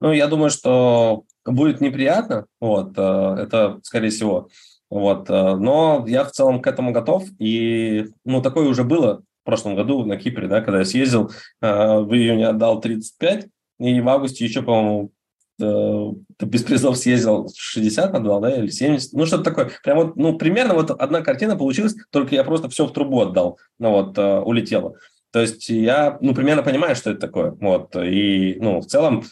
Ну, 0.00 0.12
я 0.12 0.26
думаю, 0.26 0.50
что 0.50 1.22
будет 1.44 1.80
неприятно, 1.80 2.46
вот, 2.60 2.92
э, 2.96 3.36
это 3.38 3.80
скорее 3.82 4.10
всего, 4.10 4.48
вот, 4.88 5.30
э, 5.30 5.56
но 5.56 6.04
я 6.06 6.24
в 6.24 6.32
целом 6.32 6.60
к 6.60 6.66
этому 6.66 6.92
готов, 6.92 7.24
и, 7.38 8.06
ну, 8.24 8.42
такое 8.42 8.68
уже 8.68 8.84
было 8.84 9.22
в 9.42 9.44
прошлом 9.44 9.74
году 9.74 10.04
на 10.04 10.16
Кипре, 10.16 10.48
да, 10.48 10.60
когда 10.60 10.80
я 10.80 10.84
съездил, 10.84 11.30
э, 11.60 11.98
в 12.00 12.12
июне 12.14 12.48
отдал 12.48 12.80
35, 12.80 13.48
и 13.78 14.00
в 14.00 14.08
августе 14.08 14.44
еще, 14.44 14.62
по-моему, 14.62 15.10
без 15.58 16.62
призов 16.62 16.96
съездил 16.96 17.50
60 17.54 18.14
отдал, 18.14 18.40
да, 18.40 18.56
или 18.56 18.68
70, 18.68 19.12
ну, 19.12 19.26
что-то 19.26 19.44
такое. 19.44 19.70
Прям 19.82 19.98
вот, 19.98 20.16
ну, 20.16 20.38
примерно 20.38 20.72
вот 20.72 20.90
одна 20.90 21.20
картина 21.20 21.54
получилась, 21.54 21.94
только 22.10 22.34
я 22.34 22.44
просто 22.44 22.70
все 22.70 22.86
в 22.86 22.94
трубу 22.94 23.20
отдал, 23.20 23.58
ну, 23.78 23.90
вот, 23.90 24.16
улетело. 24.18 24.94
То 25.32 25.40
есть 25.40 25.68
я, 25.68 26.16
ну, 26.22 26.34
примерно 26.34 26.62
понимаю, 26.62 26.96
что 26.96 27.10
это 27.10 27.20
такое, 27.20 27.50
вот, 27.52 27.94
и, 27.94 28.56
ну, 28.58 28.80
в 28.80 28.86
целом 28.86 29.24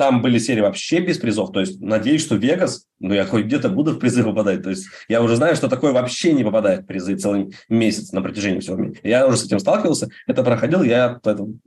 там 0.00 0.22
были 0.22 0.38
серии 0.38 0.62
вообще 0.62 1.00
без 1.00 1.18
призов. 1.18 1.52
То 1.52 1.60
есть 1.60 1.78
надеюсь, 1.78 2.22
что 2.22 2.36
Вегас, 2.36 2.86
ну 3.00 3.12
я 3.12 3.26
хоть 3.26 3.44
где-то 3.44 3.68
буду 3.68 3.90
в 3.90 3.98
призы 3.98 4.24
попадать. 4.24 4.62
То 4.62 4.70
есть 4.70 4.86
я 5.10 5.20
уже 5.20 5.36
знаю, 5.36 5.54
что 5.56 5.68
такое 5.68 5.92
вообще 5.92 6.32
не 6.32 6.42
попадает 6.42 6.84
в 6.84 6.86
призы 6.86 7.16
целый 7.16 7.52
месяц 7.68 8.10
на 8.12 8.22
протяжении 8.22 8.60
всего 8.60 8.76
месяца. 8.76 9.06
Я 9.06 9.26
уже 9.26 9.36
с 9.36 9.44
этим 9.44 9.58
сталкивался, 9.58 10.08
это 10.26 10.42
проходил, 10.42 10.82
я 10.82 11.20
поэтому 11.22 11.58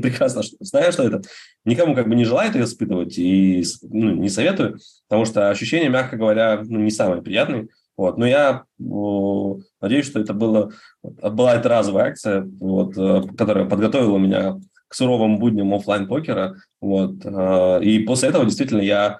прекрасно 0.00 0.42
знаю, 0.60 0.92
что 0.92 1.02
это. 1.02 1.22
Никому 1.64 1.96
как 1.96 2.08
бы 2.08 2.14
не 2.14 2.24
желаю 2.24 2.50
это 2.50 2.62
испытывать 2.62 3.18
и 3.18 3.64
ну, 3.82 4.12
не 4.12 4.28
советую, 4.28 4.78
потому 5.08 5.24
что 5.24 5.50
ощущения, 5.50 5.88
мягко 5.88 6.16
говоря, 6.16 6.62
ну, 6.64 6.78
не 6.78 6.92
самые 6.92 7.20
приятные. 7.20 7.66
Вот. 7.96 8.16
Но 8.16 8.26
я 8.26 8.62
о, 8.80 9.58
надеюсь, 9.80 10.06
что 10.06 10.20
это 10.20 10.34
было, 10.34 10.70
была 11.02 11.56
эта 11.56 11.68
разовая 11.68 12.10
акция, 12.10 12.48
вот, 12.60 12.96
э, 12.96 13.22
которая 13.36 13.64
подготовила 13.64 14.18
меня 14.18 14.60
к 14.92 14.94
суровым 14.94 15.38
будням 15.38 15.72
офлайн 15.72 16.06
покера 16.06 16.56
вот. 16.82 17.24
Э, 17.24 17.82
и 17.82 18.00
после 18.00 18.28
этого 18.28 18.44
действительно 18.44 18.82
я 18.82 19.18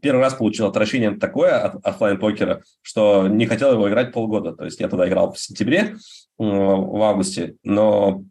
первый 0.00 0.20
раз 0.20 0.34
получил 0.34 0.66
отвращение 0.66 1.10
такое 1.10 1.58
от 1.58 1.84
офлайн 1.84 2.18
покера 2.20 2.62
что 2.82 3.26
не 3.26 3.46
хотел 3.46 3.72
его 3.72 3.88
играть 3.88 4.12
полгода. 4.12 4.52
То 4.52 4.64
есть 4.64 4.78
я 4.78 4.86
тогда 4.88 5.08
играл 5.08 5.32
в 5.32 5.40
сентябре, 5.40 5.78
э, 5.80 5.94
в 6.38 7.02
августе, 7.02 7.56
но 7.64 8.22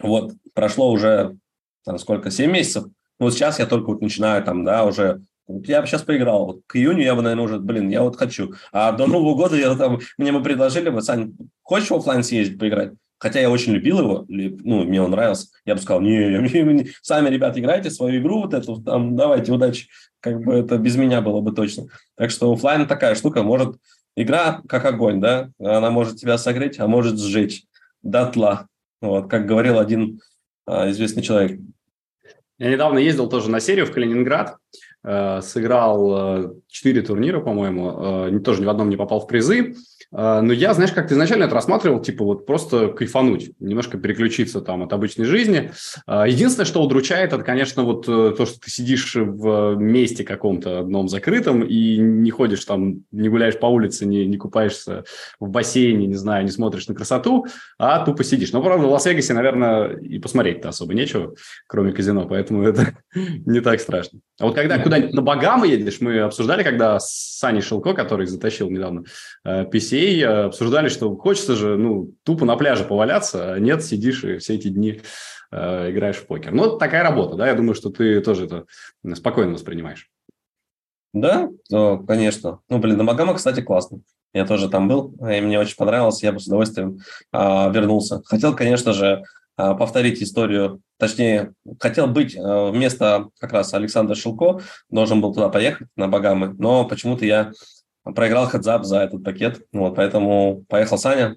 вот 0.00 0.32
прошло 0.54 0.90
уже 0.90 1.36
там, 1.84 1.98
сколько, 1.98 2.30
7 2.30 2.50
месяцев. 2.50 2.84
Вот 3.18 3.34
сейчас 3.34 3.58
я 3.58 3.66
только 3.66 3.88
вот 3.88 4.00
начинаю 4.00 4.42
там, 4.42 4.64
да, 4.64 4.86
уже 4.86 5.20
я 5.46 5.84
сейчас 5.84 6.00
поиграл. 6.00 6.46
Вот 6.46 6.60
к 6.66 6.76
июню 6.76 7.02
я 7.02 7.14
бы, 7.14 7.20
наверное, 7.20 7.44
уже, 7.44 7.58
блин, 7.58 7.90
я 7.90 8.02
вот 8.02 8.16
хочу. 8.16 8.54
А 8.72 8.92
до 8.92 9.06
Нового 9.06 9.36
года 9.36 9.56
я 9.56 9.74
там, 9.74 9.98
мне 10.16 10.32
бы 10.32 10.42
предложили, 10.42 10.88
вот, 10.88 11.04
Сань, 11.04 11.34
хочешь 11.62 11.90
в 11.90 11.94
офлайн 11.94 12.22
съездить 12.22 12.58
поиграть? 12.58 12.92
Хотя 13.24 13.40
я 13.40 13.48
очень 13.48 13.72
любил 13.72 14.00
его, 14.00 14.26
ну, 14.28 14.84
мне 14.84 15.00
он 15.00 15.10
нравился. 15.10 15.46
Я 15.64 15.76
бы 15.76 15.80
сказал, 15.80 16.02
не, 16.02 16.86
сами, 17.00 17.30
ребята, 17.30 17.58
играйте 17.58 17.88
свою 17.88 18.20
игру 18.20 18.42
вот 18.42 18.52
эту, 18.52 18.82
там, 18.82 19.16
давайте, 19.16 19.50
удачи. 19.50 19.88
Как 20.20 20.44
бы 20.44 20.52
это 20.52 20.76
без 20.76 20.96
меня 20.96 21.22
было 21.22 21.40
бы 21.40 21.52
точно. 21.52 21.86
Так 22.18 22.30
что 22.30 22.52
офлайн 22.52 22.86
такая 22.86 23.14
штука, 23.14 23.42
может, 23.42 23.76
игра 24.14 24.60
как 24.68 24.84
огонь, 24.84 25.22
да, 25.22 25.48
она 25.58 25.90
может 25.90 26.18
тебя 26.18 26.36
согреть, 26.36 26.78
а 26.78 26.86
может 26.86 27.18
сжечь 27.18 27.64
дотла. 28.02 28.68
Вот, 29.00 29.30
как 29.30 29.46
говорил 29.46 29.78
один 29.78 30.20
а, 30.66 30.90
известный 30.90 31.22
человек. 31.22 31.58
Я 32.58 32.70
недавно 32.70 32.98
ездил 32.98 33.26
тоже 33.30 33.48
на 33.48 33.58
серию 33.58 33.86
в 33.86 33.90
Калининград, 33.90 34.58
сыграл 35.42 36.44
э, 36.44 36.52
четыре 36.68 37.02
турнира, 37.02 37.40
по-моему, 37.40 38.28
э, 38.28 38.40
тоже 38.40 38.62
ни 38.62 38.66
в 38.66 38.70
одном 38.70 38.88
не 38.88 38.96
попал 38.96 39.20
в 39.20 39.26
призы. 39.26 39.74
Но 40.16 40.52
я, 40.52 40.74
знаешь, 40.74 40.92
как-то 40.92 41.14
изначально 41.14 41.44
это 41.44 41.56
рассматривал, 41.56 42.00
типа 42.00 42.24
вот 42.24 42.46
просто 42.46 42.88
кайфануть, 42.88 43.50
немножко 43.58 43.98
переключиться 43.98 44.60
там 44.60 44.84
от 44.84 44.92
обычной 44.92 45.24
жизни. 45.24 45.72
Единственное, 46.06 46.66
что 46.66 46.84
удручает, 46.84 47.32
это, 47.32 47.42
конечно, 47.42 47.82
вот 47.82 48.08
э, 48.08 48.32
то, 48.36 48.46
что 48.46 48.60
ты 48.60 48.70
сидишь 48.70 49.16
в 49.16 49.74
месте 49.74 50.22
каком-то 50.22 50.78
одном 50.80 51.08
закрытом 51.08 51.62
и 51.62 51.96
не 51.96 52.30
ходишь 52.30 52.64
там, 52.64 53.02
не 53.10 53.28
гуляешь 53.28 53.58
по 53.58 53.66
улице, 53.66 54.06
не, 54.06 54.24
не 54.24 54.36
купаешься 54.36 55.02
в 55.40 55.48
бассейне, 55.48 56.06
не 56.06 56.14
знаю, 56.14 56.44
не 56.44 56.50
смотришь 56.50 56.86
на 56.86 56.94
красоту, 56.94 57.46
а 57.76 58.04
тупо 58.04 58.22
сидишь. 58.22 58.52
Но, 58.52 58.62
правда, 58.62 58.86
в 58.86 58.90
Лас-Вегасе, 58.90 59.34
наверное, 59.34 59.96
и 59.96 60.20
посмотреть-то 60.20 60.68
особо 60.68 60.94
нечего, 60.94 61.34
кроме 61.66 61.90
казино, 61.90 62.26
поэтому 62.28 62.62
это 62.62 62.96
не 63.14 63.60
так 63.60 63.80
страшно. 63.80 64.20
А 64.38 64.46
вот 64.46 64.54
когда 64.54 64.78
куда-нибудь 64.94 65.14
на 65.14 65.22
Багамы 65.22 65.66
едешь, 65.66 66.00
мы 66.00 66.20
обсуждали, 66.20 66.62
когда 66.62 67.00
с 67.00 67.38
Саней 67.38 67.62
Шелко, 67.62 67.94
который 67.94 68.26
затащил 68.26 68.70
недавно 68.70 69.04
PC, 69.44 70.04
друзей 70.04 70.26
обсуждали, 70.26 70.88
что 70.88 71.14
хочется 71.16 71.56
же, 71.56 71.76
ну, 71.76 72.12
тупо 72.24 72.44
на 72.44 72.56
пляже 72.56 72.84
поваляться, 72.84 73.54
а 73.54 73.58
нет, 73.58 73.84
сидишь 73.84 74.24
и 74.24 74.38
все 74.38 74.54
эти 74.54 74.68
дни 74.68 75.00
э, 75.50 75.90
играешь 75.90 76.16
в 76.16 76.26
покер. 76.26 76.52
Ну, 76.52 76.78
такая 76.78 77.02
работа, 77.02 77.36
да, 77.36 77.48
я 77.48 77.54
думаю, 77.54 77.74
что 77.74 77.90
ты 77.90 78.20
тоже 78.20 78.46
это 78.46 78.64
спокойно 79.14 79.52
воспринимаешь. 79.52 80.10
Да, 81.12 81.48
то, 81.70 81.98
конечно. 81.98 82.60
Ну, 82.68 82.78
блин, 82.78 82.96
на 82.96 83.04
Багама, 83.04 83.34
кстати, 83.34 83.60
классно. 83.60 84.00
Я 84.32 84.46
тоже 84.46 84.68
там 84.68 84.88
был, 84.88 85.14
и 85.20 85.40
мне 85.40 85.60
очень 85.60 85.76
понравилось, 85.76 86.24
я 86.24 86.32
бы 86.32 86.40
с 86.40 86.46
удовольствием 86.46 86.98
а, 87.30 87.70
вернулся. 87.70 88.20
Хотел, 88.24 88.56
конечно 88.56 88.92
же, 88.92 89.22
повторить 89.56 90.22
историю, 90.22 90.80
точнее, 90.98 91.52
хотел 91.78 92.06
быть 92.06 92.36
а, 92.36 92.70
вместо 92.70 93.28
как 93.38 93.52
раз 93.52 93.72
Александра 93.74 94.14
Шилко, 94.14 94.60
должен 94.90 95.20
был 95.20 95.32
туда 95.32 95.48
поехать, 95.48 95.88
на 95.96 96.08
Багамы, 96.08 96.54
но 96.58 96.86
почему-то 96.86 97.24
я 97.24 97.52
проиграл 98.02 98.46
хедзап 98.46 98.84
за 98.84 99.00
этот 99.00 99.24
пакет, 99.24 99.62
вот, 99.72 99.96
поэтому 99.96 100.64
поехал 100.68 100.98
Саня, 100.98 101.36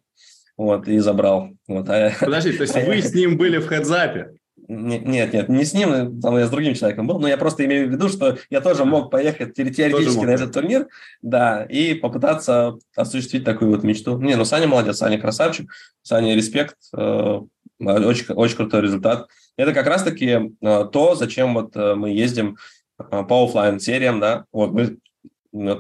вот, 0.58 0.88
и 0.88 0.98
забрал. 1.00 1.50
Вот, 1.68 1.88
а... 1.90 2.12
Подожди, 2.20 2.54
то 2.54 2.64
есть 2.64 2.76
вы 2.76 3.02
с 3.02 3.14
ним 3.14 3.38
были 3.38 3.60
в 3.60 3.68
хедзапе? 3.68 4.32
Нет, 4.70 5.34
нет, 5.34 5.48
не 5.48 5.64
с 5.64 5.74
ним, 5.74 6.20
там 6.20 6.38
я 6.38 6.46
с 6.46 6.50
другим 6.50 6.74
человеком 6.74 7.08
был, 7.08 7.20
но 7.20 7.28
я 7.30 7.38
просто 7.38 7.64
имею 7.66 7.88
в 7.88 7.92
виду, 7.92 8.10
что 8.10 8.38
я 8.50 8.60
тоже 8.60 8.84
мог 8.84 9.10
поехать 9.10 9.54
теоретически 9.54 10.26
на 10.26 10.32
этот 10.32 10.52
турнир, 10.52 10.88
да, 11.22 11.64
и 11.64 11.94
попытаться 11.94 12.78
осуществить 12.96 13.46
такую 13.46 13.72
вот 13.72 13.84
мечту. 13.84 14.20
Не, 14.20 14.36
ну 14.36 14.44
Саня 14.44 14.68
молодец, 14.68 14.98
Саня 14.98 15.20
красавчик, 15.20 15.72
Саня 16.02 16.36
респект, 16.36 16.76
э, 16.94 17.40
очень, 17.80 18.34
очень 18.34 18.56
крутой 18.58 18.82
результат. 18.82 19.28
Это 19.56 19.74
как 19.74 19.88
раз-таки 19.88 20.28
э, 20.62 20.86
то, 20.92 21.16
зачем 21.16 21.54
вот 21.54 21.76
э, 21.78 21.96
мы 21.96 22.10
ездим 22.10 22.58
по 22.98 23.46
офлайн 23.46 23.80
сериям, 23.80 24.20
да, 24.20 24.46
вот 24.52 24.72
мы 24.72 24.98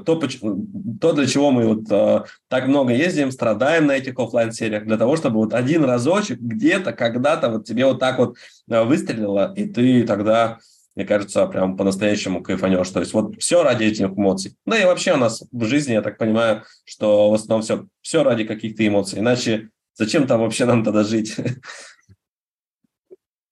то, 0.05 0.15
то, 0.15 1.13
для 1.13 1.27
чего 1.27 1.51
мы 1.51 1.67
вот 1.67 1.91
а, 1.91 2.25
так 2.47 2.67
много 2.67 2.93
ездим, 2.93 3.31
страдаем 3.31 3.87
на 3.87 3.93
этих 3.93 4.17
офлайн 4.17 4.51
сериях 4.51 4.85
для 4.85 4.97
того, 4.97 5.15
чтобы 5.15 5.37
вот 5.37 5.53
один 5.53 5.83
разочек 5.83 6.39
где-то, 6.39 6.93
когда-то 6.93 7.49
вот 7.49 7.65
тебе 7.65 7.85
вот 7.85 7.99
так 7.99 8.17
вот 8.19 8.37
а, 8.69 8.83
выстрелило, 8.83 9.53
и 9.55 9.65
ты 9.65 10.03
тогда, 10.03 10.59
мне 10.95 11.05
кажется, 11.05 11.45
прям 11.47 11.77
по-настоящему 11.77 12.41
кайфанешь. 12.41 12.89
То 12.89 12.99
есть 12.99 13.13
вот 13.13 13.35
все 13.39 13.63
ради 13.63 13.85
этих 13.85 14.05
эмоций. 14.07 14.55
Да 14.65 14.77
и 14.77 14.85
вообще 14.85 15.13
у 15.13 15.17
нас 15.17 15.43
в 15.51 15.65
жизни, 15.65 15.93
я 15.93 16.01
так 16.01 16.17
понимаю, 16.17 16.63
что 16.85 17.29
в 17.29 17.33
основном 17.33 17.61
все, 17.61 17.85
все 18.01 18.23
ради 18.23 18.43
каких-то 18.43 18.85
эмоций. 18.87 19.19
Иначе 19.19 19.69
зачем 19.95 20.27
там 20.27 20.41
вообще 20.41 20.65
нам 20.65 20.83
тогда 20.83 21.03
жить? 21.03 21.35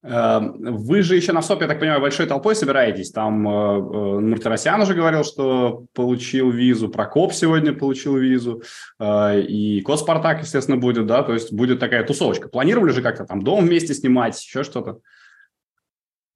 Эм, 0.07 0.53
вы 0.59 1.01
же 1.01 1.15
еще 1.15 1.31
на 1.31 1.41
СОП, 1.41 1.61
я 1.61 1.67
так 1.67 1.79
понимаю, 1.79 1.99
большой 1.99 2.27
толпой 2.27 2.55
собираетесь. 2.55 3.09
Там 3.09 3.47
э, 3.47 3.51
э, 3.51 4.19
Мартиросян 4.19 4.79
уже 4.79 4.93
говорил, 4.93 5.23
что 5.23 5.85
получил 5.93 6.51
визу, 6.51 6.89
Прокоп 6.89 7.33
сегодня 7.33 7.73
получил 7.73 8.15
визу, 8.15 8.61
э, 8.99 9.41
и 9.41 9.81
Коспартак, 9.81 10.41
естественно, 10.41 10.77
будет, 10.77 11.07
да, 11.07 11.23
то 11.23 11.33
есть 11.33 11.51
будет 11.51 11.79
такая 11.79 12.03
тусовочка. 12.03 12.49
Планировали 12.49 12.91
же 12.91 13.01
как-то 13.01 13.25
там 13.25 13.41
дом 13.41 13.65
вместе 13.65 13.95
снимать, 13.95 14.39
еще 14.39 14.63
что-то? 14.63 14.99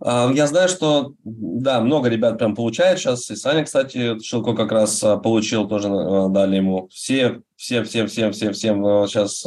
А, 0.02 0.32
я 0.34 0.48
знаю, 0.48 0.68
что, 0.68 1.14
да, 1.24 1.80
много 1.80 2.10
ребят 2.10 2.40
прям 2.40 2.56
получает 2.56 2.98
сейчас. 2.98 3.30
И 3.30 3.36
Саня, 3.36 3.64
кстати, 3.64 4.20
Шилко 4.24 4.56
как 4.56 4.72
раз 4.72 5.00
получил, 5.24 5.68
тоже 5.68 5.90
дали 5.90 6.56
ему. 6.56 6.88
Все, 6.88 7.42
все, 7.56 7.84
все, 7.84 8.08
все, 8.08 8.32
все, 8.32 8.52
всем 8.52 8.84
сейчас 9.06 9.46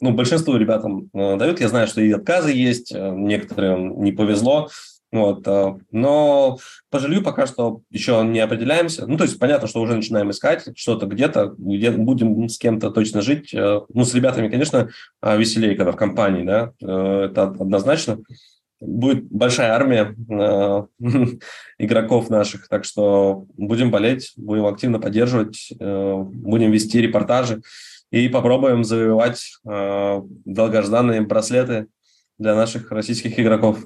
ну, 0.00 0.12
большинству 0.12 0.56
ребятам 0.56 1.10
э, 1.12 1.36
дают. 1.36 1.60
Я 1.60 1.68
знаю, 1.68 1.86
что 1.88 2.00
и 2.00 2.12
отказы 2.12 2.52
есть, 2.52 2.92
э, 2.92 3.10
некоторым 3.14 4.02
не 4.02 4.12
повезло. 4.12 4.68
Вот, 5.10 5.46
э, 5.46 5.74
но 5.90 6.58
по 6.90 6.98
жилью 6.98 7.22
пока 7.22 7.46
что 7.46 7.80
еще 7.90 8.22
не 8.24 8.40
определяемся. 8.40 9.06
Ну, 9.06 9.16
то 9.16 9.24
есть 9.24 9.38
понятно, 9.38 9.66
что 9.66 9.80
уже 9.80 9.96
начинаем 9.96 10.30
искать 10.30 10.68
что-то 10.76 11.06
где-то, 11.06 11.54
где 11.56 11.90
будем 11.90 12.48
с 12.48 12.58
кем-то 12.58 12.90
точно 12.90 13.22
жить. 13.22 13.50
Ну, 13.52 14.04
с 14.04 14.14
ребятами, 14.14 14.48
конечно, 14.48 14.88
веселее, 15.22 15.76
когда 15.76 15.92
в 15.92 15.96
компании, 15.96 16.44
да, 16.44 16.72
это 16.80 17.42
однозначно. 17.44 18.18
Будет 18.80 19.24
большая 19.24 19.72
армия 19.72 20.14
игроков 21.78 22.30
наших, 22.30 22.68
так 22.68 22.84
что 22.84 23.46
будем 23.56 23.90
болеть, 23.90 24.34
будем 24.36 24.66
активно 24.66 25.00
поддерживать, 25.00 25.72
будем 25.80 26.70
вести 26.70 27.00
репортажи 27.00 27.62
и 28.10 28.28
попробуем 28.28 28.84
завоевать 28.84 29.58
э, 29.68 30.20
долгожданные 30.44 31.20
браслеты 31.22 31.88
для 32.38 32.54
наших 32.54 32.90
российских 32.90 33.38
игроков. 33.38 33.78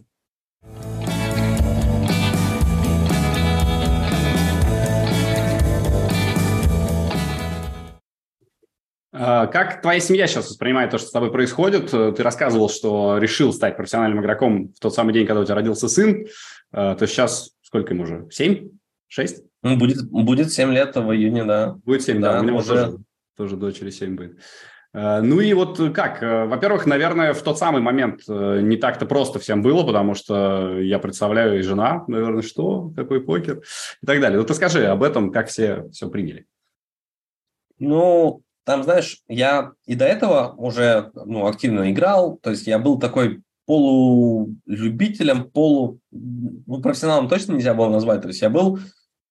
А, 9.14 9.46
как 9.46 9.82
твоя 9.82 10.00
семья 10.00 10.26
сейчас 10.26 10.48
воспринимает 10.48 10.90
то, 10.90 10.98
что 10.98 11.08
с 11.08 11.12
тобой 11.12 11.30
происходит? 11.30 11.90
Ты 11.90 12.22
рассказывал, 12.22 12.68
что 12.68 13.18
решил 13.18 13.52
стать 13.52 13.76
профессиональным 13.76 14.20
игроком 14.20 14.72
в 14.72 14.80
тот 14.80 14.94
самый 14.94 15.12
день, 15.12 15.26
когда 15.26 15.42
у 15.42 15.44
тебя 15.44 15.56
родился 15.56 15.88
сын. 15.88 16.26
А, 16.72 16.94
то 16.94 17.06
сейчас 17.06 17.52
сколько 17.62 17.92
ему 17.94 18.04
уже? 18.04 18.26
Семь? 18.30 18.70
Шесть? 19.08 19.44
Ну, 19.62 19.76
будет, 19.76 20.08
будет 20.10 20.52
семь 20.52 20.72
лет 20.72 20.96
в 20.96 21.12
июне, 21.12 21.44
да. 21.44 21.76
Будет 21.84 22.02
семь, 22.02 22.20
да. 22.20 22.34
да 22.34 22.40
у 22.40 22.44
него 22.44 22.58
уже... 22.58 22.68
тоже 22.68 22.98
тоже 23.36 23.56
дочери 23.56 23.90
7 23.90 24.16
будет. 24.16 24.38
Э, 24.94 25.20
ну 25.20 25.40
и 25.40 25.52
вот 25.54 25.80
как? 25.94 26.22
Э, 26.22 26.46
во-первых, 26.46 26.86
наверное, 26.86 27.32
в 27.32 27.42
тот 27.42 27.58
самый 27.58 27.80
момент 27.80 28.22
э, 28.28 28.60
не 28.62 28.76
так-то 28.76 29.06
просто 29.06 29.38
всем 29.38 29.62
было, 29.62 29.84
потому 29.84 30.14
что 30.14 30.78
я 30.78 30.98
представляю 30.98 31.58
и 31.58 31.62
жена, 31.62 32.04
наверное, 32.08 32.42
что, 32.42 32.92
какой 32.96 33.22
покер 33.22 33.62
и 34.02 34.06
так 34.06 34.20
далее. 34.20 34.38
Ну 34.38 34.44
ты 34.44 34.54
скажи 34.54 34.86
об 34.86 35.02
этом, 35.02 35.32
как 35.32 35.48
все 35.48 35.88
все 35.90 36.08
приняли. 36.08 36.46
Ну, 37.78 38.42
там, 38.64 38.84
знаешь, 38.84 39.22
я 39.28 39.72
и 39.86 39.94
до 39.94 40.04
этого 40.04 40.54
уже 40.56 41.10
ну, 41.14 41.46
активно 41.46 41.90
играл, 41.90 42.38
то 42.38 42.50
есть 42.50 42.66
я 42.66 42.78
был 42.78 42.98
такой 42.98 43.42
полулюбителем, 43.66 45.50
полу... 45.50 45.98
Ну, 46.10 46.80
профессионалом 46.80 47.28
точно 47.28 47.54
нельзя 47.54 47.74
было 47.74 47.88
назвать, 47.88 48.22
то 48.22 48.28
есть 48.28 48.42
я 48.42 48.50
был, 48.50 48.78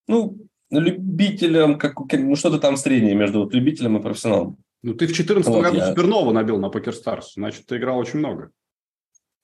ну, 0.07 0.37
любителем, 0.71 1.77
как, 1.77 1.93
ну, 2.13 2.35
что-то 2.35 2.59
там 2.59 2.77
среднее 2.77 3.15
между 3.15 3.43
вот 3.43 3.53
любителем 3.53 3.97
и 3.97 4.01
профессионалом. 4.01 4.57
Ну, 4.83 4.93
ты 4.93 5.05
в 5.05 5.09
2014 5.09 5.51
вот 5.51 5.63
году 5.63 5.77
я... 5.77 5.87
Супернову 5.87 6.31
набил 6.31 6.57
на 6.57 6.69
Покер 6.69 6.93
Старс, 6.93 7.33
значит, 7.35 7.65
ты 7.67 7.77
играл 7.77 7.97
очень 7.97 8.19
много. 8.19 8.51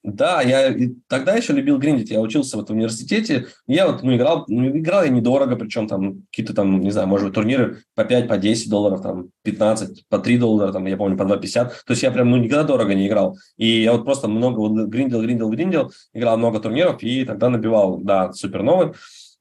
Да, 0.04 0.42
я 0.42 0.74
тогда 1.08 1.36
еще 1.36 1.52
любил 1.52 1.80
гриндить. 1.80 2.12
Я 2.12 2.22
учился 2.22 2.56
вот 2.56 2.70
в 2.70 2.74
университете. 2.74 3.48
Я 3.68 3.88
вот 3.88 4.04
ну, 4.04 4.16
играл, 4.16 4.46
ну, 4.48 4.70
играл 4.70 5.04
я 5.04 5.10
недорого, 5.10 5.58
причем 5.58 5.88
там 5.90 6.22
какие-то 6.32 6.54
там, 6.54 6.80
не 6.80 6.92
знаю, 6.92 7.10
может 7.10 7.26
быть, 7.26 7.36
турниры 7.36 7.82
по 7.94 8.06
5, 8.06 8.30
по 8.30 8.38
10 8.38 8.70
долларов, 8.70 9.02
там 9.02 9.32
15, 9.44 10.08
по 10.08 10.20
3 10.20 10.38
доллара, 10.38 10.72
там, 10.72 10.86
я 10.86 10.96
помню, 10.96 11.18
по 11.18 11.24
2,50. 11.24 11.52
То 11.52 11.72
есть 11.90 12.04
я 12.04 12.12
прям, 12.12 12.32
ну, 12.32 12.38
никогда 12.38 12.63
дорого 12.63 12.94
не 12.94 13.08
играл. 13.08 13.38
И 13.58 13.82
я 13.82 13.92
вот 13.92 14.06
просто 14.06 14.30
много 14.30 14.60
вот 14.60 14.88
гриндил, 14.88 15.22
гриндил, 15.22 15.50
гриндил, 15.50 15.92
играл 16.13 16.38
много 16.38 16.62
турниров 16.62 17.04
и 17.04 17.26
тогда 17.26 17.50
набивал, 17.50 17.98
да, 17.98 18.32
суперновый. 18.32 18.94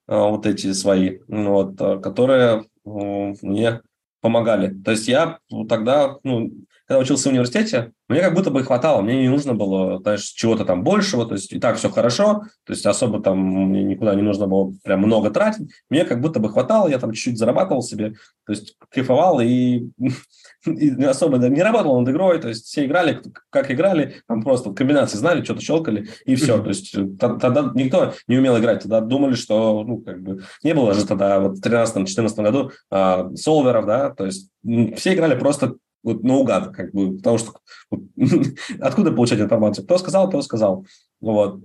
А, 0.07 0.29
вот 0.31 0.47
эти 0.47 0.73
свои, 0.73 1.19
вот, 1.29 1.81
а, 1.81 1.99
которые 1.99 2.65
мне 2.85 3.81
помогали. 4.27 4.77
То 4.85 4.91
есть 4.91 5.07
я 5.07 5.39
тогда, 5.69 6.17
ну, 6.25 6.51
когда 6.89 7.01
учился 7.01 7.29
в 7.29 7.33
университете, 7.33 7.93
мне 8.09 8.21
как 8.21 8.35
будто 8.35 8.51
бы 8.51 8.63
хватало, 8.63 9.03
мне 9.03 9.23
не 9.23 9.29
нужно 9.29 9.55
было, 9.55 9.99
знаешь, 9.99 10.23
чего-то 10.23 10.65
там 10.65 10.85
большего, 10.85 11.27
то 11.27 11.35
есть 11.35 11.53
и 11.53 11.59
так 11.59 11.77
все 11.77 11.91
хорошо, 11.91 12.43
то 12.65 12.73
есть 12.73 12.87
особо 12.87 13.21
там 13.21 13.39
мне 13.39 13.83
никуда 13.83 14.15
не 14.15 14.23
нужно 14.23 14.47
было 14.47 14.73
прям 14.85 15.01
много 15.01 15.31
тратить, 15.31 15.69
мне 15.91 16.05
как 16.05 16.21
будто 16.21 16.39
бы 16.39 16.49
хватало, 16.49 16.89
я 16.89 16.99
там 16.99 17.11
чуть-чуть 17.13 17.39
зарабатывал 17.39 17.83
себе, 17.83 18.15
то 18.47 18.53
есть 18.53 18.77
кайфовал 18.91 19.41
и, 19.41 19.89
и 20.67 21.05
особо 21.05 21.39
не 21.39 21.63
работал 21.63 21.99
над 21.99 22.09
игрой, 22.09 22.41
то 22.41 22.49
есть 22.49 22.67
все 22.67 22.87
играли, 22.87 23.21
как 23.51 23.73
играли, 23.73 24.23
там 24.29 24.43
просто 24.43 24.71
комбинации 24.73 25.19
знали, 25.19 25.43
что-то 25.43 25.63
щелкали 25.63 26.09
и 26.25 26.37
все, 26.37 26.63
то 26.63 26.69
есть 26.69 26.97
тогда 27.19 27.73
никто 27.75 28.15
не 28.29 28.39
умел 28.39 28.57
играть, 28.59 28.83
тогда 28.83 29.01
думали, 29.01 29.35
что, 29.35 29.83
ну, 29.83 29.99
как 29.99 30.23
бы, 30.23 30.43
не 30.63 30.75
было 30.75 30.95
же 30.95 31.05
тогда 31.05 31.41
вот 31.41 31.59
в 31.59 31.61
13-14 31.61 32.43
году 32.43 32.71
а, 32.93 33.29
солверов, 33.35 33.87
да, 33.87 34.11
то 34.17 34.27
есть 34.27 34.51
все 34.97 35.15
играли 35.15 35.39
просто 35.39 35.77
вот 36.03 36.23
наугад, 36.23 36.75
как 36.75 36.93
бы, 36.93 37.17
потому 37.17 37.39
что 37.39 37.53
откуда 38.81 39.13
получать 39.13 39.41
информацию? 39.41 39.85
Кто 39.85 39.99
сказал, 39.99 40.29
кто 40.29 40.43
сказал. 40.43 40.87
Вот. 41.21 41.61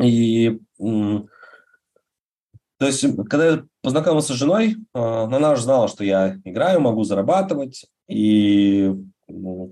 И 0.00 0.60
то 2.82 2.86
есть, 2.86 3.06
когда 3.28 3.46
я 3.46 3.64
познакомился 3.80 4.32
с 4.32 4.36
женой, 4.36 4.76
а, 4.92 5.24
она 5.24 5.52
уже 5.52 5.62
знала, 5.62 5.86
что 5.86 6.02
я 6.02 6.40
играю, 6.44 6.80
могу 6.80 7.04
зарабатывать. 7.04 7.86
И 8.08 8.92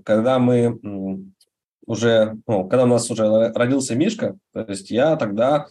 когда 0.05 0.39
мы 0.39 0.79
уже, 1.85 2.37
ну, 2.47 2.69
когда 2.69 2.85
у 2.85 2.87
нас 2.87 3.11
уже 3.11 3.51
родился 3.53 3.95
Мишка, 3.95 4.37
то 4.53 4.61
есть 4.61 4.91
я 4.91 5.17
тогда 5.17 5.67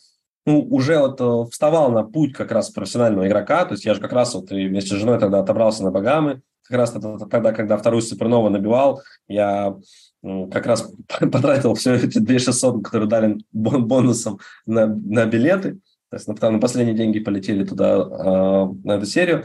ну, 0.47 0.61
уже 0.71 0.99
вот 0.99 1.21
э, 1.21 1.51
вставал 1.51 1.91
на 1.91 2.03
путь 2.03 2.33
как 2.33 2.53
раз 2.53 2.71
профессионального 2.71 3.27
игрока, 3.27 3.65
то 3.65 3.73
есть 3.73 3.85
я 3.85 3.95
же 3.95 4.01
как 4.01 4.13
раз 4.13 4.35
вот 4.35 4.51
вместе 4.51 4.95
с 4.95 4.99
женой 4.99 5.19
тогда 5.19 5.41
отобрался 5.41 5.85
на 5.85 5.91
Багамы, 5.91 6.43
как 6.63 6.79
раз 6.79 6.93
тогда, 6.93 7.53
когда 7.53 7.77
вторую 7.77 8.01
супернову 8.01 8.49
набивал, 8.49 9.03
я 9.29 9.77
как 10.23 10.67
раз 10.67 10.93
потратил 11.33 11.75
все 11.75 11.95
эти 11.95 12.19
2600, 12.19 12.85
которые 12.85 13.09
дали 13.09 13.39
бонусом 13.53 14.39
на, 14.67 14.87
на 14.87 15.27
билеты. 15.27 15.81
То 16.11 16.17
есть, 16.17 16.27
там 16.41 16.55
на 16.55 16.59
последние 16.59 16.97
деньги 16.97 17.21
полетели 17.21 17.65
туда, 17.65 17.97
э, 17.97 18.67
на 18.85 18.93
эту 18.93 19.07
серию. 19.07 19.45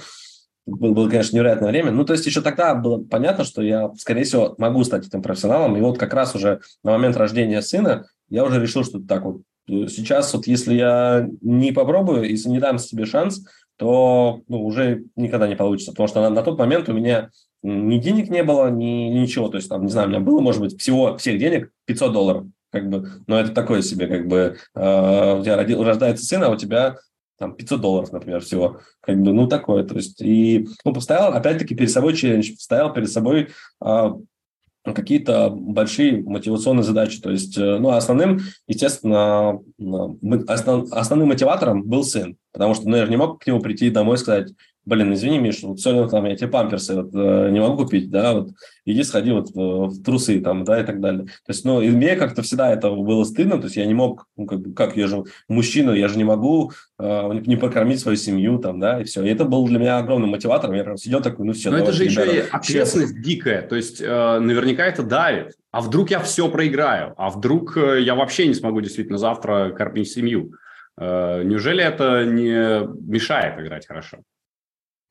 Было, 0.66 0.94
было, 0.94 1.10
конечно, 1.10 1.36
невероятное 1.36 1.70
время. 1.70 1.92
Ну, 1.92 2.06
то 2.06 2.14
есть 2.14 2.26
еще 2.26 2.42
тогда 2.42 2.74
было 2.74 3.04
понятно, 3.04 3.44
что 3.44 3.62
я, 3.62 3.92
скорее 3.96 4.24
всего, 4.24 4.56
могу 4.58 4.84
стать 4.84 5.06
этим 5.06 5.22
профессионалом. 5.22 5.78
И 5.78 5.82
вот 5.82 6.00
как 6.00 6.14
раз 6.14 6.34
уже 6.34 6.62
на 6.84 6.92
момент 6.92 7.18
рождения 7.18 7.62
сына 7.62 8.08
я 8.30 8.44
уже 8.44 8.60
решил, 8.60 8.84
что 8.84 9.00
так 9.00 9.24
вот 9.24 9.42
сейчас 9.68 10.34
вот 10.34 10.48
если 10.48 10.76
я 10.76 11.28
не 11.42 11.72
попробую, 11.72 12.30
если 12.30 12.50
не 12.50 12.60
дам 12.60 12.78
себе 12.78 13.06
шанс, 13.06 13.46
то 13.78 14.42
ну, 14.48 14.66
уже 14.66 15.04
никогда 15.16 15.48
не 15.48 15.56
получится. 15.56 15.92
Потому 15.92 16.08
что 16.08 16.22
на, 16.22 16.30
на 16.30 16.44
тот 16.44 16.58
момент 16.58 16.88
у 16.90 16.94
меня 16.94 17.30
ни 17.62 17.98
денег 17.98 18.30
не 18.30 18.44
было, 18.44 18.70
ни 18.70 19.10
ничего. 19.10 19.50
То 19.50 19.58
есть, 19.58 19.70
там, 19.70 19.86
не 19.86 19.92
знаю, 19.92 20.08
у 20.08 20.12
меня 20.12 20.20
было, 20.20 20.40
может 20.40 20.62
быть, 20.62 20.80
всего 20.80 21.18
всех 21.18 21.40
денег 21.40 21.72
500 21.86 22.14
долларов. 22.14 22.46
Как 22.72 22.90
бы, 22.90 23.10
но 23.28 23.40
это 23.40 23.52
такое 23.52 23.82
себе, 23.82 24.08
как 24.08 24.28
бы, 24.28 24.58
э, 24.76 25.40
у 25.40 25.44
тебя 25.44 25.56
родил, 25.56 25.84
рождается 25.84 26.26
сын, 26.26 26.44
а 26.44 26.50
у 26.50 26.58
тебя 26.58 26.98
там 27.38 27.56
500 27.56 27.82
долларов, 27.82 28.12
например, 28.12 28.42
всего. 28.42 28.80
Как 29.02 29.20
бы, 29.22 29.34
ну, 29.34 29.48
такое. 29.48 29.84
То 29.84 29.96
есть, 29.96 30.22
и, 30.22 30.68
ну, 30.84 30.94
поставил, 30.94 31.34
опять-таки, 31.36 31.76
перед 31.76 31.92
собой 31.92 32.16
челлендж, 32.16 32.52
поставил 32.52 32.94
перед 32.94 33.10
собой 33.10 33.50
э, 33.84 34.10
какие-то 34.94 35.50
большие 35.50 36.22
мотивационные 36.24 36.84
задачи. 36.84 37.20
То 37.22 37.32
есть, 37.32 37.58
э, 37.58 37.78
ну, 37.80 37.90
основным, 37.90 38.42
естественно, 38.68 39.60
основ, 40.48 40.92
основным 40.92 41.30
мотиватором 41.30 41.84
был 41.84 42.04
сын, 42.04 42.38
потому 42.54 42.76
что 42.76 42.88
ну, 42.90 42.98
я 42.98 43.06
же 43.06 43.12
не 43.12 43.18
мог 43.18 43.42
к 43.42 43.48
нему 43.48 43.60
прийти 43.60 43.90
домой 43.90 44.16
и 44.16 44.20
сказать, 44.20 44.52
блин, 44.86 45.14
извини, 45.14 45.40
Миш, 45.40 45.64
вот 45.64 45.80
сегодня 45.80 46.08
там 46.08 46.26
я 46.26 46.36
тебе 46.36 46.48
памперсы 46.48 46.96
вот, 46.96 47.10
э, 47.14 47.50
не 47.52 47.60
могу 47.60 47.84
купить, 47.84 48.10
да, 48.10 48.34
вот 48.34 48.50
иди 48.86 49.04
сходи 49.04 49.32
вот 49.32 49.50
в 49.54 50.04
трусы 50.04 50.40
там, 50.40 50.64
да, 50.64 50.80
и 50.80 50.84
так 50.84 51.02
далее. 51.02 51.26
То 51.26 51.50
есть, 51.50 51.66
ну, 51.66 51.82
и 51.82 51.90
мне 51.90 52.16
как-то 52.16 52.42
всегда 52.44 52.72
это 52.72 52.92
было 52.92 53.24
стыдно, 53.24 53.58
то 53.58 53.66
есть 53.66 53.78
я 53.78 53.86
не 53.86 53.94
мог, 53.94 54.28
ну, 54.38 54.46
как, 54.46 54.60
как 54.76 54.98
я 54.98 55.08
же 55.08 55.24
мужчина, 55.48 55.92
я 55.92 56.08
же 56.08 56.18
не 56.18 56.24
могу 56.24 56.72
э, 57.00 57.42
не 57.46 57.56
покормить 57.56 58.00
свою 58.00 58.18
семью 58.18 58.60
там, 58.60 58.80
да, 58.80 59.02
и 59.02 59.04
все. 59.04 59.24
И 59.24 59.30
это 59.30 59.46
был 59.46 59.66
для 59.68 59.80
меня 59.80 59.98
огромным 59.98 60.30
мотиватором, 60.30 60.76
я 60.76 60.84
прям 60.84 60.98
сидел 60.98 61.22
такой, 61.22 61.46
ну 61.46 61.54
все. 61.54 61.72
Но 61.72 61.78
это 61.78 61.92
же 61.92 62.06
ребята, 62.06 62.30
еще 62.30 62.38
и 62.38 62.50
ответственность 62.50 63.14
честно. 63.14 63.24
дикая, 63.24 63.62
то 63.64 63.76
есть 63.76 64.02
э, 64.02 64.40
наверняка 64.40 64.86
это 64.86 65.04
давит. 65.04 65.54
А 65.72 65.82
вдруг 65.82 66.12
я 66.12 66.20
все 66.20 66.48
проиграю? 66.50 67.14
А 67.18 67.30
вдруг 67.30 67.76
э, 67.76 68.02
я 68.02 68.16
вообще 68.16 68.48
не 68.48 68.54
смогу 68.54 68.82
действительно 68.82 69.18
завтра 69.18 69.72
кормить 69.76 70.12
семью? 70.12 70.54
Э, 70.98 71.44
неужели 71.44 71.84
это 71.84 72.24
не 72.26 72.88
мешает 73.10 73.60
играть 73.60 73.88
хорошо? 73.88 74.20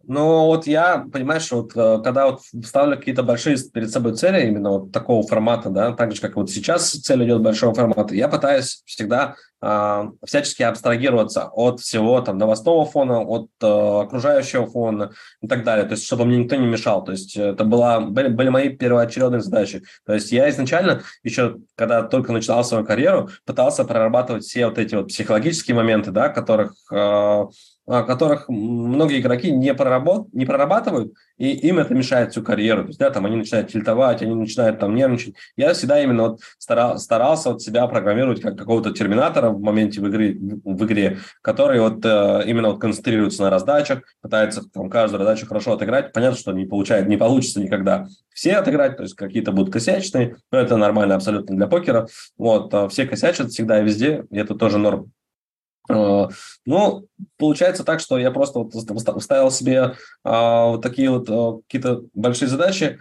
Ну, 0.07 0.47
вот 0.47 0.67
я, 0.67 1.07
понимаешь, 1.12 1.51
вот 1.51 1.73
э, 1.75 2.01
когда 2.03 2.27
вот 2.27 2.40
ставлю 2.64 2.97
какие-то 2.97 3.23
большие 3.23 3.57
перед 3.73 3.90
собой 3.90 4.14
цели, 4.14 4.47
именно 4.47 4.71
вот 4.71 4.93
такого 4.93 5.27
формата, 5.27 5.71
да, 5.71 5.93
так 5.93 6.14
же, 6.14 6.21
как 6.21 6.37
вот 6.37 6.51
сейчас 6.51 6.90
цель 6.90 7.25
идет 7.25 7.43
большого 7.43 7.75
формата, 7.75 8.14
я 8.14 8.29
пытаюсь 8.29 8.83
всегда 8.85 9.37
э, 9.62 10.05
всячески 10.27 10.62
абстрагироваться 10.62 11.49
от 11.53 11.81
всего 11.81 12.21
там 12.21 12.38
новостного 12.38 12.85
фона, 12.85 13.21
от 13.21 13.49
э, 13.62 13.67
окружающего 13.67 14.67
фона 14.67 15.12
и 15.40 15.49
так 15.49 15.64
далее, 15.64 15.87
то 15.87 15.93
есть 15.93 16.05
чтобы 16.05 16.25
мне 16.25 16.38
никто 16.38 16.57
не 16.57 16.67
мешал, 16.67 17.03
то 17.05 17.12
есть 17.12 17.37
это 17.37 17.64
была, 17.64 18.01
были, 18.01 18.29
были 18.29 18.49
мои 18.49 18.69
первоочередные 18.69 19.40
задачи. 19.40 19.83
То 20.05 20.14
есть 20.14 20.33
я 20.33 20.51
изначально 20.51 21.03
еще, 21.23 21.57
когда 21.77 22.03
только 22.03 22.33
начинал 22.33 22.64
свою 22.64 22.85
карьеру, 22.85 23.31
пытался 23.47 23.85
прорабатывать 23.85 24.45
все 24.45 24.67
вот 24.67 24.79
эти 24.79 24.95
вот 24.95 25.09
психологические 25.09 25.77
моменты, 25.77 26.11
да, 26.11 26.29
которых 26.29 26.75
э, 26.93 27.45
которых 27.87 28.49
многие 28.49 29.20
игроки 29.20 29.51
не, 29.51 29.75
проработ, 29.75 30.33
не 30.33 30.47
прорабатывают, 30.47 31.14
и 31.37 31.51
им 31.51 31.79
это 31.79 31.94
мешает 31.94 32.33
всю 32.33 32.42
карьеру. 32.42 32.83
То 32.83 32.88
есть, 32.88 32.99
да, 32.99 33.11
там 33.11 33.27
они 33.27 33.37
начинают 33.37 33.70
тильтовать, 33.70 34.23
они 34.23 34.35
начинают 34.35 34.79
там 34.79 34.94
нервничать. 34.94 35.35
Я 35.57 35.75
всегда 35.75 36.03
именно 36.03 36.31
вот 36.31 36.40
старал, 36.59 36.99
старался 36.99 37.51
вот 37.51 37.62
себя 37.62 37.87
программировать 37.87 38.40
как 38.40 38.57
какого-то 38.57 38.92
терминатора 38.92 39.51
в 39.51 39.61
моменте 39.61 40.01
в 40.01 40.09
игре, 40.09 40.37
в 40.38 40.85
игре 40.85 41.18
который 41.42 41.81
вот 41.81 42.05
э, 42.05 42.42
именно 42.47 42.70
вот 42.70 42.81
концентрируется 42.81 43.42
на 43.42 43.51
раздачах, 43.51 44.03
пытается 44.20 44.62
там 44.70 44.88
каждую 44.88 45.18
раздачу 45.18 45.47
хорошо 45.47 45.73
отыграть. 45.73 46.12
Понятно, 46.12 46.38
что 46.38 46.53
не 46.53 46.64
получает, 46.64 47.09
не 47.09 47.16
получится 47.16 47.61
никогда 47.61 48.07
все 48.35 48.57
отыграть, 48.57 48.97
то 48.97 49.05
есть 49.05 49.14
какие-то 49.14 49.53
будут 49.53 49.73
косячные, 49.73 50.37
но 50.51 50.59
это 50.59 50.77
нормально 50.77 51.14
абсолютно 51.14 51.57
для 51.57 51.66
покера. 51.66 52.09
Вот, 52.37 52.75
а 52.75 52.88
все 52.88 53.07
косячат 53.07 53.51
всегда 53.51 53.81
и 53.81 53.85
везде, 53.85 54.25
и 54.31 54.38
это 54.38 54.55
тоже 54.55 54.79
норм. 54.79 55.12
Э, 55.88 56.29
ну, 56.64 57.07
получается 57.37 57.85
так, 57.85 58.01
что 58.01 58.18
я 58.18 58.31
просто 58.31 58.59
вот 58.61 58.73
ставил 59.23 59.51
себе 59.51 59.94
а, 60.25 60.68
вот 60.68 60.83
такие 60.83 61.11
вот 61.11 61.29
а, 61.29 61.59
какие-то 61.62 62.05
большие 62.14 62.49
задачи, 62.49 62.99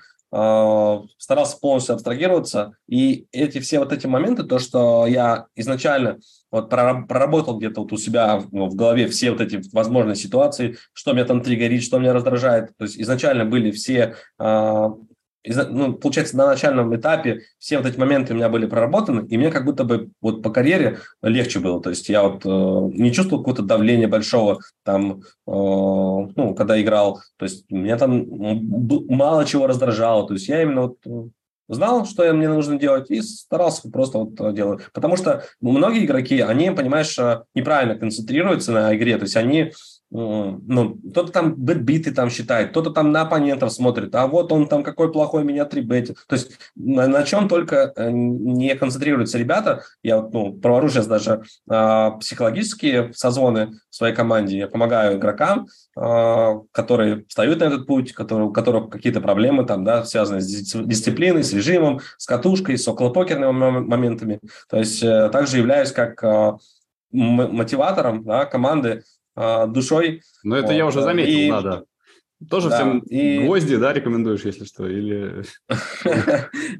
старался 1.19 1.60
полностью 1.60 1.93
абстрагироваться, 1.93 2.72
и 2.88 3.28
эти 3.32 3.60
все 3.60 3.78
вот 3.78 3.93
эти 3.93 4.08
моменты, 4.08 4.41
то, 4.41 4.58
что 4.58 5.06
я 5.06 5.46
изначально 5.56 6.17
вот 6.50 6.72
проработал 6.72 7.60
где-то 7.60 7.82
вот 7.82 7.93
у 7.93 7.98
себя 7.98 8.38
в 8.39 8.74
голове 8.74 9.08
все 9.10 9.30
вот 9.30 9.41
эти 9.41 9.62
возможные 9.72 10.15
ситуации, 10.15 10.78
что 10.91 11.13
меня 11.13 11.26
там 11.26 11.43
триггерит, 11.43 11.84
что 11.84 12.00
меня 12.00 12.13
раздражает, 12.13 12.76
то 12.76 12.86
есть 12.86 13.00
изначально 13.00 13.46
были 13.46 13.69
все 13.69 14.15
ну, 15.46 15.94
получается, 15.94 16.38
на 16.38 16.48
начальном 16.48 16.96
этапе 16.96 17.42
все 17.60 17.78
вот 17.78 17.86
эти 17.86 17.98
моменты 17.98 18.34
у 18.34 18.36
меня 18.36 18.50
были 18.50 18.66
проработаны, 18.66 19.28
и 19.28 19.38
мне 19.38 19.52
как 19.52 19.66
будто 19.66 19.84
бы 19.84 20.10
вот 20.22 20.42
по 20.42 20.50
карьере 20.50 21.00
легче 21.22 21.60
было. 21.60 21.82
То 21.82 21.90
есть 21.90 22.08
я 22.10 22.24
вот 22.24 22.46
э, 22.46 22.50
не 22.98 23.12
чувствовал 23.12 23.44
какого-то 23.44 23.64
давления 23.64 24.08
большого 24.08 24.60
там, 24.84 25.22
э, 25.22 25.22
ну, 25.46 26.56
когда 26.56 26.82
играл. 26.82 27.22
То 27.38 27.46
есть 27.46 27.70
меня 27.70 27.98
там 27.98 28.26
мало 29.10 29.46
чего 29.46 29.68
раздражало. 29.68 30.28
То 30.28 30.34
есть 30.34 30.48
я 30.48 30.62
именно 30.62 30.84
вот 30.84 30.98
э, 31.06 31.30
знал, 31.68 32.06
что 32.06 32.32
мне 32.34 32.48
нужно 32.48 32.80
делать, 32.80 33.12
и 33.12 33.22
старался 33.22 33.90
просто 33.90 34.20
вот 34.20 34.54
делать. 34.54 34.82
Потому 34.94 35.18
что 35.18 35.44
многие 35.62 36.06
игроки, 36.06 36.40
они, 36.40 36.72
понимаешь, 36.72 37.18
э, 37.20 37.44
неправильно 37.54 37.96
концентрируются 37.96 38.72
на 38.72 38.96
игре. 38.96 39.18
То 39.18 39.24
есть 39.24 39.36
они 39.36 39.74
ну, 40.13 40.99
кто-то 41.10 41.32
там 41.32 41.56
битбиты 41.56 42.13
там 42.13 42.30
считает, 42.30 42.69
кто-то 42.69 42.91
там 42.91 43.12
на 43.12 43.21
оппонентов 43.21 43.73
смотрит, 43.73 44.13
а 44.13 44.28
вот 44.28 44.52
он 44.52 44.67
там 44.67 44.84
какой 44.84 45.12
плохой 45.12 45.43
меня 45.43 45.65
трибетит. 45.65 46.17
То 46.28 46.36
есть 46.36 46.52
на, 46.76 47.08
на 47.08 47.23
чем 47.23 47.47
только 47.47 47.91
э, 47.95 48.12
не 48.12 48.76
концентрируются 48.76 49.39
ребята. 49.39 49.84
Я 50.04 50.21
вот, 50.21 50.32
ну, 50.32 50.54
провожу 50.54 50.89
сейчас 50.89 51.08
даже 51.08 51.41
э, 51.67 52.12
психологические 52.19 53.12
созвоны 53.15 53.80
в 53.89 53.95
своей 53.95 54.13
команде. 54.13 54.60
Я 54.60 54.67
помогаю 54.67 55.17
игрокам, 55.17 55.67
э, 55.97 56.54
которые 56.71 57.26
встают 57.28 57.62
на 57.62 57.65
этот 57.65 57.88
путь, 57.88 58.13
которые, 58.13 58.49
у 58.49 58.54
которых 58.54 58.91
какие-то 58.91 59.19
проблемы 59.19 59.65
там, 59.65 59.84
да, 59.84 60.06
связаны 60.06 60.41
с 60.41 60.76
дисциплиной, 60.76 61.43
с 61.43 61.54
режимом, 61.54 62.02
с 62.17 62.28
катушкой, 62.28 62.78
с 62.78 62.88
околопокерными 62.88 63.52
моментами. 63.52 64.39
То 64.69 64.78
есть 64.78 65.02
э, 65.02 65.30
также 65.32 65.58
являюсь 65.58 65.91
как 65.91 66.23
э, 66.23 66.54
мотиватором 67.12 68.23
да, 68.23 68.45
команды 68.45 69.04
э, 69.36 69.67
душой. 69.67 70.22
Ну, 70.43 70.56
это 70.56 70.67
вот. 70.67 70.74
я 70.74 70.86
уже 70.86 71.02
заметил, 71.02 71.39
и... 71.39 71.50
да, 71.50 71.62
да. 71.62 71.84
Тоже 72.50 72.69
да, 72.69 72.76
всем 72.76 73.00
и... 73.00 73.46
гвозди, 73.46 73.78
да, 73.78 73.93
рекомендуешь, 73.93 74.41
если 74.43 74.65
что, 74.65 74.88
или... 74.88 75.43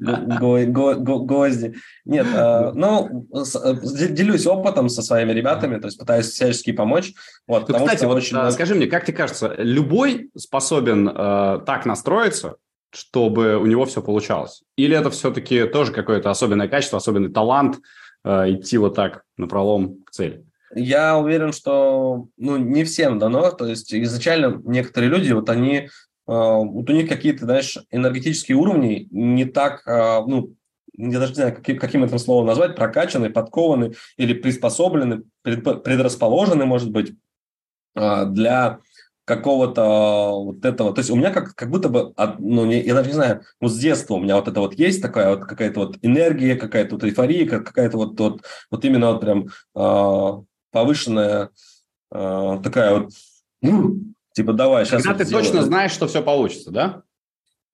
Гвозди. 0.66 1.74
Нет, 2.04 2.26
а, 2.34 2.72
ну, 2.74 3.26
э, 3.32 3.74
делюсь 4.10 4.46
опытом 4.46 4.88
со 4.88 5.02
своими 5.02 5.32
ребятами, 5.32 5.78
то 5.78 5.86
есть 5.86 5.98
пытаюсь 5.98 6.26
всячески 6.26 6.72
помочь. 6.72 7.14
Вот, 7.46 7.68
ну, 7.68 7.76
кстати, 7.76 8.04
вот 8.04 8.16
очень... 8.16 8.36
скажи 8.50 8.74
мне, 8.74 8.86
как 8.86 9.04
тебе 9.04 9.16
кажется, 9.16 9.54
любой 9.58 10.30
способен 10.36 11.08
э, 11.08 11.60
так 11.64 11.86
настроиться, 11.86 12.56
чтобы 12.90 13.56
у 13.56 13.66
него 13.66 13.84
все 13.86 14.02
получалось? 14.02 14.62
Или 14.76 14.96
это 14.96 15.10
все-таки 15.10 15.64
тоже 15.64 15.92
какое-то 15.92 16.30
особенное 16.30 16.68
качество, 16.68 16.98
особенный 16.98 17.32
талант 17.32 17.80
э, 18.24 18.52
идти 18.52 18.78
вот 18.78 18.94
так 18.94 19.22
на 19.36 19.48
пролом 19.48 20.02
к 20.04 20.10
цели? 20.10 20.44
Я 20.74 21.16
уверен, 21.18 21.52
что 21.52 22.26
ну, 22.36 22.56
не 22.56 22.84
всем 22.84 23.18
дано. 23.18 23.50
То 23.52 23.66
есть 23.66 23.94
изначально 23.94 24.60
некоторые 24.64 25.10
люди, 25.10 25.32
вот 25.32 25.48
они, 25.48 25.76
э, 25.76 25.88
вот 26.26 26.90
у 26.90 26.92
них 26.92 27.08
какие-то, 27.08 27.44
знаешь, 27.44 27.78
энергетические 27.90 28.56
уровни 28.56 29.06
не 29.10 29.44
так, 29.44 29.86
э, 29.86 30.20
ну, 30.26 30.54
я 30.96 31.20
даже 31.20 31.32
не 31.32 31.36
знаю, 31.36 31.54
каким, 31.54 31.78
каким 31.78 32.04
это 32.04 32.18
словом 32.18 32.46
назвать, 32.46 32.74
прокачаны, 32.74 33.30
подкованы 33.30 33.94
или 34.16 34.34
приспособлены, 34.34 35.22
предрасположены, 35.42 36.66
может 36.66 36.90
быть, 36.90 37.14
э, 37.94 38.26
для 38.26 38.80
какого-то 39.24 40.44
вот 40.44 40.64
этого. 40.64 40.92
То 40.92 40.98
есть 41.00 41.10
у 41.10 41.16
меня 41.16 41.30
как, 41.30 41.54
как 41.54 41.70
будто 41.70 41.88
бы, 41.88 42.12
ну, 42.38 42.70
я 42.70 42.94
даже 42.94 43.08
не 43.08 43.14
знаю, 43.14 43.42
вот 43.60 43.70
с 43.70 43.78
детства 43.78 44.14
у 44.14 44.20
меня 44.20 44.36
вот 44.36 44.48
это 44.48 44.60
вот 44.60 44.74
есть 44.74 45.00
такая 45.00 45.30
вот 45.30 45.46
какая-то 45.46 45.80
вот 45.80 45.96
энергия, 46.02 46.56
какая-то 46.56 46.96
вот 46.96 47.04
эйфория, 47.04 47.46
какая-то 47.46 47.96
вот, 47.96 48.20
вот, 48.20 48.42
вот 48.70 48.84
именно 48.84 49.12
вот 49.12 49.20
прям 49.20 49.48
повышенная 50.74 51.50
э, 52.12 52.58
такая 52.62 52.94
вот, 52.94 53.12
ну, 53.62 53.96
типа, 54.34 54.52
давай, 54.52 54.84
сейчас... 54.84 55.02
Когда 55.02 55.12
вот 55.12 55.18
ты 55.18 55.24
сделаем. 55.24 55.46
точно 55.46 55.62
знаешь, 55.62 55.92
что 55.92 56.06
все 56.06 56.22
получится, 56.22 56.70
да? 56.70 57.02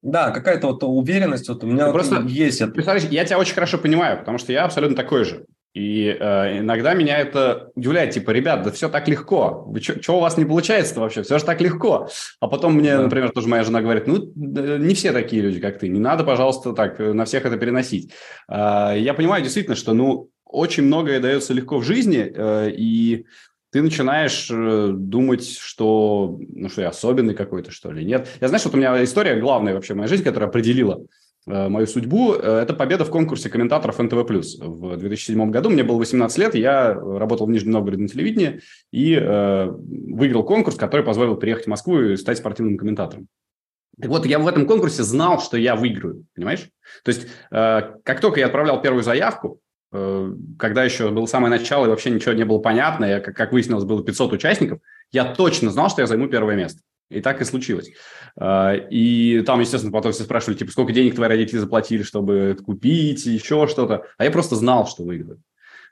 Да, 0.02 0.30
какая-то 0.30 0.68
вот 0.68 0.82
уверенность 0.84 1.48
вот 1.48 1.64
у 1.64 1.66
меня 1.66 1.86
вот 1.86 1.92
просто 1.92 2.22
есть. 2.22 2.58
Представляешь, 2.72 3.08
я 3.10 3.24
тебя 3.24 3.38
очень 3.38 3.54
хорошо 3.54 3.76
понимаю, 3.78 4.18
потому 4.18 4.38
что 4.38 4.52
я 4.52 4.64
абсолютно 4.64 4.96
такой 4.96 5.24
же. 5.24 5.44
И 5.72 6.16
э, 6.18 6.58
иногда 6.58 6.94
меня 6.94 7.18
это 7.18 7.70
удивляет, 7.76 8.12
типа, 8.12 8.32
ребят, 8.32 8.62
да 8.64 8.72
все 8.72 8.88
так 8.88 9.06
легко. 9.06 9.64
Вы 9.66 9.80
что 9.80 10.16
у 10.16 10.20
вас 10.20 10.36
не 10.36 10.44
получается 10.44 10.98
вообще? 10.98 11.22
Все 11.22 11.38
же 11.38 11.44
так 11.44 11.60
легко. 11.60 12.08
А 12.40 12.48
потом 12.48 12.74
мне, 12.74 12.96
да. 12.96 13.02
например, 13.02 13.30
тоже 13.30 13.46
моя 13.46 13.62
жена 13.62 13.80
говорит, 13.80 14.08
ну, 14.08 14.32
не 14.34 14.94
все 14.94 15.12
такие 15.12 15.42
люди, 15.42 15.60
как 15.60 15.78
ты. 15.78 15.88
Не 15.88 16.00
надо, 16.00 16.24
пожалуйста, 16.24 16.72
так 16.72 16.98
на 16.98 17.24
всех 17.24 17.44
это 17.44 17.56
переносить. 17.56 18.12
Э, 18.48 18.94
я 18.96 19.14
понимаю 19.14 19.44
действительно, 19.44 19.76
что, 19.76 19.92
ну, 19.92 20.30
очень 20.50 20.84
многое 20.84 21.20
дается 21.20 21.52
легко 21.52 21.78
в 21.78 21.84
жизни, 21.84 22.32
э, 22.34 22.70
и 22.70 23.26
ты 23.70 23.82
начинаешь 23.82 24.50
э, 24.50 24.90
думать, 24.92 25.56
что, 25.58 26.38
ну, 26.48 26.68
что 26.68 26.82
я 26.82 26.88
особенный 26.88 27.34
какой-то, 27.34 27.70
что 27.70 27.92
ли, 27.92 28.04
нет. 28.04 28.28
Я 28.40 28.48
знаешь, 28.48 28.64
вот 28.64 28.74
у 28.74 28.76
меня 28.76 29.02
история 29.04 29.40
главная 29.40 29.74
вообще 29.74 29.94
в 29.94 29.96
моей 29.96 30.08
жизни, 30.08 30.24
которая 30.24 30.48
определила 30.48 31.04
э, 31.46 31.68
мою 31.68 31.86
судьбу, 31.86 32.32
это 32.32 32.74
победа 32.74 33.04
в 33.04 33.10
конкурсе 33.10 33.48
комментаторов 33.48 33.98
НТВ+. 33.98 34.16
В 34.58 34.96
2007 34.96 35.50
году 35.50 35.70
мне 35.70 35.84
было 35.84 35.98
18 35.98 36.38
лет, 36.38 36.54
я 36.56 36.94
работал 36.94 37.46
в 37.46 37.50
Нижнем 37.50 37.72
Новгороде 37.72 38.02
на 38.02 38.08
телевидении 38.08 38.60
и 38.90 39.14
э, 39.14 39.70
выиграл 39.70 40.42
конкурс, 40.42 40.76
который 40.76 41.06
позволил 41.06 41.36
приехать 41.36 41.66
в 41.66 41.68
Москву 41.68 42.00
и 42.00 42.16
стать 42.16 42.38
спортивным 42.38 42.76
комментатором. 42.76 43.28
Так 44.00 44.10
вот, 44.10 44.24
я 44.26 44.38
в 44.38 44.48
этом 44.48 44.66
конкурсе 44.66 45.02
знал, 45.02 45.40
что 45.40 45.56
я 45.56 45.76
выиграю, 45.76 46.24
понимаешь? 46.34 46.68
То 47.04 47.10
есть, 47.10 47.26
э, 47.50 47.82
как 48.02 48.20
только 48.20 48.40
я 48.40 48.46
отправлял 48.46 48.80
первую 48.80 49.02
заявку, 49.02 49.60
когда 49.90 50.84
еще 50.84 51.10
было 51.10 51.26
самое 51.26 51.50
начало 51.50 51.86
и 51.86 51.88
вообще 51.88 52.10
ничего 52.10 52.32
не 52.32 52.44
было 52.44 52.58
понятно, 52.58 53.04
и, 53.04 53.20
как, 53.20 53.34
как 53.34 53.52
выяснилось, 53.52 53.84
было 53.84 54.04
500 54.04 54.32
участников, 54.32 54.80
я 55.10 55.24
точно 55.24 55.70
знал, 55.70 55.90
что 55.90 56.00
я 56.00 56.06
займу 56.06 56.28
первое 56.28 56.56
место. 56.56 56.80
И 57.10 57.20
так 57.20 57.40
и 57.40 57.44
случилось. 57.44 57.90
Э, 58.40 58.76
и 58.88 59.42
там, 59.42 59.60
естественно, 59.60 59.92
потом 59.92 60.12
все 60.12 60.22
спрашивали, 60.22 60.56
типа, 60.56 60.70
сколько 60.70 60.92
денег 60.92 61.16
твои 61.16 61.28
родители 61.28 61.58
заплатили, 61.58 62.04
чтобы 62.04 62.56
купить, 62.64 63.26
еще 63.26 63.66
что-то. 63.66 64.04
А 64.16 64.24
я 64.24 64.30
просто 64.30 64.54
знал, 64.54 64.86
что 64.86 65.02
выиграю. 65.02 65.42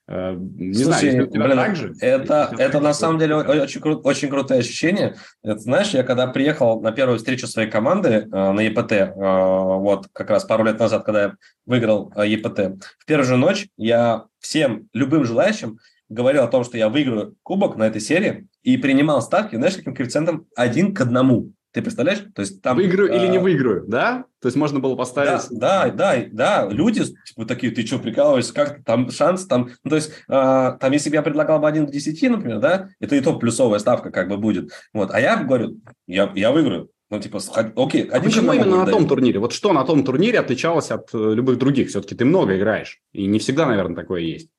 Э, 0.08 0.34
не 0.34 0.72
Слушай, 0.72 1.10
знаю, 1.10 1.30
блин, 1.30 1.56
так 1.56 1.76
же. 1.76 1.94
Это, 2.00 2.54
это 2.58 2.80
на 2.80 2.94
самом 2.94 3.18
деле 3.18 3.36
очень, 3.36 3.80
кру- 3.80 4.00
очень 4.02 4.30
крутое 4.30 4.60
ощущение. 4.60 5.16
Это, 5.42 5.58
знаешь, 5.58 5.90
я 5.90 6.02
когда 6.02 6.26
приехал 6.26 6.80
на 6.80 6.92
первую 6.92 7.18
встречу 7.18 7.46
своей 7.46 7.70
команды 7.70 8.08
э, 8.08 8.26
на 8.30 8.60
ЕПТ, 8.60 8.92
э, 8.92 9.12
вот 9.14 10.08
как 10.12 10.30
раз 10.30 10.44
пару 10.44 10.64
лет 10.64 10.78
назад, 10.78 11.04
когда 11.04 11.22
я 11.22 11.32
выиграл 11.66 12.10
э, 12.16 12.26
ЕПТ, 12.26 12.82
в 12.98 13.04
первую 13.04 13.26
же 13.26 13.36
ночь 13.36 13.68
я 13.76 14.24
всем, 14.38 14.88
любым 14.94 15.24
желающим 15.24 15.78
говорил 16.08 16.44
о 16.44 16.48
том, 16.48 16.64
что 16.64 16.78
я 16.78 16.88
выиграю 16.88 17.36
кубок 17.42 17.76
на 17.76 17.84
этой 17.86 18.00
серии 18.00 18.48
и 18.62 18.78
принимал 18.78 19.20
ставки, 19.20 19.56
знаешь, 19.56 19.76
каким 19.76 19.94
коэффициентом? 19.94 20.46
Один 20.56 20.94
к 20.94 21.02
одному. 21.02 21.52
Ты 21.72 21.82
представляешь? 21.82 22.24
То 22.34 22.40
есть 22.40 22.62
там... 22.62 22.76
Выиграю 22.76 23.12
а... 23.12 23.16
или 23.16 23.26
не 23.30 23.38
выиграю, 23.38 23.84
да? 23.86 24.24
То 24.40 24.48
есть 24.48 24.56
можно 24.56 24.80
было 24.80 24.96
поставить... 24.96 25.48
Да, 25.50 25.90
да, 25.90 25.90
да, 25.90 26.24
да. 26.32 26.68
Люди 26.70 27.04
типа, 27.04 27.44
такие, 27.44 27.72
ты 27.72 27.86
что, 27.86 27.98
прикалываешься, 27.98 28.54
как 28.54 28.84
там 28.84 29.10
шанс 29.10 29.46
там... 29.46 29.70
Ну, 29.84 29.90
то 29.90 29.96
есть 29.96 30.12
а, 30.28 30.72
там, 30.72 30.92
если 30.92 31.10
бы 31.10 31.16
я 31.16 31.22
предлагал 31.22 31.58
бы 31.58 31.68
один 31.68 31.86
к 31.86 31.90
10, 31.90 32.30
например, 32.30 32.58
да, 32.60 32.88
это 33.00 33.16
и 33.16 33.20
то 33.20 33.38
плюсовая 33.38 33.78
ставка 33.78 34.10
как 34.10 34.28
бы 34.28 34.38
будет. 34.38 34.70
Вот. 34.94 35.10
А 35.12 35.20
я 35.20 35.36
говорю, 35.36 35.78
я, 36.06 36.32
я 36.34 36.52
выиграю. 36.52 36.90
Ну, 37.10 37.20
типа, 37.20 37.40
окей. 37.76 38.04
А 38.04 38.20
почему 38.20 38.52
именно 38.52 38.84
на 38.84 38.86
том 38.86 39.06
турнире? 39.06 39.38
Вот 39.38 39.52
что 39.52 39.72
на 39.72 39.84
том 39.84 40.04
турнире 40.04 40.40
отличалось 40.40 40.90
от 40.90 41.08
э, 41.14 41.34
любых 41.34 41.58
других? 41.58 41.88
Все-таки 41.88 42.14
ты 42.14 42.24
много 42.26 42.56
играешь. 42.56 43.00
И 43.12 43.26
не 43.26 43.38
всегда, 43.38 43.66
наверное, 43.66 43.96
такое 43.96 44.20
есть 44.20 44.50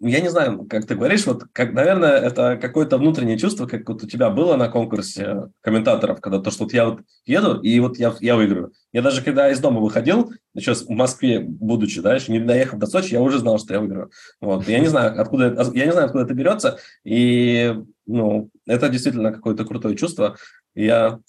я 0.00 0.20
не 0.20 0.28
знаю, 0.28 0.66
как 0.68 0.86
ты 0.86 0.94
говоришь, 0.94 1.26
вот, 1.26 1.44
как, 1.52 1.72
наверное, 1.72 2.18
это 2.18 2.56
какое-то 2.56 2.98
внутреннее 2.98 3.38
чувство, 3.38 3.66
как 3.66 3.88
вот 3.88 4.02
у 4.02 4.06
тебя 4.06 4.28
было 4.30 4.56
на 4.56 4.68
конкурсе 4.68 5.50
комментаторов, 5.62 6.20
когда 6.20 6.40
то, 6.40 6.50
что 6.50 6.64
вот 6.64 6.72
я 6.74 6.86
вот 6.86 7.00
еду, 7.24 7.60
и 7.60 7.80
вот 7.80 7.98
я, 7.98 8.14
я 8.20 8.36
выиграю. 8.36 8.72
Я 8.92 9.02
даже 9.02 9.22
когда 9.22 9.50
из 9.50 9.58
дома 9.58 9.80
выходил, 9.80 10.32
еще 10.54 10.74
в 10.74 10.88
Москве 10.90 11.40
будучи, 11.40 12.00
да, 12.00 12.14
еще 12.14 12.32
не 12.32 12.40
доехав 12.40 12.78
до 12.78 12.86
Сочи, 12.86 13.14
я 13.14 13.22
уже 13.22 13.38
знал, 13.38 13.58
что 13.58 13.72
я 13.72 13.80
выиграю. 13.80 14.10
Вот. 14.40 14.68
Я 14.68 14.80
не 14.80 14.88
знаю, 14.88 15.18
откуда, 15.20 15.46
я 15.74 15.86
не 15.86 15.92
знаю, 15.92 16.06
откуда 16.06 16.24
это 16.24 16.34
берется, 16.34 16.78
и, 17.04 17.74
ну, 18.06 18.50
это 18.66 18.88
действительно 18.90 19.32
какое-то 19.32 19.64
крутое 19.64 19.96
чувство. 19.96 20.36
Я 20.74 21.20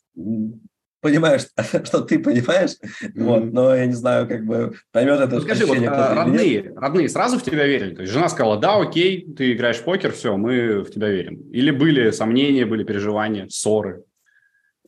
понимаешь, 1.01 1.43
что 1.83 2.01
ты 2.01 2.19
понимаешь, 2.19 2.71
mm-hmm. 2.71 3.23
вот, 3.23 3.53
но 3.53 3.75
я 3.75 3.85
не 3.85 3.93
знаю, 3.93 4.27
как 4.27 4.45
бы 4.45 4.75
поймет 4.91 5.19
это. 5.19 5.35
Ну, 5.35 5.41
скажи, 5.41 5.65
вот, 5.65 5.77
а, 5.87 6.15
родные, 6.15 6.73
родные 6.75 7.09
сразу 7.09 7.39
в 7.39 7.43
тебя 7.43 7.65
верили? 7.65 7.95
То 7.95 8.01
есть 8.01 8.13
жена 8.13 8.29
сказала, 8.29 8.57
да, 8.57 8.79
окей, 8.79 9.27
ты 9.35 9.53
играешь 9.53 9.77
в 9.77 9.83
покер, 9.83 10.11
все, 10.11 10.35
мы 10.37 10.81
в 10.81 10.91
тебя 10.91 11.09
верим. 11.09 11.49
Или 11.51 11.71
были 11.71 12.11
сомнения, 12.11 12.65
были 12.65 12.83
переживания, 12.83 13.47
ссоры? 13.49 14.03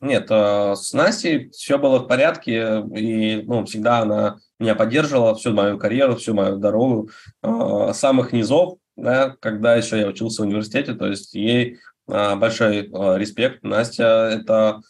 Нет, 0.00 0.28
э, 0.30 0.74
с 0.76 0.92
Настей 0.94 1.50
все 1.50 1.78
было 1.78 1.98
в 1.98 2.06
порядке, 2.06 2.82
и 2.94 3.42
ну, 3.46 3.64
всегда 3.66 3.98
она 4.00 4.38
меня 4.58 4.74
поддерживала 4.74 5.34
всю 5.34 5.52
мою 5.52 5.78
карьеру, 5.78 6.16
всю 6.16 6.32
мою 6.34 6.56
дорогу, 6.56 7.10
э, 7.42 7.90
самых 7.92 8.32
низов, 8.32 8.78
да, 8.96 9.36
когда 9.40 9.76
еще 9.76 9.98
я 9.98 10.08
учился 10.08 10.42
в 10.42 10.46
университете, 10.46 10.94
то 10.94 11.06
есть 11.06 11.34
ей 11.34 11.76
э, 12.08 12.36
большой 12.36 12.88
респект. 13.18 13.62
Настя– 13.62 14.30
это 14.40 14.80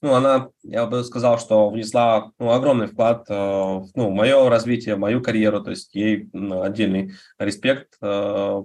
ну, 0.00 0.14
она, 0.14 0.50
я 0.62 0.86
бы 0.86 1.02
сказал, 1.02 1.38
что 1.38 1.70
внесла 1.70 2.30
ну, 2.38 2.52
огромный 2.52 2.86
вклад 2.86 3.26
э, 3.28 3.34
в 3.34 3.88
ну, 3.96 4.10
мое 4.10 4.48
развитие, 4.48 4.94
в 4.94 5.00
мою 5.00 5.20
карьеру, 5.20 5.60
то 5.60 5.70
есть 5.70 5.94
ей 5.94 6.28
ну, 6.32 6.62
отдельный 6.62 7.14
респект, 7.38 7.94
э, 8.00 8.62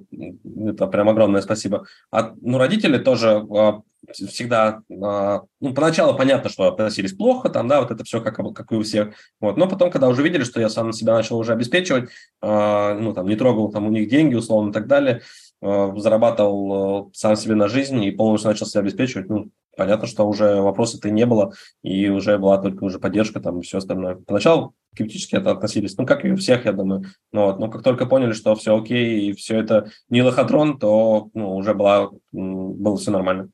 это 0.67 0.87
прям 0.87 1.09
огромное 1.09 1.41
спасибо. 1.41 1.85
А, 2.11 2.33
ну, 2.39 2.59
родители 2.59 2.99
тоже 2.99 3.43
э, 3.49 3.71
всегда, 4.11 4.81
ну, 4.89 5.73
поначалу 5.73 6.15
понятно, 6.15 6.49
что 6.49 6.67
относились 6.67 7.13
плохо, 7.13 7.49
там, 7.49 7.67
да, 7.67 7.81
вот 7.81 7.89
это 7.89 8.03
все 8.03 8.21
как, 8.21 8.35
как 8.35 8.71
и 8.71 8.75
у 8.75 8.83
всех, 8.83 9.15
вот, 9.39 9.57
но 9.57 9.67
потом, 9.67 9.89
когда 9.89 10.09
уже 10.09 10.21
видели, 10.21 10.43
что 10.43 10.59
я 10.59 10.69
сам 10.69 10.91
себя 10.91 11.13
начал 11.13 11.37
уже 11.39 11.53
обеспечивать, 11.53 12.09
ну, 12.41 13.13
там, 13.13 13.27
не 13.27 13.37
трогал 13.37 13.71
там 13.71 13.87
у 13.87 13.89
них 13.89 14.09
деньги, 14.09 14.35
условно, 14.35 14.71
и 14.71 14.73
так 14.73 14.87
далее, 14.87 15.21
зарабатывал 15.61 17.11
сам 17.13 17.37
себе 17.37 17.55
на 17.55 17.69
жизнь 17.69 18.03
и 18.03 18.11
полностью 18.11 18.49
начал 18.49 18.65
себя 18.65 18.81
обеспечивать, 18.81 19.29
ну, 19.29 19.49
понятно, 19.75 20.07
что 20.07 20.27
уже 20.27 20.61
вопросов-то 20.61 21.09
не 21.09 21.25
было, 21.25 21.53
и 21.81 22.09
уже 22.09 22.37
была 22.37 22.57
только 22.57 22.83
уже 22.83 22.99
поддержка 22.99 23.39
там 23.39 23.59
и 23.59 23.63
все 23.63 23.77
остальное. 23.77 24.15
Поначалу 24.15 24.73
скептически 24.93 25.35
это 25.35 25.51
относились, 25.51 25.97
ну, 25.97 26.05
как 26.05 26.25
и 26.25 26.31
у 26.31 26.35
всех, 26.35 26.65
я 26.65 26.73
думаю. 26.73 27.03
Ну, 27.31 27.45
вот. 27.45 27.59
Но 27.59 27.69
как 27.69 27.83
только 27.83 28.05
поняли, 28.05 28.33
что 28.33 28.55
все 28.55 28.77
окей, 28.77 29.29
и 29.29 29.33
все 29.33 29.57
это 29.57 29.89
не 30.09 30.21
лохотрон, 30.21 30.77
то 30.77 31.29
ну, 31.33 31.55
уже 31.55 31.73
была, 31.73 32.09
было 32.31 32.97
все 32.97 33.11
нормально. 33.11 33.49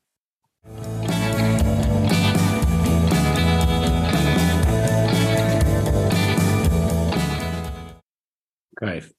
Кайф. 8.80 9.10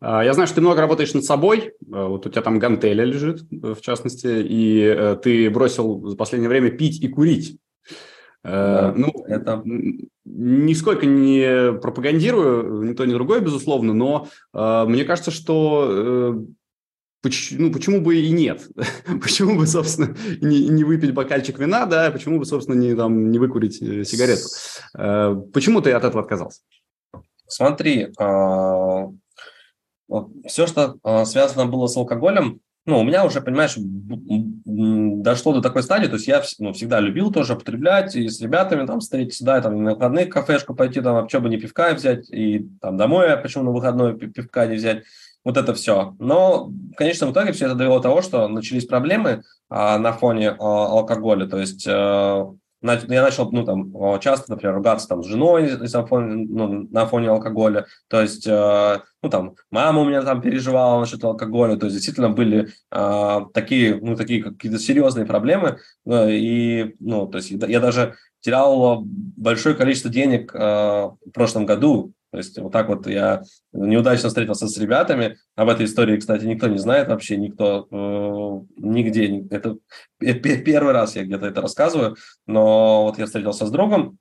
А, 0.00 0.24
я 0.24 0.32
знаю, 0.32 0.46
что 0.46 0.56
ты 0.56 0.60
много 0.62 0.80
работаешь 0.80 1.12
над 1.12 1.24
собой. 1.24 1.74
А, 1.92 2.06
вот 2.06 2.26
у 2.26 2.30
тебя 2.30 2.40
там 2.40 2.58
гантеля 2.58 3.04
лежит, 3.04 3.42
в 3.50 3.80
частности, 3.82 4.42
и 4.42 4.80
э, 4.80 5.16
ты 5.22 5.50
бросил 5.50 6.08
за 6.08 6.16
последнее 6.16 6.48
время 6.48 6.70
пить 6.70 7.02
и 7.02 7.08
курить. 7.08 7.58
Э, 8.42 8.48
да, 8.48 8.94
ну, 8.96 9.12
это 9.26 9.62
нисколько 10.24 11.04
не 11.04 11.74
пропагандирую 11.74 12.82
ни 12.82 12.94
то, 12.94 13.04
ни 13.04 13.12
другое, 13.12 13.40
безусловно, 13.40 13.92
но 13.92 14.28
э, 14.54 14.84
мне 14.88 15.04
кажется, 15.04 15.30
что 15.30 16.42
ну, 17.22 17.72
почему 17.72 18.00
бы 18.00 18.16
и 18.16 18.30
нет? 18.30 18.66
почему 19.20 19.58
бы, 19.58 19.66
собственно, 19.66 20.16
не, 20.40 20.66
не 20.68 20.82
выпить 20.82 21.12
бокальчик 21.12 21.58
вина, 21.58 21.84
да, 21.84 22.10
почему 22.10 22.38
бы, 22.38 22.46
собственно, 22.46 22.74
не, 22.74 22.94
там, 22.94 23.30
не 23.30 23.38
выкурить 23.38 23.74
сигарету? 23.74 24.48
почему 25.52 25.82
ты 25.82 25.92
от 25.92 26.04
этого 26.04 26.22
отказался? 26.22 26.62
Смотри, 27.50 28.12
а, 28.18 29.08
все, 30.46 30.66
что 30.66 30.96
а, 31.02 31.24
связано 31.24 31.66
было 31.66 31.86
с 31.86 31.96
алкоголем, 31.96 32.60
ну, 32.86 32.98
у 32.98 33.04
меня 33.04 33.24
уже, 33.24 33.42
понимаешь, 33.42 33.74
дошло 33.76 35.52
до 35.52 35.60
такой 35.60 35.82
стадии, 35.82 36.06
то 36.06 36.14
есть 36.14 36.26
я 36.26 36.42
ну, 36.58 36.72
всегда 36.72 36.98
любил 36.98 37.30
тоже 37.30 37.52
употреблять 37.52 38.16
и 38.16 38.28
с 38.28 38.40
ребятами 38.40 38.86
там 38.86 39.00
встретиться, 39.00 39.44
да, 39.44 39.60
там 39.60 39.84
на 39.84 39.94
выходные 39.94 40.26
кафешку 40.26 40.74
пойти, 40.74 41.00
там, 41.00 41.16
а 41.16 41.28
что 41.28 41.40
бы 41.40 41.50
не 41.50 41.58
пивка 41.58 41.92
взять, 41.92 42.30
и 42.30 42.68
там 42.80 42.96
домой, 42.96 43.36
почему 43.36 43.64
на 43.64 43.70
выходной 43.70 44.16
пивка 44.16 44.66
не 44.66 44.76
взять, 44.76 45.04
вот 45.44 45.56
это 45.56 45.74
все. 45.74 46.16
Но 46.18 46.66
в 46.66 46.94
конечном 46.96 47.32
итоге 47.32 47.52
все 47.52 47.66
это 47.66 47.74
довело 47.74 47.98
до 47.98 48.04
того, 48.04 48.22
что 48.22 48.48
начались 48.48 48.86
проблемы 48.86 49.42
а, 49.68 49.98
на 49.98 50.12
фоне 50.12 50.50
а, 50.50 50.54
алкоголя, 50.58 51.46
то 51.46 51.58
есть 51.58 51.86
а, 51.86 52.50
я 52.82 53.22
начал, 53.22 53.50
ну, 53.52 53.64
там, 53.64 54.20
часто, 54.20 54.50
например, 54.50 54.74
ругаться 54.74 55.08
там 55.08 55.22
с 55.22 55.26
женой 55.26 55.70
на 55.76 56.06
фоне, 56.06 56.46
ну, 56.48 56.88
на 56.90 57.06
фоне 57.06 57.28
алкоголя, 57.28 57.86
то 58.08 58.20
есть, 58.20 58.46
э, 58.46 59.00
ну, 59.22 59.28
там, 59.28 59.54
мама 59.70 60.00
у 60.00 60.04
меня 60.04 60.22
там 60.22 60.40
переживала 60.40 61.00
насчет 61.00 61.22
алкоголя, 61.22 61.76
то 61.76 61.86
есть, 61.86 61.96
действительно 61.96 62.30
были 62.30 62.68
э, 62.90 63.40
такие, 63.52 63.98
ну, 64.00 64.16
такие 64.16 64.42
какие-то 64.42 64.78
серьезные 64.78 65.26
проблемы, 65.26 65.78
э, 66.06 66.30
и, 66.30 66.94
ну, 67.00 67.26
то 67.26 67.38
есть, 67.38 67.50
я 67.50 67.80
даже 67.80 68.14
терял 68.40 69.02
большое 69.04 69.74
количество 69.74 70.10
денег 70.10 70.54
э, 70.54 70.58
в 70.58 71.30
прошлом 71.32 71.66
году 71.66 72.12
то 72.30 72.38
есть 72.38 72.58
вот 72.58 72.72
так 72.72 72.88
вот 72.88 73.06
я 73.08 73.42
неудачно 73.72 74.28
встретился 74.28 74.68
с 74.68 74.78
ребятами. 74.78 75.36
Об 75.56 75.68
этой 75.68 75.86
истории, 75.86 76.16
кстати, 76.16 76.44
никто 76.44 76.68
не 76.68 76.78
знает 76.78 77.08
вообще, 77.08 77.36
никто 77.36 77.88
э, 77.90 77.94
нигде. 78.76 79.44
Это 79.50 79.78
первый 80.20 80.92
раз 80.92 81.16
я 81.16 81.24
где-то 81.24 81.46
это 81.46 81.60
рассказываю. 81.60 82.16
Но 82.46 83.04
вот 83.04 83.18
я 83.18 83.26
встретился 83.26 83.66
с 83.66 83.70
другом 83.70 84.18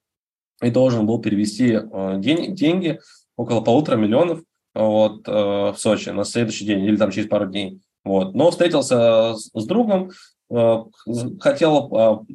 и 0.62 0.72
должен 0.72 1.06
был 1.06 1.22
перевести 1.22 1.74
э, 1.74 2.16
день, 2.18 2.56
деньги, 2.56 3.00
около 3.38 3.62
полутора 3.62 3.96
миллионов 3.98 4.42
вот, 4.74 5.28
э, 5.28 5.32
в 5.32 5.76
Сочи 5.78 6.10
на 6.10 6.24
следующий 6.24 6.66
день 6.66 6.84
или 6.84 6.98
там 6.98 7.12
через 7.12 7.28
пару 7.28 7.46
дней. 7.46 7.80
Вот. 8.04 8.34
Но 8.34 8.50
встретился 8.50 9.36
с, 9.36 9.52
с 9.54 9.66
другом, 9.66 10.12
э, 10.50 10.78
хотел 11.40 12.26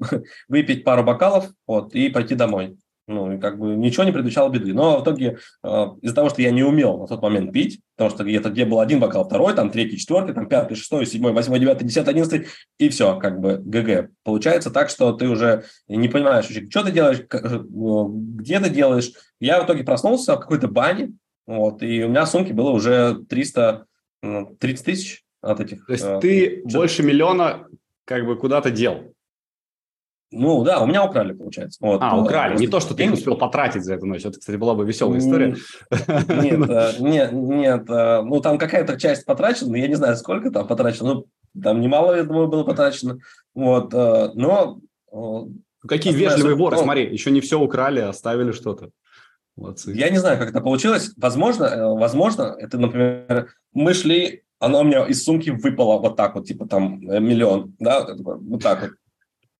э, 0.00 0.22
выпить 0.48 0.82
пару 0.82 1.04
бокалов 1.04 1.50
вот, 1.68 1.94
и 1.94 2.08
пойти 2.08 2.34
домой. 2.34 2.76
Ну, 3.10 3.32
и 3.32 3.38
как 3.38 3.58
бы 3.58 3.74
ничего 3.74 4.04
не 4.04 4.12
предвещало 4.12 4.50
беды. 4.50 4.72
Но 4.72 5.00
в 5.00 5.02
итоге 5.02 5.38
э, 5.64 5.86
из-за 6.00 6.14
того, 6.14 6.28
что 6.28 6.42
я 6.42 6.52
не 6.52 6.62
умел 6.62 6.98
на 6.98 7.08
тот 7.08 7.20
момент 7.20 7.52
пить, 7.52 7.80
потому 7.96 8.14
что 8.14 8.22
где-то 8.22 8.50
где 8.50 8.64
был 8.64 8.78
один 8.78 9.00
бокал, 9.00 9.24
второй, 9.24 9.52
там 9.52 9.70
третий, 9.70 9.98
четвертый, 9.98 10.32
там 10.32 10.48
пятый, 10.48 10.76
шестой, 10.76 11.06
седьмой, 11.06 11.32
восьмой, 11.32 11.58
девятый, 11.58 11.88
десятый, 11.88 12.12
одиннадцатый, 12.12 12.46
и 12.78 12.88
все, 12.88 13.18
как 13.18 13.40
бы 13.40 13.60
ГГ. 13.64 14.10
Получается 14.22 14.70
так, 14.70 14.90
что 14.90 15.12
ты 15.12 15.28
уже 15.28 15.64
не 15.88 16.08
понимаешь, 16.08 16.44
что 16.44 16.84
ты 16.84 16.92
делаешь, 16.92 17.18
э, 17.28 17.58
где 17.64 18.60
ты 18.60 18.70
делаешь. 18.70 19.10
Я 19.40 19.60
в 19.60 19.66
итоге 19.66 19.82
проснулся 19.82 20.36
в 20.36 20.40
какой-то 20.40 20.68
бане, 20.68 21.14
вот, 21.48 21.82
и 21.82 22.04
у 22.04 22.08
меня 22.08 22.24
в 22.26 22.28
сумке 22.28 22.52
было 22.52 22.70
уже 22.70 23.24
300, 23.28 23.86
30 24.22 24.22
ну, 24.22 24.56
тысяч 24.60 25.24
от 25.42 25.58
этих. 25.58 25.84
То 25.84 25.92
есть 25.92 26.04
э, 26.04 26.18
ты 26.22 26.62
больше 26.64 27.02
миллиона 27.02 27.66
как 28.04 28.24
бы 28.24 28.36
куда-то 28.36 28.70
дел? 28.70 29.12
Ну 30.32 30.62
да, 30.62 30.80
у 30.80 30.86
меня 30.86 31.04
украли, 31.04 31.32
получается. 31.32 31.78
Вот. 31.82 32.00
А, 32.02 32.16
украли. 32.16 32.56
Не 32.56 32.68
то, 32.68 32.78
что 32.78 32.94
ты 32.94 33.04
не 33.04 33.10
успел 33.10 33.36
потратить 33.36 33.84
за 33.84 33.94
эту 33.94 34.06
ночь. 34.06 34.24
Это, 34.24 34.38
кстати, 34.38 34.56
была 34.56 34.74
бы 34.74 34.84
веселая 34.84 35.18
история. 35.18 35.56
Нет, 35.90 36.70
э, 36.70 36.92
нет, 37.00 37.32
нет. 37.32 37.90
Э, 37.90 38.22
ну, 38.22 38.40
там 38.40 38.56
какая-то 38.56 38.98
часть 38.98 39.26
потрачена, 39.26 39.74
я 39.74 39.88
не 39.88 39.96
знаю, 39.96 40.16
сколько 40.16 40.52
там 40.52 40.68
потрачено. 40.68 41.14
Ну, 41.14 41.26
там 41.60 41.80
немало, 41.80 42.14
я 42.14 42.22
думаю, 42.22 42.46
было 42.46 42.62
потрачено. 42.62 43.18
Вот, 43.54 43.92
э, 43.92 44.30
но... 44.34 44.78
Какие 45.88 46.12
вежливые 46.12 46.54
воры, 46.54 46.76
смотри, 46.76 47.12
еще 47.12 47.30
не 47.32 47.40
все 47.40 47.58
украли, 47.58 48.00
оставили 48.00 48.52
что-то. 48.52 48.90
Молодцы. 49.56 49.92
Я 49.92 50.10
не 50.10 50.18
знаю, 50.18 50.38
как 50.38 50.50
это 50.50 50.60
получилось. 50.60 51.12
Возможно, 51.16 51.94
возможно, 51.94 52.54
это, 52.56 52.78
например, 52.78 53.52
мы 53.72 53.94
шли, 53.94 54.44
оно 54.60 54.80
у 54.80 54.84
меня 54.84 55.06
из 55.06 55.24
сумки 55.24 55.50
выпало 55.50 55.98
вот 55.98 56.16
так 56.16 56.36
вот, 56.36 56.46
типа 56.46 56.66
там 56.68 57.00
миллион, 57.00 57.74
да, 57.80 58.06
вот 58.16 58.62
так 58.62 58.82
вот. 58.82 58.90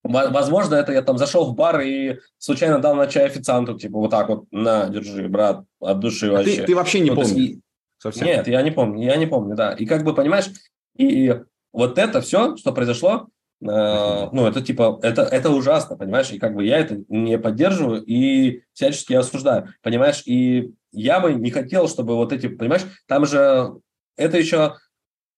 Возможно, 0.02 0.76
это 0.76 0.92
я 0.92 1.02
там 1.02 1.18
зашел 1.18 1.52
в 1.52 1.54
бар 1.54 1.80
и 1.80 2.18
случайно 2.38 2.78
дал 2.78 2.94
на 2.94 3.06
чай 3.06 3.26
официанту, 3.26 3.78
типа, 3.78 3.98
вот 3.98 4.10
так 4.10 4.28
вот, 4.28 4.44
на, 4.50 4.88
держи, 4.88 5.28
брат, 5.28 5.64
от 5.78 6.00
души 6.00 6.28
а 6.28 6.32
вообще. 6.32 6.56
Ты, 6.56 6.66
ты 6.66 6.74
вообще 6.74 7.00
не 7.00 7.10
ну, 7.10 7.16
помнишь? 7.16 7.58
Совсем. 7.98 8.26
Нет, 8.26 8.48
я 8.48 8.62
не 8.62 8.70
помню, 8.70 9.04
я 9.04 9.16
не 9.16 9.26
помню, 9.26 9.54
да. 9.54 9.72
И 9.72 9.84
как 9.84 10.04
бы, 10.04 10.14
понимаешь, 10.14 10.50
и 10.96 11.38
вот 11.72 11.98
это 11.98 12.22
все, 12.22 12.56
что 12.56 12.72
произошло, 12.72 13.28
ну, 13.60 14.46
это 14.46 14.62
типа, 14.62 14.98
это, 15.02 15.22
это 15.22 15.50
ужасно, 15.50 15.96
понимаешь, 15.96 16.30
и 16.30 16.38
как 16.38 16.54
бы 16.54 16.64
я 16.64 16.78
это 16.78 17.02
не 17.08 17.38
поддерживаю 17.38 18.02
и 18.02 18.62
всячески 18.72 19.12
осуждаю, 19.12 19.68
понимаешь, 19.82 20.22
и 20.24 20.72
я 20.92 21.20
бы 21.20 21.34
не 21.34 21.50
хотел, 21.50 21.86
чтобы 21.88 22.16
вот 22.16 22.32
эти, 22.32 22.48
понимаешь, 22.48 22.86
там 23.06 23.26
же 23.26 23.74
это 24.16 24.38
еще 24.38 24.76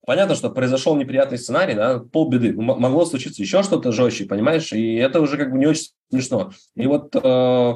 Понятно, 0.04 0.34
что 0.34 0.50
произошел 0.50 0.96
неприятный 0.96 1.38
сценарий, 1.38 1.74
да, 1.74 2.00
полбеды. 2.00 2.52
Могло 2.54 3.04
случиться 3.04 3.42
еще 3.42 3.62
что-то 3.62 3.92
жестче, 3.92 4.24
понимаешь? 4.24 4.72
И 4.72 4.96
это 4.96 5.20
уже 5.20 5.36
как 5.36 5.52
бы 5.52 5.58
не 5.58 5.66
очень 5.66 5.90
смешно. 6.10 6.50
И 6.74 6.86
вот 6.86 7.14
э, 7.14 7.74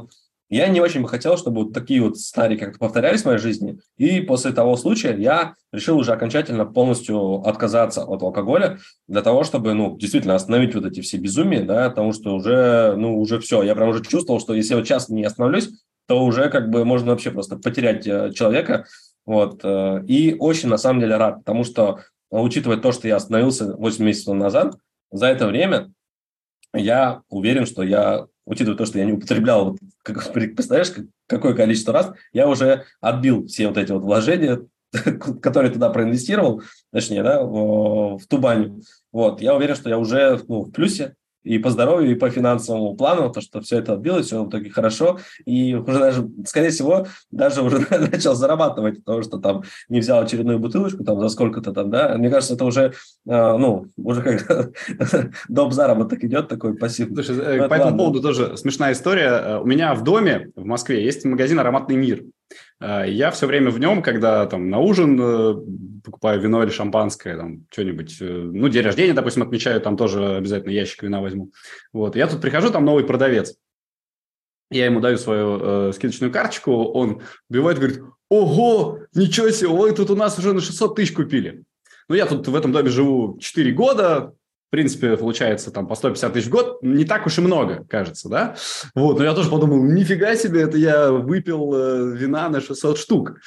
я 0.49 0.68
не 0.68 0.81
очень 0.81 1.03
бы 1.03 1.09
хотел, 1.09 1.37
чтобы 1.37 1.64
вот 1.64 1.72
такие 1.72 2.01
вот 2.01 2.18
сценарии 2.18 2.57
как-то 2.57 2.79
повторялись 2.79 3.22
в 3.22 3.27
моей 3.27 3.39
жизни. 3.39 3.79
И 3.97 4.20
после 4.20 4.53
того 4.53 4.77
случая 4.77 5.16
я 5.16 5.55
решил 5.72 5.99
уже 5.99 6.12
окончательно 6.12 6.64
полностью 6.64 7.47
отказаться 7.47 8.05
от 8.05 8.22
алкоголя 8.22 8.79
для 9.09 9.22
того, 9.22 9.43
чтобы, 9.43 9.74
ну, 9.74 9.97
действительно 9.97 10.37
остановить 10.37 10.74
вот 10.74 10.85
эти 10.85 11.01
все 11.01 11.18
безумия, 11.18 11.62
да, 11.62 11.91
потому 11.91 12.12
что 12.12 12.35
уже, 12.35 12.95
ну, 12.97 13.20
уже 13.20 13.41
все. 13.41 13.62
Я 13.62 13.74
прям 13.74 13.89
уже 13.89 14.05
чувствовал, 14.05 14.41
что 14.41 14.55
если 14.55 14.74
вот 14.74 14.87
сейчас 14.87 15.09
не 15.09 15.24
остановлюсь, 15.24 15.68
то 16.07 16.24
уже 16.24 16.49
как 16.49 16.70
бы 16.70 16.85
можно 16.85 17.11
вообще 17.11 17.33
просто 17.33 17.57
потерять 17.57 18.07
э, 18.07 18.33
человека. 18.33 18.87
Вот. 19.24 19.61
Э, 19.64 20.05
и 20.07 20.37
очень, 20.39 20.68
на 20.68 20.79
самом 20.79 21.01
деле, 21.01 21.16
рад, 21.16 21.39
потому 21.39 21.64
что, 21.64 22.03
учитывая 22.31 22.79
то, 22.79 22.93
что 22.93 23.09
я 23.09 23.16
остановился 23.16 23.77
8 23.77 24.05
месяцев 24.05 24.35
назад, 24.35 24.77
за 25.11 25.27
это 25.27 25.47
время 25.47 25.93
я 26.72 27.22
уверен, 27.29 27.66
что 27.66 27.83
я 27.83 28.27
учитывая 28.47 28.79
то, 28.79 28.87
что 28.87 28.99
я 28.99 29.05
не 29.05 29.12
употреблял, 29.12 29.70
вот, 29.70 29.79
как, 30.03 30.33
представляешь, 30.33 30.93
какое 31.27 31.55
количество 31.55 31.93
раз, 31.93 32.12
я 32.33 32.49
уже 32.49 32.85
отбил 33.01 33.47
все 33.47 33.68
вот 33.68 33.77
эти 33.77 33.93
вот 33.93 34.03
вложения, 34.03 34.61
которые 35.43 35.72
туда 35.72 35.91
проинвестировал, 35.91 36.62
точнее, 36.93 37.22
да, 37.22 37.43
в, 37.43 38.18
в 38.18 38.27
ту 38.27 38.39
баню. 38.39 38.81
Вот, 39.12 39.41
я 39.41 39.55
уверен, 39.55 39.74
что 39.74 39.91
я 39.91 39.99
уже 39.99 40.41
ну, 40.49 40.62
в 40.62 40.70
плюсе, 40.70 41.16
и 41.47 41.59
по 41.59 41.70
здоровью, 41.70 42.11
и 42.11 42.14
по 42.14 42.28
финансовому 42.28 42.97
плану, 42.97 43.30
то, 43.30 43.40
что 43.40 43.61
все 43.61 43.78
это 43.78 43.92
отбилось, 43.92 44.26
все 44.26 44.42
в 44.42 44.49
итоге 44.49 44.70
хорошо, 44.70 45.18
и 45.44 45.74
уже 45.74 45.99
даже, 45.99 46.28
скорее 46.44 46.70
всего, 46.70 47.07
даже 47.30 47.62
уже 47.62 47.78
начал 47.90 48.34
зарабатывать, 48.34 49.05
потому 49.05 49.22
что 49.22 49.38
там 49.38 49.62
не 49.88 50.01
взял 50.01 50.20
очередную 50.20 50.59
бутылочку 50.59 51.05
там 51.05 51.20
за 51.20 51.28
сколько-то 51.28 51.72
там, 51.72 51.90
да, 51.90 52.16
мне 52.18 52.30
кажется, 52.30 52.55
это 52.55 52.64
уже, 52.64 52.82
э, 52.82 52.92
ну, 53.26 53.86
уже 53.97 54.22
как 54.22 54.72
доп. 55.49 55.72
заработок 55.72 56.24
идет 56.24 56.49
такой 56.49 56.76
пассив. 56.76 57.09
Слушай, 57.14 57.36
э, 57.38 57.68
по 57.68 57.74
этому 57.74 57.97
поводу 57.97 58.20
тоже 58.20 58.57
смешная 58.57 58.92
история. 58.92 59.28
Э, 59.28 59.59
у 59.59 59.66
меня 59.66 59.94
в 59.94 60.03
доме 60.03 60.51
в 60.57 60.64
Москве 60.64 61.05
есть 61.05 61.24
магазин 61.24 61.61
«Ароматный 61.61 61.97
мир». 61.97 62.24
Э, 62.80 63.05
я 63.09 63.30
все 63.30 63.47
время 63.47 63.70
в 63.70 63.78
нем, 63.78 64.03
когда 64.03 64.47
там 64.47 64.70
на 64.70 64.78
ужин 64.78 65.18
э, 65.20 65.55
покупаю 66.05 66.40
вино 66.40 66.62
или 66.62 66.70
шампанское, 66.70 67.36
там 67.36 67.66
что-нибудь, 67.70 68.16
э, 68.20 68.24
ну, 68.24 68.68
день 68.68 68.84
рождения, 68.84 69.12
допустим, 69.12 69.42
отмечаю, 69.42 69.80
там 69.80 69.97
тоже 69.97 70.36
обязательно 70.36 70.70
ящик 70.70 71.03
вина 71.03 71.20
возьму. 71.20 71.53
Вот, 71.92 72.16
я 72.16 72.26
тут 72.26 72.40
прихожу, 72.40 72.70
там 72.70 72.84
новый 72.84 73.05
продавец. 73.05 73.55
Я 74.70 74.86
ему 74.86 75.01
даю 75.01 75.16
свою 75.16 75.61
э, 75.61 75.92
скидочную 75.92 76.32
карточку, 76.32 76.72
он 76.72 77.22
бивает, 77.49 77.78
говорит, 77.78 78.01
ого, 78.28 79.01
ничего 79.14 79.51
себе, 79.51 79.68
вы 79.68 79.92
тут 79.92 80.11
у 80.11 80.16
нас 80.16 80.38
уже 80.38 80.53
на 80.53 80.61
600 80.61 80.97
тысяч 80.97 81.12
купили. 81.12 81.64
Ну, 82.09 82.14
я 82.14 82.26
тут 82.26 82.47
в 82.47 82.55
этом 82.55 82.72
доме 82.72 82.90
живу 82.90 83.38
4 83.40 83.72
года, 83.72 84.34
принципе, 84.77 85.16
получается 85.16 85.70
там 85.70 85.87
по 85.87 85.95
150 85.95 86.35
тысяч 86.35 86.49
в 86.49 86.51
год, 86.51 86.83
не 86.83 87.07
так 87.07 87.27
уж 87.27 87.39
и 87.39 87.41
много, 87.41 87.87
кажется, 87.89 88.29
да? 88.29 88.57
Вот, 88.95 89.18
но 89.18 89.24
я 89.24 89.33
тоже 89.33 89.49
подумал, 89.49 89.83
нифига 89.83 90.37
себе, 90.37 90.61
это 90.61 90.77
я 90.77 91.11
выпил 91.11 91.72
э, 91.74 92.14
вина 92.14 92.51
на 92.51 92.61
600 92.61 92.99
штук. 92.99 93.41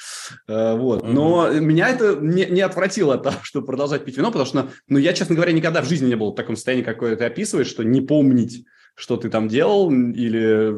Э, 0.48 0.74
вот, 0.76 1.06
но 1.06 1.46
mm-hmm. 1.46 1.60
меня 1.60 1.88
это 1.88 2.16
не, 2.16 2.46
не 2.46 2.62
отвратило 2.62 3.14
от 3.14 3.22
того, 3.22 3.36
чтобы 3.42 3.64
продолжать 3.64 4.04
пить 4.04 4.16
вино, 4.16 4.32
потому 4.32 4.44
что, 4.44 4.70
ну, 4.88 4.98
я, 4.98 5.12
честно 5.12 5.36
говоря, 5.36 5.52
никогда 5.52 5.82
в 5.82 5.88
жизни 5.88 6.08
не 6.08 6.16
был 6.16 6.32
в 6.32 6.36
таком 6.36 6.56
состоянии, 6.56 6.82
какое 6.82 7.14
ты 7.14 7.24
описываешь, 7.24 7.68
что 7.68 7.84
не 7.84 8.00
помнить, 8.00 8.66
что 8.96 9.16
ты 9.16 9.30
там 9.30 9.46
делал, 9.46 9.88
или 9.92 10.72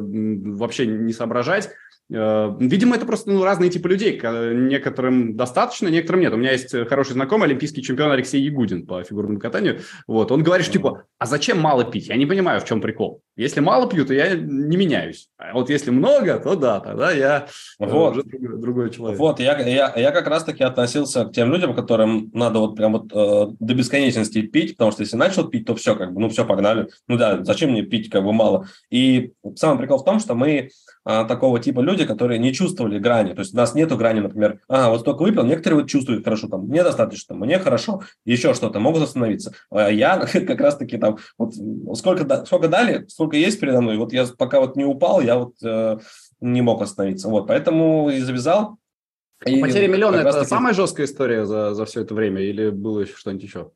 вообще 0.55 0.85
не 0.85 1.13
соображать. 1.13 1.71
Э, 2.11 2.55
видимо, 2.59 2.95
это 2.95 3.05
просто 3.05 3.31
ну, 3.31 3.43
разные 3.43 3.69
типы 3.69 3.89
людей. 3.89 4.19
Некоторым 4.21 5.35
достаточно, 5.35 5.87
некоторым 5.87 6.21
нет. 6.21 6.33
У 6.33 6.37
меня 6.37 6.51
есть 6.51 6.71
хороший 6.87 7.13
знакомый, 7.13 7.47
олимпийский 7.47 7.81
чемпион 7.81 8.11
Алексей 8.11 8.41
Ягудин 8.41 8.85
по 8.85 9.03
фигурному 9.03 9.39
катанию. 9.39 9.81
Вот, 10.07 10.31
он 10.31 10.43
говорит, 10.43 10.65
что, 10.65 10.73
типа, 10.73 11.03
а 11.17 11.25
зачем 11.25 11.59
мало 11.59 11.83
пить? 11.85 12.07
Я 12.07 12.15
не 12.15 12.25
понимаю, 12.25 12.59
в 12.59 12.65
чем 12.65 12.81
прикол. 12.81 13.21
Если 13.35 13.61
мало 13.61 13.89
пью, 13.89 14.05
то 14.05 14.13
я 14.13 14.35
не 14.35 14.77
меняюсь. 14.77 15.27
А 15.37 15.53
вот 15.53 15.69
если 15.69 15.89
много, 15.89 16.37
то 16.39 16.55
да, 16.55 16.79
тогда 16.79 17.11
я 17.11 17.47
э, 17.79 17.85
вот. 17.85 18.11
уже 18.11 18.23
другой, 18.23 18.61
другой 18.61 18.89
человек. 18.91 19.19
Вот, 19.19 19.39
я, 19.39 19.57
я, 19.59 19.91
я 19.95 20.11
как 20.11 20.27
раз-таки 20.27 20.63
относился 20.63 21.25
к 21.25 21.33
тем 21.33 21.51
людям, 21.51 21.73
которым 21.73 22.29
надо 22.33 22.59
вот 22.59 22.75
прям 22.75 22.93
вот 22.93 23.11
э, 23.11 23.55
до 23.59 23.73
бесконечности 23.73 24.41
пить, 24.43 24.77
потому 24.77 24.91
что 24.91 25.01
если 25.01 25.17
начал 25.17 25.47
пить, 25.47 25.65
то 25.65 25.73
все, 25.75 25.95
как 25.95 26.13
бы, 26.13 26.21
ну 26.21 26.29
все, 26.29 26.45
погнали. 26.45 26.89
Ну 27.07 27.17
да, 27.17 27.43
зачем 27.43 27.71
мне 27.71 27.81
пить 27.81 28.09
как 28.11 28.23
бы 28.23 28.33
мало? 28.33 28.67
И 28.91 29.33
самый 29.55 29.79
прикол 29.79 29.97
в 29.97 30.05
том, 30.05 30.19
что 30.19 30.35
мы 30.35 30.69
а, 31.05 31.25
такого 31.25 31.59
типа 31.59 31.81
люди, 31.81 32.05
которые 32.05 32.39
не 32.39 32.53
чувствовали 32.53 32.99
грани. 32.99 33.33
То 33.33 33.41
есть 33.41 33.53
у 33.53 33.57
нас 33.57 33.75
нету 33.75 33.97
грани, 33.97 34.21
например, 34.21 34.59
а, 34.67 34.89
вот 34.89 35.01
столько 35.01 35.23
выпил, 35.23 35.45
некоторые 35.45 35.81
вот 35.81 35.89
чувствуют 35.89 36.23
хорошо, 36.23 36.47
там, 36.47 36.61
мне 36.61 36.83
достаточно, 36.83 37.35
мне 37.35 37.59
хорошо, 37.59 38.03
еще 38.25 38.53
что-то, 38.53 38.79
могут 38.79 39.03
остановиться. 39.03 39.53
А 39.69 39.89
я 39.89 40.17
как 40.33 40.61
раз-таки 40.61 40.97
там, 40.97 41.17
вот 41.37 41.53
сколько, 41.97 42.45
сколько 42.45 42.67
дали, 42.67 43.05
сколько 43.07 43.37
есть 43.37 43.59
передо 43.59 43.81
мной, 43.81 43.97
вот 43.97 44.13
я 44.13 44.25
пока 44.37 44.59
вот 44.59 44.75
не 44.75 44.85
упал, 44.85 45.21
я 45.21 45.37
вот 45.37 45.55
э, 45.63 45.97
не 46.39 46.61
мог 46.61 46.81
остановиться. 46.81 47.29
Вот, 47.29 47.47
поэтому 47.47 48.09
и 48.09 48.19
завязал. 48.19 48.77
И 49.45 49.59
Потеря 49.59 49.87
миллиона– 49.87 50.15
это 50.17 50.31
таки... 50.31 50.45
самая 50.45 50.73
жесткая 50.73 51.05
история 51.05 51.45
за, 51.45 51.73
за 51.73 51.85
все 51.85 52.01
это 52.01 52.13
время 52.13 52.41
или 52.41 52.69
было 52.69 53.01
еще 53.01 53.15
что-нибудь 53.15 53.43
еще? 53.43 53.71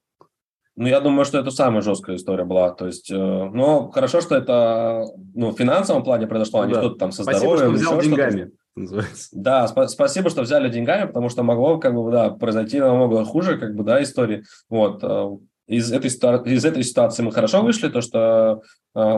Ну, 0.77 0.87
я 0.87 0.99
думаю, 0.99 1.25
что 1.25 1.39
это 1.39 1.49
самая 1.49 1.81
жесткая 1.81 2.17
история 2.17 2.45
была. 2.45 2.69
То 2.71 2.85
есть, 2.85 3.09
э, 3.09 3.15
ну, 3.15 3.89
хорошо, 3.89 4.21
что 4.21 4.35
это 4.35 5.05
ну, 5.33 5.49
в 5.49 5.57
финансовом 5.57 6.03
плане 6.03 6.27
произошло, 6.27 6.61
а 6.61 6.67
не 6.67 6.73
да. 6.73 6.81
что-то 6.81 6.99
там 6.99 7.11
со 7.11 7.23
Спасибо, 7.23 7.57
здоровьем. 7.57 7.77
Спасибо, 7.77 7.89
что 7.89 7.99
взял 7.99 8.17
деньгами. 8.17 8.51
Называется. 8.75 9.29
Да, 9.31 9.65
сп- 9.65 9.87
спасибо, 9.87 10.29
что 10.29 10.43
взяли 10.43 10.69
деньгами, 10.69 11.07
потому 11.07 11.29
что 11.29 11.41
могло, 11.41 11.79
как 11.79 11.95
бы, 11.95 12.11
да, 12.11 12.29
произойти 12.29 12.79
намного 12.79 13.25
хуже, 13.25 13.57
как 13.57 13.73
бы, 13.73 13.83
да, 13.83 14.03
истории. 14.03 14.43
Вот. 14.69 14.99
Э, 15.01 15.37
из 15.65 15.91
этой, 15.91 16.09
из 16.09 16.63
этой 16.63 16.83
ситуации 16.83 17.23
мы 17.23 17.31
хорошо 17.31 17.63
вышли, 17.63 17.89
то, 17.89 18.01
что 18.01 18.61
э, 18.95 19.15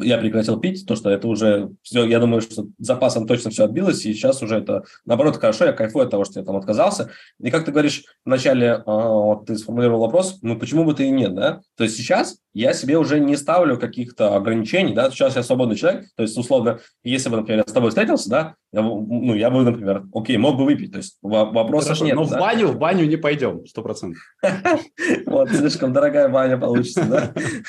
я 0.00 0.18
прекратил 0.18 0.58
пить, 0.58 0.86
то, 0.86 0.96
что 0.96 1.10
это 1.10 1.28
уже 1.28 1.70
все, 1.82 2.04
я 2.04 2.18
думаю, 2.18 2.40
что 2.40 2.66
запасом 2.78 3.26
точно 3.26 3.50
все 3.50 3.64
отбилось, 3.64 4.04
и 4.04 4.12
сейчас 4.12 4.42
уже 4.42 4.56
это, 4.56 4.84
наоборот, 5.04 5.36
хорошо, 5.36 5.64
я 5.64 5.72
кайфую 5.72 6.04
от 6.04 6.10
того, 6.10 6.24
что 6.24 6.40
я 6.40 6.46
там 6.46 6.56
отказался. 6.56 7.10
И 7.40 7.50
как 7.50 7.64
ты 7.64 7.72
говоришь, 7.72 8.04
вначале 8.24 8.82
а, 8.86 9.08
вот 9.08 9.46
ты 9.46 9.56
сформулировал 9.56 10.00
вопрос, 10.00 10.38
ну 10.42 10.58
почему 10.58 10.84
бы 10.84 10.94
ты 10.94 11.06
и 11.06 11.10
нет, 11.10 11.34
да? 11.34 11.60
То 11.76 11.84
есть 11.84 11.96
сейчас 11.96 12.38
я 12.56 12.72
себе 12.72 12.96
уже 12.96 13.20
не 13.20 13.36
ставлю 13.36 13.78
каких-то 13.78 14.34
ограничений, 14.34 14.94
да, 14.94 15.10
сейчас 15.10 15.36
я 15.36 15.42
свободный 15.42 15.76
человек, 15.76 16.06
то 16.16 16.22
есть, 16.22 16.38
условно, 16.38 16.80
если 17.04 17.28
бы, 17.28 17.36
например, 17.36 17.64
я 17.66 17.70
с 17.70 17.74
тобой 17.74 17.90
встретился, 17.90 18.30
да, 18.30 18.54
я, 18.72 18.80
ну, 18.80 19.34
я 19.34 19.50
бы, 19.50 19.62
например, 19.62 20.04
окей, 20.14 20.38
мог 20.38 20.56
бы 20.56 20.64
выпить, 20.64 20.92
то 20.92 20.96
есть 20.96 21.18
вопросов 21.20 22.00
нет. 22.00 22.16
Но 22.16 22.24
в 22.24 22.30
баню, 22.30 22.68
в 22.68 22.78
баню 22.78 23.04
не 23.04 23.16
пойдем, 23.16 23.66
сто 23.66 23.82
процентов. 23.82 24.22
Вот, 25.26 25.50
слишком 25.50 25.92
дорогая 25.92 26.30
баня 26.30 26.56
получится, 26.56 27.04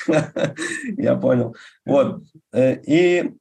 да? 0.08 0.24
Я 0.98 1.18
понял. 1.18 1.54
Вот, 1.86 2.24
э, 2.54 2.82
и 2.84 3.32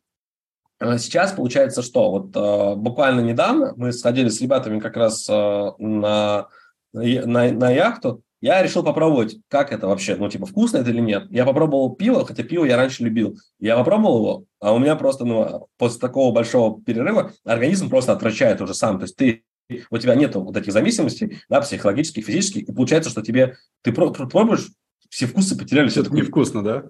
э, 0.80 0.98
Сейчас 0.98 1.30
получается 1.30 1.82
что? 1.82 2.10
Вот 2.10 2.36
э, 2.36 2.74
буквально 2.74 3.20
недавно 3.20 3.72
мы 3.76 3.92
сходили 3.92 4.30
с 4.30 4.40
ребятами 4.40 4.80
как 4.80 4.96
раз 4.96 5.28
на, 5.28 6.48
на, 6.92 7.52
на 7.52 7.70
яхту, 7.70 8.22
я 8.46 8.62
решил 8.62 8.84
попробовать, 8.84 9.38
как 9.48 9.72
это 9.72 9.88
вообще, 9.88 10.14
ну, 10.14 10.28
типа, 10.28 10.46
вкусно 10.46 10.76
это 10.78 10.90
или 10.90 11.00
нет. 11.00 11.26
Я 11.30 11.44
попробовал 11.44 11.96
пиво, 11.96 12.24
хотя 12.24 12.44
пиво 12.44 12.64
я 12.64 12.76
раньше 12.76 13.02
любил. 13.02 13.36
Я 13.58 13.76
попробовал 13.76 14.18
его, 14.18 14.44
а 14.60 14.72
у 14.72 14.78
меня 14.78 14.94
просто, 14.94 15.24
ну, 15.24 15.66
после 15.78 15.98
такого 15.98 16.32
большого 16.32 16.80
перерыва 16.80 17.32
организм 17.44 17.90
просто 17.90 18.12
отвращает 18.12 18.60
уже 18.60 18.72
сам. 18.72 18.98
То 18.98 19.02
есть 19.02 19.16
ты 19.16 19.42
у 19.90 19.98
тебя 19.98 20.14
нет 20.14 20.36
вот 20.36 20.56
этих 20.56 20.72
зависимостей, 20.72 21.40
да, 21.48 21.60
психологических, 21.60 22.24
физических, 22.24 22.68
и 22.68 22.72
получается, 22.72 23.10
что 23.10 23.20
тебе, 23.20 23.56
ты 23.82 23.90
пробуешь, 23.90 24.68
все 25.10 25.26
вкусы 25.26 25.58
потеряли. 25.58 25.88
Все 25.88 26.02
это 26.02 26.14
невкусно, 26.14 26.62
да? 26.62 26.84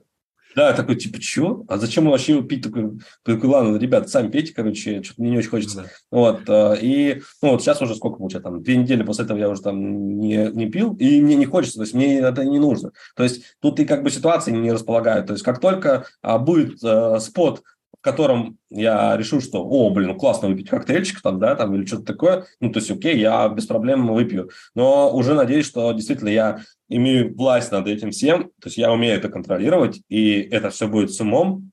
Да, 0.56 0.72
такой, 0.72 0.96
типа, 0.96 1.20
чего? 1.20 1.66
А 1.68 1.76
зачем 1.76 2.08
вообще 2.08 2.32
его 2.32 2.42
пить? 2.42 2.64
Такой, 2.64 2.98
такой 3.22 3.48
ладно, 3.48 3.76
ребят, 3.76 4.08
сами 4.08 4.30
пейте, 4.30 4.54
короче, 4.54 5.02
что-то 5.02 5.20
мне 5.20 5.32
не 5.32 5.38
очень 5.38 5.50
хочется. 5.50 5.82
Да. 5.82 5.88
Вот, 6.10 6.40
э, 6.48 6.78
и, 6.80 7.22
ну, 7.42 7.50
вот 7.50 7.60
сейчас 7.60 7.82
уже 7.82 7.94
сколько 7.94 8.16
получается, 8.16 8.48
там, 8.48 8.62
две 8.62 8.78
недели 8.78 9.02
после 9.02 9.26
этого 9.26 9.36
я 9.36 9.50
уже 9.50 9.60
там 9.60 10.18
не, 10.18 10.50
не 10.52 10.70
пил, 10.70 10.94
и 10.94 11.20
мне 11.20 11.36
не 11.36 11.44
хочется, 11.44 11.76
то 11.76 11.82
есть 11.82 11.92
мне 11.92 12.20
это 12.20 12.42
не 12.42 12.58
нужно. 12.58 12.92
То 13.16 13.22
есть 13.22 13.42
тут 13.60 13.78
и 13.80 13.84
как 13.84 14.02
бы 14.02 14.10
ситуации 14.10 14.50
не 14.50 14.72
располагают. 14.72 15.26
То 15.26 15.34
есть 15.34 15.44
как 15.44 15.60
только 15.60 16.06
а, 16.22 16.38
будет 16.38 16.82
а, 16.82 17.20
спот 17.20 17.62
котором 18.06 18.58
я 18.70 19.16
решу, 19.16 19.40
что, 19.40 19.64
о, 19.64 19.90
блин, 19.90 20.16
классно 20.16 20.46
выпить 20.46 20.70
коктейльчик 20.70 21.20
там, 21.20 21.40
да, 21.40 21.56
там, 21.56 21.74
или 21.74 21.84
что-то 21.84 22.04
такое, 22.04 22.44
ну, 22.60 22.70
то 22.70 22.78
есть, 22.78 22.88
окей, 22.88 23.18
я 23.18 23.48
без 23.48 23.66
проблем 23.66 24.06
выпью. 24.06 24.50
Но 24.76 25.12
уже 25.12 25.34
надеюсь, 25.34 25.66
что 25.66 25.90
действительно 25.90 26.28
я 26.28 26.60
имею 26.88 27.34
власть 27.34 27.72
над 27.72 27.86
этим 27.86 28.10
всем, 28.10 28.44
то 28.60 28.66
есть 28.66 28.78
я 28.78 28.92
умею 28.92 29.16
это 29.16 29.28
контролировать, 29.28 30.00
и 30.08 30.40
это 30.40 30.70
все 30.70 30.88
будет 30.88 31.12
с 31.12 31.20
умом, 31.20 31.70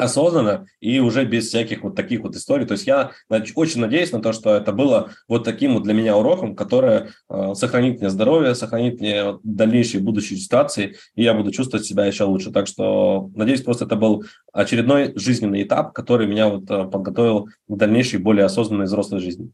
осознанно 0.00 0.66
и 0.80 0.98
уже 1.00 1.24
без 1.24 1.48
всяких 1.48 1.82
вот 1.82 1.94
таких 1.94 2.20
вот 2.20 2.34
историй. 2.34 2.66
То 2.66 2.72
есть 2.72 2.86
я 2.86 3.12
очень 3.54 3.80
надеюсь 3.80 4.12
на 4.12 4.20
то, 4.20 4.32
что 4.32 4.54
это 4.54 4.72
было 4.72 5.10
вот 5.28 5.44
таким 5.44 5.74
вот 5.74 5.84
для 5.84 5.94
меня 5.94 6.16
уроком, 6.16 6.56
которое 6.56 7.10
э, 7.28 7.54
сохранит 7.54 8.00
мне 8.00 8.10
здоровье, 8.10 8.54
сохранит 8.54 9.00
мне 9.00 9.38
дальнейшие 9.42 10.02
будущие 10.02 10.38
ситуации, 10.38 10.96
и 11.14 11.22
я 11.22 11.34
буду 11.34 11.50
чувствовать 11.50 11.86
себя 11.86 12.06
еще 12.06 12.24
лучше. 12.24 12.50
Так 12.50 12.66
что 12.66 13.30
надеюсь, 13.34 13.62
просто 13.62 13.84
это 13.84 13.96
был 13.96 14.24
очередной 14.52 15.12
жизненный 15.16 15.62
этап, 15.62 15.92
который 15.92 16.26
меня 16.26 16.48
вот 16.48 16.70
э, 16.70 16.84
подготовил 16.84 17.48
к 17.68 17.76
дальнейшей 17.76 18.18
более 18.18 18.46
осознанной 18.46 18.86
взрослой 18.86 19.20
жизни. 19.20 19.50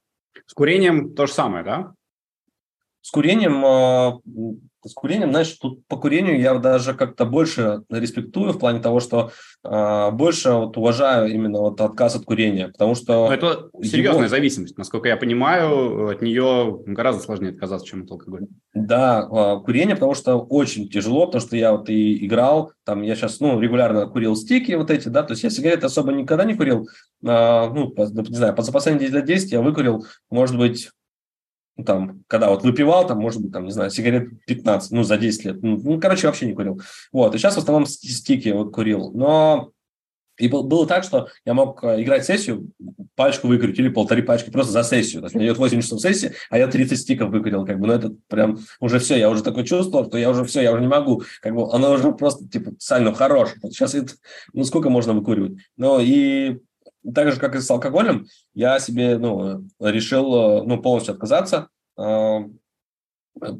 С 0.46 0.54
курением 0.54 1.14
то 1.14 1.26
же 1.26 1.32
самое, 1.32 1.64
да? 1.64 1.92
С 3.06 3.12
курением 3.12 3.64
э, 3.64 4.18
с 4.84 4.94
курением, 4.94 5.30
знаешь, 5.30 5.52
тут 5.52 5.86
по 5.86 5.96
курению 5.96 6.40
я 6.40 6.54
даже 6.58 6.92
как-то 6.92 7.24
больше 7.24 7.82
респектую 7.88 8.52
в 8.52 8.58
плане 8.58 8.80
того, 8.80 8.98
что 8.98 9.30
э, 9.62 10.10
больше 10.10 10.50
вот 10.50 10.76
уважаю 10.76 11.32
именно 11.32 11.60
вот 11.60 11.80
отказ 11.80 12.16
от 12.16 12.24
курения, 12.24 12.66
потому 12.66 12.96
что... 12.96 13.28
Но 13.28 13.32
это 13.32 13.70
серьезная 13.80 14.24
его... 14.24 14.28
зависимость, 14.28 14.76
насколько 14.76 15.06
я 15.06 15.16
понимаю, 15.16 16.08
от 16.08 16.20
нее 16.20 16.80
гораздо 16.84 17.22
сложнее 17.22 17.50
отказаться, 17.50 17.86
чем 17.86 18.02
от 18.02 18.10
алкоголя. 18.10 18.48
Да, 18.74 19.20
э, 19.30 19.64
курение, 19.64 19.94
потому 19.94 20.14
что 20.14 20.38
очень 20.38 20.88
тяжело, 20.88 21.26
потому 21.26 21.42
что 21.42 21.56
я 21.56 21.70
вот 21.70 21.88
и 21.88 22.26
играл, 22.26 22.72
там 22.84 23.02
я 23.02 23.14
сейчас, 23.14 23.38
ну, 23.38 23.60
регулярно 23.60 24.08
курил 24.08 24.34
стики 24.34 24.72
вот 24.72 24.90
эти, 24.90 25.06
да, 25.06 25.22
то 25.22 25.34
есть 25.34 25.44
я 25.44 25.50
сигареты 25.50 25.86
особо 25.86 26.10
никогда 26.10 26.42
не 26.42 26.54
курил, 26.54 26.88
э, 26.88 26.88
ну, 27.22 27.94
не 27.96 28.34
знаю, 28.34 28.56
за 28.58 28.72
последние 28.72 29.10
лет 29.10 29.24
10 29.24 29.52
я 29.52 29.62
выкурил, 29.62 30.04
может 30.28 30.58
быть, 30.58 30.90
ну, 31.76 31.84
там, 31.84 32.24
когда 32.26 32.50
вот 32.50 32.62
выпивал, 32.62 33.06
там, 33.06 33.18
может 33.18 33.42
быть, 33.42 33.52
там, 33.52 33.64
не 33.64 33.70
знаю, 33.70 33.90
сигарет 33.90 34.28
15, 34.46 34.92
ну, 34.92 35.02
за 35.02 35.18
10 35.18 35.44
лет. 35.44 35.62
Ну, 35.62 35.76
ну, 35.76 36.00
короче, 36.00 36.26
вообще 36.26 36.46
не 36.46 36.54
курил. 36.54 36.80
Вот, 37.12 37.34
и 37.34 37.38
сейчас 37.38 37.54
в 37.54 37.58
основном 37.58 37.86
стики 37.86 38.48
вот 38.48 38.72
курил. 38.72 39.12
Но 39.12 39.72
и 40.38 40.48
было 40.48 40.86
так, 40.86 41.02
что 41.04 41.28
я 41.44 41.54
мог 41.54 41.82
э, 41.82 42.02
играть 42.02 42.24
сессию, 42.24 42.70
пачку 43.14 43.48
выкурить 43.48 43.78
или 43.78 43.88
полторы 43.88 44.22
пачки 44.22 44.50
просто 44.50 44.72
за 44.72 44.82
сессию. 44.82 45.20
То 45.20 45.26
есть 45.26 45.34
у 45.34 45.38
меня 45.38 45.48
идет 45.48 45.58
8 45.58 45.80
часов 45.80 46.00
сессии, 46.00 46.32
а 46.50 46.58
я 46.58 46.66
30 46.66 46.98
стиков 46.98 47.30
выкурил. 47.30 47.64
Как 47.64 47.78
бы, 47.78 47.86
ну, 47.86 47.92
это 47.94 48.14
прям 48.28 48.58
уже 48.80 48.98
все. 48.98 49.16
Я 49.16 49.30
уже 49.30 49.42
такое 49.42 49.64
чувствовал, 49.64 50.06
что 50.06 50.18
я 50.18 50.30
уже 50.30 50.44
все, 50.44 50.60
я 50.60 50.72
уже 50.72 50.82
не 50.82 50.88
могу. 50.88 51.22
Как 51.40 51.54
бы 51.54 51.72
оно 51.72 51.92
уже 51.92 52.12
просто, 52.12 52.46
типа, 52.48 52.72
сально 52.78 53.14
хорош. 53.14 53.50
Сейчас 53.62 53.94
это, 53.94 54.12
ну, 54.52 54.64
сколько 54.64 54.90
можно 54.90 55.14
выкуривать? 55.14 55.58
Ну, 55.76 56.00
и 56.00 56.58
так 57.14 57.32
же, 57.32 57.40
как 57.40 57.54
и 57.54 57.60
с 57.60 57.70
алкоголем, 57.70 58.26
я 58.54 58.78
себе 58.78 59.18
ну, 59.18 59.64
решил 59.80 60.64
ну, 60.64 60.80
полностью 60.80 61.14
отказаться. 61.14 61.68
А, 61.96 62.44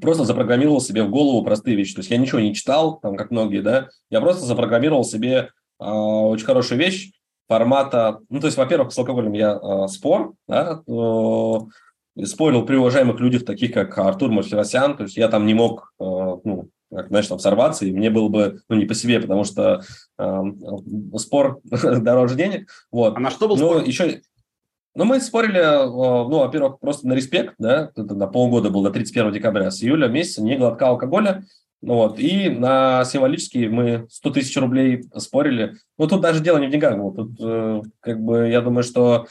просто 0.01 0.25
запрограммировал 0.25 0.81
себе 0.81 1.03
в 1.03 1.11
голову 1.11 1.45
простые 1.45 1.77
вещи. 1.77 1.95
То 1.95 2.01
есть 2.01 2.11
я 2.11 2.17
ничего 2.17 2.41
не 2.41 2.55
читал, 2.55 2.99
там, 3.01 3.17
как 3.17 3.31
многие, 3.31 3.61
да, 3.61 3.89
я 4.11 4.21
просто 4.21 4.47
запрограммировал 4.47 5.05
себе 5.05 5.51
э, 5.81 5.85
очень 5.85 6.47
хорошую 6.47 6.79
вещь 6.79 7.13
формата... 7.49 8.21
Ну, 8.29 8.41
то 8.41 8.47
есть, 8.47 8.57
во-первых, 8.57 8.93
с 8.93 8.99
алкоголем 8.99 9.33
я 9.33 9.59
э, 9.63 9.89
спор, 9.89 10.35
да, 10.49 10.83
э, 10.87 12.25
спорил 12.25 12.65
при 12.65 12.77
уважаемых 12.77 13.21
людях, 13.21 13.45
таких 13.45 13.73
как 13.73 13.97
Артур 13.99 14.31
Мартиросян, 14.31 14.97
то 14.97 15.05
есть 15.05 15.17
я 15.17 15.29
там 15.29 15.47
не 15.47 15.55
мог, 15.55 15.93
э, 16.01 16.05
ну, 16.05 16.69
как, 16.91 17.09
знаешь, 17.09 17.27
там 17.27 17.39
сорваться, 17.39 17.85
и 17.85 17.93
мне 17.93 18.11
было 18.11 18.29
бы, 18.29 18.61
ну, 18.69 18.77
не 18.77 18.87
по 18.87 18.95
себе, 18.95 19.21
потому 19.21 19.45
что 19.45 19.83
э, 20.19 20.43
спор 21.17 21.61
дороже 21.71 22.37
денег. 22.37 22.71
Вот. 22.91 23.17
А 23.17 23.21
на 23.21 23.31
что 23.31 23.49
был 23.49 23.57
Но 23.57 23.73
спор? 23.73 23.85
Еще... 23.85 24.23
Ну, 24.95 25.05
мы 25.05 25.21
спорили, 25.21 25.59
э, 25.59 25.87
ну, 25.87 26.39
во-первых, 26.39 26.79
просто 26.81 27.07
на 27.09 27.15
респект, 27.15 27.55
да, 27.59 27.91
это 27.95 28.15
на 28.15 28.27
полгода 28.27 28.71
был, 28.71 28.83
до 28.83 28.91
31 28.91 29.33
декабря, 29.33 29.71
с 29.71 29.83
июля 29.83 30.09
месяца, 30.09 30.43
не 30.43 30.57
глотка 30.57 30.89
алкоголя, 30.89 31.45
ну 31.83 31.95
вот, 31.95 32.19
и 32.19 32.49
на 32.49 33.05
символические 33.05 33.69
мы 33.69 34.07
100 34.11 34.31
тысяч 34.31 34.57
рублей 34.57 35.05
спорили. 35.17 35.75
Ну, 35.99 36.09
тут 36.09 36.23
даже 36.23 36.43
дело 36.43 36.59
не 36.59 36.69
в 36.69 36.71
деньгах 36.71 36.97
было, 36.97 37.15
тут, 37.15 37.33
э, 37.41 37.83
как 38.01 38.21
бы, 38.21 38.49
я 38.49 38.61
думаю, 38.61 38.83
что 38.83 39.27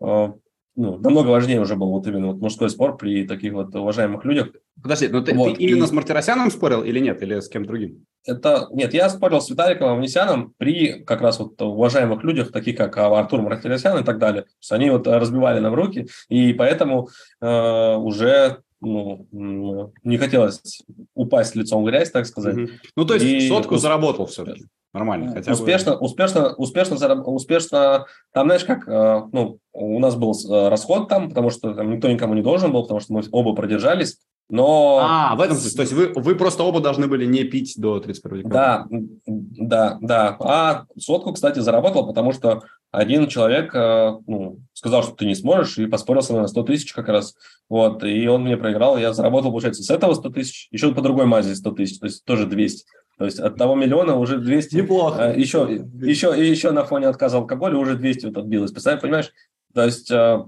э, 0.00 0.32
ну, 0.76 0.98
намного 0.98 1.28
важнее 1.28 1.60
уже 1.60 1.76
был 1.76 1.90
вот 1.90 2.06
именно 2.06 2.28
вот 2.28 2.40
мужской 2.40 2.70
спор 2.70 2.96
при 2.96 3.26
таких 3.26 3.52
вот 3.52 3.74
уважаемых 3.74 4.24
людях. 4.24 4.52
Подожди, 4.82 5.08
но 5.08 5.20
ты, 5.20 5.34
вот, 5.34 5.56
ты 5.56 5.62
именно 5.62 5.84
и... 5.84 5.86
с 5.86 5.92
Мартиросяном 5.92 6.50
спорил 6.50 6.82
или 6.82 7.00
нет, 7.00 7.22
или 7.22 7.40
с 7.40 7.48
кем 7.48 7.66
другим? 7.66 8.06
Это, 8.24 8.68
нет, 8.72 8.94
я 8.94 9.08
спорил 9.10 9.40
с 9.40 9.50
Виталиком 9.50 9.90
Авнесяном 9.90 10.54
при 10.56 11.02
как 11.04 11.20
раз 11.20 11.38
вот 11.38 11.60
уважаемых 11.60 12.22
людях, 12.22 12.52
таких 12.52 12.76
как 12.76 12.96
Артур 12.96 13.42
Мартиросян 13.42 13.98
и 13.98 14.04
так 14.04 14.18
далее. 14.18 14.42
То 14.42 14.48
есть 14.60 14.72
они 14.72 14.90
вот 14.90 15.06
разбивали 15.06 15.60
нам 15.60 15.74
руки, 15.74 16.08
и 16.28 16.52
поэтому 16.52 17.08
э, 17.40 17.96
уже 17.96 18.62
ну, 18.80 19.92
не 20.02 20.16
хотелось 20.16 20.82
упасть 21.14 21.54
лицом 21.54 21.82
в 21.82 21.86
грязь, 21.86 22.10
так 22.10 22.26
сказать. 22.26 22.56
Угу. 22.56 22.68
Ну, 22.96 23.04
то 23.04 23.14
есть 23.14 23.26
и... 23.26 23.48
сотку 23.48 23.76
заработал 23.76 24.26
все-таки. 24.26 24.64
Нормально. 24.92 25.32
Хотя 25.32 25.52
успешно, 25.52 25.92
бы... 25.92 25.98
успешно, 25.98 26.54
успешно, 26.54 27.22
успешно. 27.22 28.06
Там, 28.32 28.46
знаешь, 28.46 28.64
как, 28.64 28.88
э, 28.88 29.22
ну, 29.32 29.58
у 29.72 29.98
нас 30.00 30.16
был 30.16 30.32
э, 30.32 30.68
расход 30.68 31.08
там, 31.08 31.28
потому 31.28 31.50
что 31.50 31.74
там 31.74 31.90
никто 31.90 32.10
никому 32.10 32.34
не 32.34 32.42
должен 32.42 32.72
был, 32.72 32.82
потому 32.82 33.00
что 33.00 33.12
мы 33.12 33.22
оба 33.30 33.54
продержались. 33.54 34.18
Но... 34.48 34.98
А, 35.00 35.36
в 35.36 35.40
этом 35.40 35.56
смысле. 35.56 35.76
То 35.76 35.82
есть 35.82 35.92
вы, 35.92 36.20
вы 36.20 36.34
просто 36.34 36.64
оба 36.64 36.80
должны 36.80 37.06
были 37.06 37.24
не 37.24 37.44
пить 37.44 37.74
до 37.76 38.00
31 38.00 38.38
декабря. 38.38 38.86
Да, 38.88 39.18
да, 39.26 39.98
да. 40.00 40.36
А 40.40 40.84
сотку, 40.98 41.32
кстати, 41.32 41.60
заработал, 41.60 42.04
потому 42.06 42.32
что 42.32 42.64
один 42.90 43.28
человек 43.28 43.72
э, 43.72 44.12
ну, 44.26 44.58
сказал, 44.72 45.04
что 45.04 45.12
ты 45.12 45.24
не 45.24 45.36
сможешь, 45.36 45.78
и 45.78 45.86
поспорил 45.86 46.22
со 46.22 46.32
мной 46.32 46.42
на 46.42 46.48
100 46.48 46.62
тысяч 46.64 46.92
как 46.92 47.06
раз. 47.08 47.36
Вот, 47.68 48.02
и 48.02 48.26
он 48.26 48.42
мне 48.42 48.56
проиграл. 48.56 48.98
Я 48.98 49.12
заработал, 49.12 49.50
получается, 49.50 49.84
с 49.84 49.90
этого 49.90 50.14
100 50.14 50.30
тысяч, 50.30 50.66
еще 50.72 50.92
по 50.92 51.00
другой 51.00 51.26
мазе 51.26 51.54
100 51.54 51.70
тысяч, 51.70 52.00
то 52.00 52.06
есть 52.06 52.24
тоже 52.24 52.46
200. 52.46 52.84
То 53.20 53.26
есть 53.26 53.38
от 53.38 53.58
того 53.58 53.74
миллиона 53.74 54.16
уже 54.16 54.38
200. 54.38 54.76
Неплохо. 54.76 55.34
Еще, 55.36 55.84
еще, 56.00 56.34
и 56.34 56.48
еще 56.48 56.70
на 56.70 56.86
фоне 56.86 57.06
отказа 57.06 57.36
алкоголя 57.36 57.76
уже 57.76 57.94
200 57.94 58.24
вот 58.24 58.38
отбилось. 58.38 58.70
Представляешь, 58.70 59.02
понимаешь? 59.02 59.32
То 59.74 59.84
есть 59.84 60.10
э, 60.10 60.42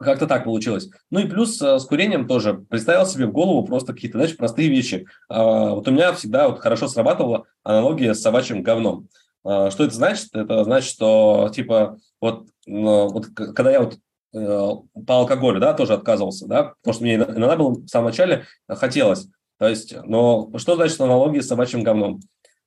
как-то 0.00 0.26
так 0.26 0.42
получилось. 0.42 0.90
Ну 1.12 1.20
и 1.20 1.28
плюс 1.28 1.62
э, 1.62 1.78
с 1.78 1.84
курением 1.84 2.26
тоже 2.26 2.54
представил 2.54 3.06
себе 3.06 3.26
в 3.26 3.30
голову 3.30 3.64
просто 3.64 3.92
какие-то, 3.92 4.18
знаешь, 4.18 4.36
простые 4.36 4.68
вещи. 4.68 5.06
А, 5.28 5.74
вот 5.74 5.86
у 5.86 5.92
меня 5.92 6.12
всегда 6.12 6.48
вот 6.48 6.58
хорошо 6.58 6.88
срабатывала 6.88 7.44
аналогия 7.62 8.14
с 8.14 8.20
собачьим 8.20 8.64
говном. 8.64 9.06
А, 9.44 9.70
что 9.70 9.84
это 9.84 9.94
значит? 9.94 10.34
Это 10.34 10.64
значит, 10.64 10.90
что 10.90 11.52
типа 11.54 11.98
вот, 12.20 12.48
вот 12.66 13.26
когда 13.36 13.70
я 13.70 13.80
вот 13.80 13.98
э, 14.34 14.70
по 15.06 15.18
алкоголю, 15.18 15.60
да, 15.60 15.72
тоже 15.72 15.92
отказывался, 15.92 16.48
да, 16.48 16.74
потому 16.82 16.94
что 16.94 17.04
мне 17.04 17.14
иногда 17.14 17.54
было 17.54 17.70
в 17.70 17.86
самом 17.86 18.06
начале 18.06 18.46
хотелось. 18.66 19.28
То 19.62 19.68
есть, 19.68 19.94
но 20.06 20.50
что 20.56 20.74
значит 20.74 21.00
аналогия 21.00 21.40
с 21.40 21.46
собачьим 21.46 21.84
говном? 21.84 22.18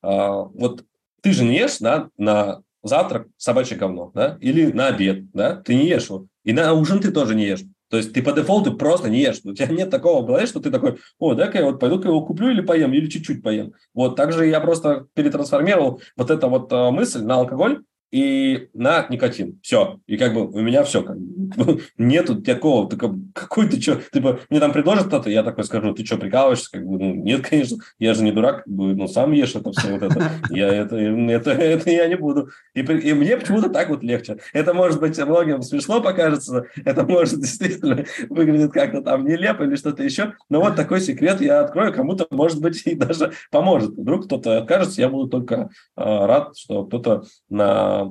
А, 0.02 0.44
вот 0.44 0.86
ты 1.22 1.34
же 1.34 1.44
не 1.44 1.58
ешь, 1.58 1.80
да, 1.80 2.08
на 2.18 2.62
завтрак 2.84 3.28
собачье 3.36 3.76
говно, 3.76 4.14
да, 4.16 4.38
или 4.40 4.72
на 4.72 4.88
обед, 4.88 5.30
да, 5.32 5.58
ты 5.58 5.76
не 5.76 5.90
ешь 5.90 6.06
его, 6.06 6.28
и 6.46 6.54
на 6.54 6.72
ужин 6.72 7.02
ты 7.02 7.12
тоже 7.12 7.36
не 7.36 7.48
ешь. 7.48 7.64
То 7.90 7.98
есть 7.98 8.14
ты 8.14 8.24
по 8.24 8.32
дефолту 8.32 8.78
просто 8.78 9.10
не 9.10 9.20
ешь. 9.20 9.42
У 9.44 9.54
тебя 9.54 9.68
нет 9.68 9.90
такого 9.90 10.26
в 10.26 10.48
что 10.48 10.62
ты 10.62 10.72
такой, 10.72 10.98
о, 11.20 11.34
дай-ка 11.34 11.58
я 11.58 11.66
вот 11.66 11.82
пойду-ка 11.82 12.08
его 12.08 12.26
куплю 12.26 12.50
или 12.50 12.62
поем, 12.62 12.94
или 12.94 13.08
чуть-чуть 13.08 13.44
поем. 13.44 13.74
Вот 13.94 14.16
также 14.16 14.48
я 14.48 14.62
просто 14.62 15.08
перетрансформировал 15.16 16.02
вот 16.16 16.32
эту 16.32 16.48
вот 16.48 16.72
э, 16.72 16.92
мысль 16.92 17.24
на 17.24 17.36
алкоголь, 17.36 17.84
и 18.16 18.70
на 18.74 19.06
никотин. 19.10 19.60
Все. 19.62 20.00
И 20.08 20.16
как 20.16 20.34
бы 20.34 20.48
у 20.50 20.62
меня 20.62 20.86
все. 20.86 21.04
Как 21.04 21.20
бы, 21.20 21.82
нету 21.98 22.42
такого, 22.42 22.90
такого 22.90 23.20
какой 23.34 23.68
ты 23.68 23.82
что, 23.82 24.00
типа, 24.14 24.40
мне 24.50 24.62
там 24.62 24.72
предложат 24.72 25.08
кто-то, 25.08 25.30
я 25.30 25.44
такой 25.44 25.66
скажу, 25.66 25.94
ты 25.94 26.06
что, 26.06 26.16
прикалываешься? 26.16 26.72
Как 26.72 26.86
бы, 26.86 26.98
ну, 26.98 27.14
нет, 27.14 27.46
конечно, 27.46 27.76
я 28.00 28.14
же 28.14 28.24
не 28.24 28.32
дурак, 28.32 28.64
как 28.64 28.74
бы, 28.74 28.96
ну, 28.96 29.10
сам 29.10 29.34
ешь 29.34 29.54
это 29.56 29.70
все 29.74 30.00
вот 30.00 30.04
это. 30.04 30.32
Я 30.50 30.70
это, 30.70 30.96
это, 30.96 31.52
это 31.52 31.90
я 31.90 32.08
не 32.08 32.16
буду. 32.16 32.50
И, 32.74 32.80
и 32.80 33.14
мне 33.14 33.36
почему-то 33.36 33.70
так 33.70 33.90
вот 33.90 34.04
легче. 34.04 34.38
Это 34.54 34.74
может 34.74 35.02
быть 35.02 35.18
многим 35.18 35.62
смешно 35.62 36.02
покажется, 36.02 36.68
это 36.86 37.04
может 37.04 37.40
действительно 37.42 38.06
выглядит 38.30 38.72
как-то 38.72 39.02
там 39.02 39.26
нелепо 39.26 39.64
или 39.64 39.76
что-то 39.76 40.04
еще, 40.04 40.36
но 40.50 40.62
вот 40.62 40.78
такой 40.78 41.02
секрет 41.02 41.42
я 41.42 41.60
открою, 41.60 41.94
кому-то, 41.94 42.28
может 42.30 42.62
быть, 42.62 42.82
и 42.86 42.96
даже 42.96 43.34
поможет. 43.52 43.92
Вдруг 43.92 44.26
кто-то 44.26 44.60
откажется, 44.60 45.02
я 45.02 45.10
буду 45.10 45.28
только 45.28 45.56
э, 45.98 46.02
рад, 46.04 46.56
что 46.58 46.86
кто-то 46.86 47.24
на 47.50 48.05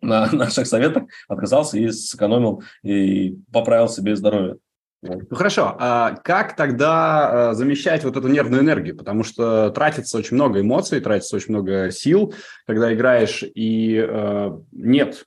на 0.00 0.26
наших 0.32 0.66
советах 0.66 1.04
отказался 1.28 1.78
и 1.78 1.90
сэкономил 1.90 2.62
и 2.82 3.36
поправил 3.52 3.88
себе 3.88 4.16
здоровье. 4.16 4.56
Ну 5.02 5.34
хорошо, 5.34 5.76
а 5.78 6.16
как 6.24 6.56
тогда 6.56 7.50
а, 7.50 7.54
замещать 7.54 8.04
вот 8.04 8.18
эту 8.18 8.28
нервную 8.28 8.60
энергию? 8.60 8.96
Потому 8.96 9.24
что 9.24 9.70
тратится 9.70 10.18
очень 10.18 10.34
много 10.34 10.60
эмоций, 10.60 11.00
тратится 11.00 11.36
очень 11.36 11.54
много 11.54 11.90
сил, 11.90 12.34
когда 12.66 12.92
играешь, 12.92 13.42
и 13.42 13.96
э, 13.96 14.50
нет 14.72 15.24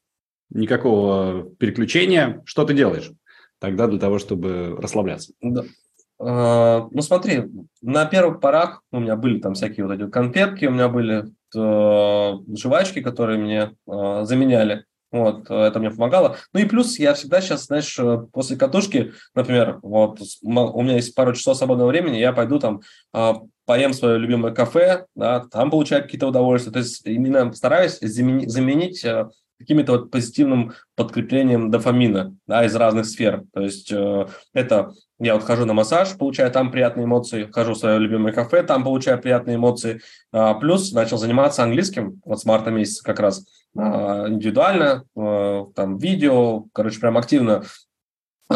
никакого 0.51 1.49
переключения. 1.57 2.43
Что 2.45 2.65
ты 2.65 2.76
делаешь 2.76 3.11
тогда 3.57 3.88
для 3.88 3.99
того, 3.99 4.19
чтобы 4.19 4.78
расслабляться? 4.78 5.34
Да. 5.41 5.63
А, 6.26 6.88
ну 6.91 7.01
смотри, 7.01 7.43
на 7.82 8.05
первых 8.05 8.39
порах 8.39 8.82
у 8.91 8.99
меня 8.99 9.15
были 9.15 9.39
там 9.39 9.55
всякие 9.55 9.86
вот 9.86 9.93
эти 9.93 10.09
конфетки, 10.09 10.65
у 10.65 10.71
меня 10.71 10.88
были 10.88 11.26
э, 11.55 12.55
жвачки, 12.55 13.01
которые 13.01 13.39
мне 13.39 13.76
э, 13.88 14.21
заменяли 14.24 14.86
Вот, 15.11 15.49
это 15.49 15.80
мне 15.80 15.91
помогало. 15.91 16.38
Ну 16.53 16.61
и 16.61 16.65
плюс 16.65 16.97
я 16.97 17.13
всегда 17.13 17.41
сейчас, 17.41 17.65
знаешь, 17.65 17.99
после 18.32 18.57
катушки, 18.57 19.13
например, 19.36 19.80
вот 19.82 20.19
у 20.41 20.82
меня 20.82 20.95
есть 20.95 21.13
пару 21.13 21.34
часов 21.34 21.57
свободного 21.57 21.89
времени, 21.89 22.17
я 22.17 22.32
пойду 22.34 22.59
там 22.59 22.82
поем 23.65 23.93
свое 23.93 24.17
любимое 24.17 24.53
кафе, 24.53 25.05
да, 25.15 25.45
там 25.51 25.69
получаю 25.69 26.03
какие-то 26.03 26.28
удовольствия. 26.28 26.71
То 26.71 26.80
есть 26.80 27.05
именно 27.05 27.53
стараюсь 27.53 27.99
заменить, 27.99 28.49
заменить 28.49 29.05
каким-то 29.59 29.93
вот 29.93 30.11
позитивным 30.11 30.73
подкреплением 30.95 31.71
дофамина 31.71 32.35
да, 32.47 32.65
из 32.65 32.75
разных 32.75 33.05
сфер. 33.05 33.43
То 33.53 33.61
есть 33.61 33.91
э, 33.91 34.27
это 34.53 34.93
я 35.19 35.35
вот 35.35 35.43
хожу 35.43 35.65
на 35.65 35.73
массаж, 35.73 36.17
получаю 36.17 36.51
там 36.51 36.69
приятные 36.69 37.05
эмоции, 37.05 37.49
хожу 37.51 37.73
в 37.73 37.77
свое 37.77 37.97
любимое 37.97 38.33
кафе, 38.33 38.61
там 38.63 38.83
получаю 38.83 39.21
приятные 39.21 39.55
эмоции. 39.55 40.01
А, 40.33 40.53
плюс 40.55 40.91
начал 40.91 41.17
заниматься 41.17 41.63
английским 41.63 42.19
вот 42.25 42.41
с 42.41 42.45
марта 42.45 42.71
месяца 42.71 43.03
как 43.03 43.19
раз 43.19 43.45
а, 43.77 44.27
индивидуально, 44.27 45.05
а, 45.15 45.65
там 45.75 45.97
видео, 45.97 46.65
короче, 46.73 46.99
прям 46.99 47.17
активно 47.17 47.63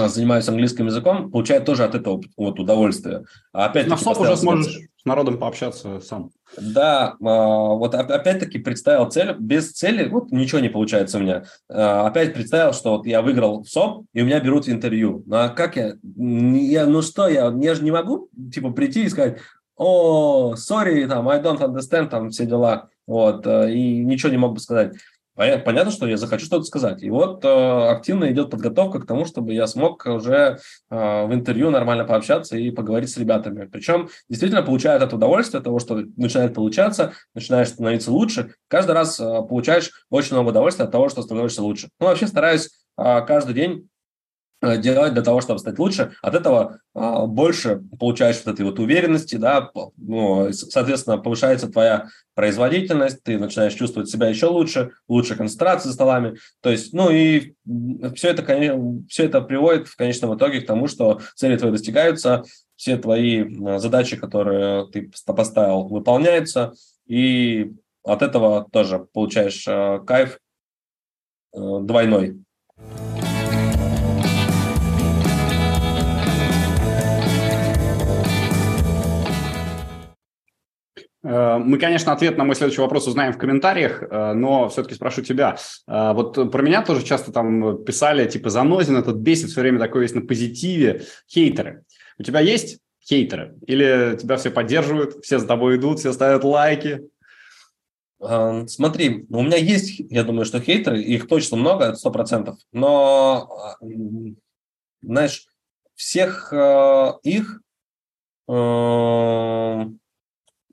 занимаюсь 0.07 0.47
английским 0.47 0.87
языком, 0.87 1.31
получаю 1.31 1.63
тоже 1.63 1.83
от 1.83 1.95
этого 1.95 2.21
вот 2.37 2.59
удовольствие. 2.59 3.25
А 3.53 3.65
опять 3.65 3.87
На 3.87 3.97
СОП 3.97 4.19
уже 4.19 4.37
сможешь 4.37 4.79
с 5.01 5.05
народом 5.05 5.37
пообщаться 5.37 5.99
сам. 6.01 6.31
Да, 6.57 7.15
а, 7.21 7.73
вот 7.73 7.93
опять-таки 7.93 8.59
представил 8.59 9.09
цель, 9.09 9.35
без 9.37 9.71
цели 9.71 10.07
вот 10.07 10.31
ничего 10.31 10.59
не 10.59 10.69
получается 10.69 11.17
у 11.17 11.21
меня. 11.21 11.43
А, 11.69 12.07
опять 12.07 12.33
представил, 12.33 12.73
что 12.73 12.97
вот 12.97 13.05
я 13.05 13.21
выиграл 13.21 13.63
в 13.63 13.69
СОП, 13.69 14.05
и 14.13 14.21
у 14.21 14.25
меня 14.25 14.39
берут 14.39 14.69
интервью. 14.69 15.23
Ну 15.25 15.35
а 15.35 15.49
как 15.49 15.75
я, 15.75 15.95
я 16.15 16.85
ну 16.85 17.01
что, 17.01 17.27
я, 17.27 17.53
я 17.59 17.75
же 17.75 17.83
не 17.83 17.91
могу 17.91 18.29
типа 18.53 18.71
прийти 18.71 19.03
и 19.03 19.09
сказать, 19.09 19.39
о, 19.77 20.55
sorry, 20.55 21.07
там, 21.07 21.29
I 21.29 21.41
don't 21.41 21.59
understand, 21.59 22.09
там, 22.09 22.31
все 22.31 22.45
дела, 22.45 22.89
вот, 23.05 23.45
э, 23.45 23.71
и 23.73 24.03
ничего 24.03 24.31
не 24.31 24.37
мог 24.37 24.53
бы 24.53 24.59
сказать. 24.59 24.95
Понятно, 25.38 25.91
что 25.91 26.07
я 26.07 26.17
захочу 26.17 26.47
что-то 26.47 26.63
сказать. 26.63 27.03
И 27.03 27.11
вот 27.11 27.45
э, 27.45 27.89
активно 27.89 28.31
идет 28.31 28.49
подготовка 28.49 28.99
к 28.99 29.05
тому, 29.05 29.23
чтобы 29.23 29.53
я 29.53 29.67
смог 29.67 30.03
уже 30.07 30.57
э, 30.89 31.25
в 31.27 31.31
интервью 31.31 31.69
нормально 31.69 32.05
пообщаться 32.05 32.57
и 32.57 32.71
поговорить 32.71 33.11
с 33.11 33.17
ребятами. 33.17 33.69
Причем 33.71 34.09
действительно 34.29 34.63
получают 34.63 35.03
это 35.03 35.15
удовольствие 35.15 35.59
от 35.59 35.65
того, 35.65 35.77
что 35.77 36.01
начинает 36.15 36.55
получаться, 36.55 37.13
начинаешь 37.35 37.67
становиться 37.67 38.11
лучше. 38.11 38.55
Каждый 38.67 38.93
раз 38.93 39.19
э, 39.19 39.23
получаешь 39.47 39.91
очень 40.09 40.33
много 40.33 40.49
удовольствия 40.49 40.85
от 40.85 40.91
того, 40.91 41.07
что 41.07 41.21
становишься 41.21 41.61
лучше. 41.61 41.89
Ну, 41.99 42.07
вообще 42.07 42.25
стараюсь 42.25 42.71
э, 42.97 43.21
каждый 43.27 43.53
день 43.53 43.88
делать 44.62 45.14
для 45.14 45.22
того, 45.22 45.41
чтобы 45.41 45.60
стать 45.60 45.78
лучше. 45.78 46.14
От 46.22 46.36
этого 46.36 46.80
а, 46.93 47.26
больше 47.28 47.82
получаешь 47.99 48.41
вот 48.43 48.53
этой 48.53 48.66
вот 48.66 48.80
уверенности, 48.80 49.36
да, 49.36 49.70
ну, 49.97 50.51
соответственно, 50.51 51.18
повышается 51.18 51.70
твоя 51.70 52.08
производительность, 52.34 53.24
ты 53.24 53.38
начинаешь 53.38 53.74
чувствовать 53.74 54.10
себя 54.10 54.28
еще 54.28 54.47
лучше, 54.47 54.91
лучше 55.08 55.36
концентрация 55.36 55.89
за 55.89 55.93
столами. 55.93 56.38
То 56.62 56.72
есть, 56.72 56.93
ну 56.93 57.10
и 57.12 57.53
все 58.16 58.30
это, 58.30 58.41
конечно, 58.43 59.03
все 59.08 59.26
это 59.26 59.41
приводит 59.41 59.88
в 59.88 59.95
конечном 59.95 60.36
итоге 60.36 60.62
к 60.62 60.68
тому, 60.68 60.88
что 60.88 61.22
цели 61.36 61.58
твои 61.58 61.72
достигаются, 61.72 62.43
все 62.76 62.97
твои 62.97 63.43
э, 63.43 63.80
задачи, 63.80 64.18
которые 64.18 64.88
ты 64.88 65.12
поставил, 65.26 65.88
выполняются, 65.88 66.74
и 67.08 67.74
от 68.03 68.22
этого 68.22 68.68
тоже 68.72 69.08
получаешь 69.14 69.68
э, 69.68 69.99
кайф 70.05 70.39
двойной. 71.53 72.43
Мы, 81.30 81.78
конечно, 81.78 82.13
ответ 82.13 82.38
на 82.38 82.45
мой 82.45 82.55
следующий 82.55 82.80
вопрос 82.80 83.05
узнаем 83.05 83.34
в 83.34 83.38
комментариях, 83.38 84.01
э, 84.01 84.34
но 84.34 84.69
все-таки 84.69 84.95
спрошу 84.95 85.21
тебя. 85.21 85.57
Э, 85.86 86.13
вот 86.13 86.51
про 86.51 86.61
меня 86.61 86.82
тоже 86.82 87.03
часто 87.03 87.34
там 87.34 87.84
писали, 87.84 88.30
типа, 88.30 88.49
Занозин 88.49 88.95
этот 88.95 89.17
бесит 89.17 89.49
все 89.49 89.59
время 89.59 89.78
такой 89.78 90.03
весь 90.03 90.13
на 90.13 90.21
позитиве, 90.21 91.03
хейтеры. 91.30 91.84
У 92.17 92.23
тебя 92.23 92.39
есть 92.39 92.80
хейтеры? 93.05 93.57
Или 93.67 94.15
тебя 94.17 94.38
все 94.38 94.51
поддерживают, 94.51 95.23
все 95.25 95.38
за 95.38 95.47
тобой 95.47 95.75
идут, 95.75 95.99
все 95.99 96.13
ставят 96.13 96.45
лайки? 96.45 97.01
Смотри, 98.19 99.25
у 99.30 99.43
меня 99.43 99.57
есть, 99.57 99.99
я 100.09 100.23
думаю, 100.23 100.45
что 100.45 100.61
хейтеры, 100.61 101.01
их 101.01 101.28
точно 101.28 101.57
много, 101.57 101.93
сто 101.93 102.09
процентов, 102.09 102.57
но, 102.71 103.75
знаешь, 105.01 105.45
всех 105.93 106.51
их 107.23 107.61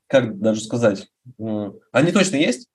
как 0.07 0.39
даже 0.39 0.61
сказать, 0.61 1.07
они 1.91 2.11
точно 2.11 2.35
есть, 2.37 2.67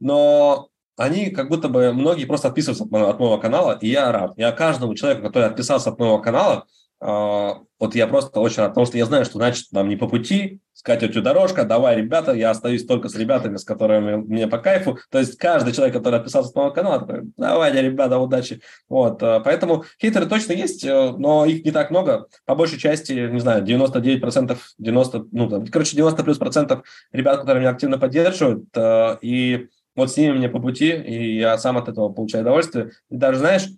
но 0.00 0.68
они 0.96 1.30
как 1.30 1.48
будто 1.48 1.68
бы 1.68 1.92
многие 1.92 2.24
просто 2.24 2.48
отписываются 2.48 2.84
от 2.84 2.90
моего, 2.90 3.08
от 3.08 3.18
моего 3.18 3.38
канала, 3.38 3.78
и 3.80 3.88
я 3.88 4.12
рад. 4.12 4.34
Я 4.36 4.52
каждому 4.52 4.94
человеку, 4.94 5.26
который 5.26 5.48
отписался 5.48 5.90
от 5.90 5.98
моего 5.98 6.18
канала, 6.20 6.66
вот 7.04 7.94
я 7.96 8.06
просто 8.06 8.38
очень 8.38 8.58
рад, 8.58 8.70
потому 8.70 8.86
что 8.86 8.96
я 8.96 9.06
знаю, 9.06 9.24
что 9.24 9.34
значит 9.34 9.72
нам 9.72 9.88
не 9.88 9.96
по 9.96 10.08
пути, 10.08 10.60
скатертью 10.82 11.22
дорожка, 11.22 11.64
давай, 11.64 11.96
ребята, 11.96 12.32
я 12.32 12.50
остаюсь 12.50 12.84
только 12.84 13.08
с 13.08 13.14
ребятами, 13.14 13.56
с 13.56 13.64
которыми 13.64 14.16
мне 14.16 14.48
по 14.48 14.58
кайфу. 14.58 14.98
То 15.10 15.18
есть 15.18 15.36
каждый 15.36 15.72
человек, 15.72 15.94
который 15.94 16.18
отписался 16.18 16.50
с 16.50 16.54
моего 16.54 16.72
канала, 16.72 17.00
такой, 17.00 17.22
давайте, 17.36 17.82
ребята, 17.82 18.18
удачи. 18.18 18.60
Вот, 18.88 19.22
а, 19.22 19.40
поэтому 19.40 19.84
хейтеры 20.00 20.26
точно 20.26 20.54
есть, 20.54 20.84
э, 20.84 21.12
но 21.16 21.44
их 21.44 21.64
не 21.64 21.70
так 21.70 21.90
много. 21.90 22.26
По 22.46 22.54
большей 22.54 22.78
части, 22.78 23.12
не 23.12 23.38
знаю, 23.40 23.62
99%, 23.62 24.58
90, 24.78 25.26
ну, 25.30 25.48
там, 25.48 25.66
короче, 25.66 25.96
90 25.96 26.24
плюс 26.24 26.38
процентов 26.38 26.82
ребят, 27.12 27.38
которые 27.38 27.60
меня 27.60 27.70
активно 27.70 27.98
поддерживают, 27.98 28.64
э, 28.76 29.18
и 29.22 29.68
вот 29.94 30.10
с 30.10 30.16
ними 30.16 30.32
мне 30.32 30.48
по 30.48 30.58
пути, 30.58 30.90
и 30.90 31.36
я 31.38 31.56
сам 31.58 31.76
от 31.78 31.88
этого 31.88 32.08
получаю 32.08 32.42
удовольствие. 32.42 32.90
И 33.10 33.16
даже, 33.16 33.38
знаешь, 33.38 33.68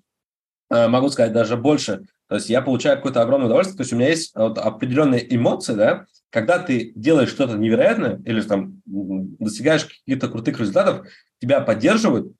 э, 0.71 0.89
могу 0.89 1.11
сказать 1.11 1.33
даже 1.33 1.57
больше, 1.57 2.05
то 2.29 2.37
есть 2.37 2.49
я 2.49 2.63
получаю 2.63 2.97
какое-то 2.97 3.23
огромное 3.23 3.47
удовольствие, 3.47 3.77
то 3.77 3.83
есть 3.83 3.93
у 3.93 3.97
меня 3.97 4.09
есть 4.09 4.35
вот 4.35 4.59
определенные 4.59 5.35
эмоции, 5.35 5.75
да, 5.75 6.07
когда 6.31 6.59
ты 6.59 6.93
делаешь 6.95 7.29
что-то 7.29 7.57
невероятное 7.57 8.21
или 8.25 8.41
там 8.41 8.83
достигаешь 8.85 9.85
каких-то 9.85 10.29
крутых 10.29 10.59
результатов, 10.59 11.07
тебя 11.41 11.61
поддерживают, 11.61 12.33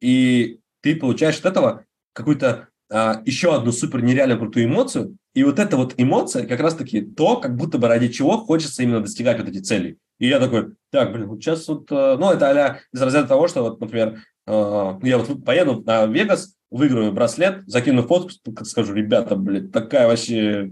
и 0.00 0.60
ты 0.80 0.96
получаешь 0.96 1.38
от 1.38 1.46
этого 1.46 1.84
какую-то 2.12 2.68
а, 2.90 3.22
еще 3.24 3.54
одну 3.54 3.72
супер 3.72 4.02
нереально 4.02 4.36
крутую 4.36 4.66
эмоцию, 4.66 5.16
и 5.34 5.44
вот 5.44 5.58
эта 5.58 5.76
вот 5.76 5.94
эмоция 5.96 6.46
как 6.46 6.60
раз-таки 6.60 7.00
то, 7.00 7.36
как 7.36 7.56
будто 7.56 7.78
бы 7.78 7.88
ради 7.88 8.08
чего 8.08 8.38
хочется 8.38 8.82
именно 8.82 9.00
достигать 9.00 9.38
вот 9.38 9.48
эти 9.48 9.58
цели. 9.58 9.96
И 10.18 10.28
я 10.28 10.38
такой, 10.38 10.74
так, 10.90 11.12
блин, 11.12 11.28
вот 11.28 11.40
сейчас 11.40 11.66
вот, 11.68 11.90
э, 11.90 12.16
ну, 12.18 12.30
это 12.30 12.50
а 12.50 12.78
из 12.92 13.00
разряда 13.00 13.28
того, 13.28 13.48
что 13.48 13.62
вот, 13.62 13.80
например, 13.80 14.22
я 14.46 15.18
вот 15.18 15.44
поеду 15.44 15.82
на 15.84 16.06
Вегас, 16.06 16.56
выиграю 16.72 17.12
браслет, 17.12 17.62
закину 17.66 18.02
фотку, 18.02 18.30
скажу, 18.64 18.94
ребята, 18.94 19.36
блядь, 19.36 19.70
такая 19.70 20.08
вообще 20.08 20.68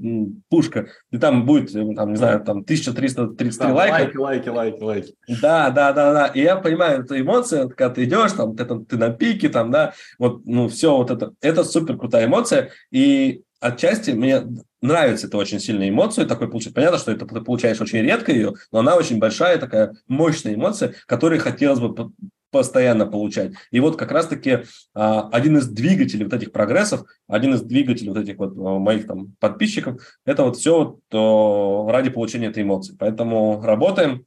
пушка. 0.49 0.89
И 1.11 1.19
там 1.19 1.45
будет, 1.45 1.75
э, 1.77 1.95
там, 1.95 2.13
не 2.13 2.17
знаю, 2.17 2.41
там 2.41 2.61
1333 2.61 3.51
да, 3.59 3.75
лайка. 3.75 3.93
Лайки, 3.93 4.17
лайки, 4.17 4.49
лайки, 4.49 4.83
лайки. 4.83 5.15
Да, 5.43 5.69
да, 5.71 5.93
да, 5.93 6.13
да. 6.13 6.27
И 6.29 6.41
я 6.41 6.57
понимаю 6.57 7.03
эту 7.03 7.21
эмоцию, 7.21 7.69
когда 7.69 7.91
ты 7.91 8.05
идешь, 8.05 8.33
там, 8.33 8.57
ты, 8.57 8.65
там, 8.65 8.87
ты 8.87 8.97
на 8.97 9.11
пике, 9.11 9.51
там, 9.51 9.71
да, 9.71 9.93
вот, 10.19 10.41
ну, 10.47 10.69
все 10.69 10.97
вот 10.97 11.11
это. 11.11 11.35
Это 11.43 11.65
супер 11.65 11.99
крутая 11.99 12.27
эмоция. 12.27 12.71
И 12.91 13.43
отчасти 13.61 14.13
мне 14.13 14.43
нравится 14.81 15.27
это 15.27 15.37
очень 15.37 15.61
сильная 15.61 15.91
эмоция, 15.91 16.25
такой 16.25 16.49
получить. 16.49 16.73
Понятно, 16.73 16.97
что 16.97 17.13
это 17.13 17.27
ты 17.27 17.43
получаешь 17.43 17.81
очень 17.81 18.01
редко 18.01 18.33
ее, 18.33 18.55
но 18.73 18.79
она 18.79 18.97
очень 18.97 19.19
большая, 19.19 19.59
такая 19.59 19.95
мощная 20.09 20.55
эмоция, 20.55 20.95
которую 21.07 21.43
хотелось 21.43 21.79
бы 21.79 22.11
постоянно 22.51 23.07
получать. 23.07 23.53
И 23.71 23.81
вот 23.81 23.97
как 23.97 24.11
раз-таки 24.11 24.61
а, 24.95 25.29
один 25.29 25.59
из 25.59 25.69
двигателей 25.69 26.25
вот 26.25 26.35
этих 26.35 26.53
прогрессов, 26.53 27.05
один 27.29 27.55
из 27.55 27.63
двигателей 27.63 28.11
вот 28.11 28.19
этих 28.19 28.39
вот 28.39 28.57
а, 28.57 28.79
моих 28.79 29.07
там 29.07 29.35
подписчиков, 29.39 30.03
это 30.25 30.45
вот 30.45 30.57
все 30.57 30.99
вот, 31.11 31.91
ради 31.91 32.11
получения 32.11 32.49
этой 32.49 32.63
эмоции. 32.63 32.97
Поэтому 32.99 33.63
работаем 33.63 34.25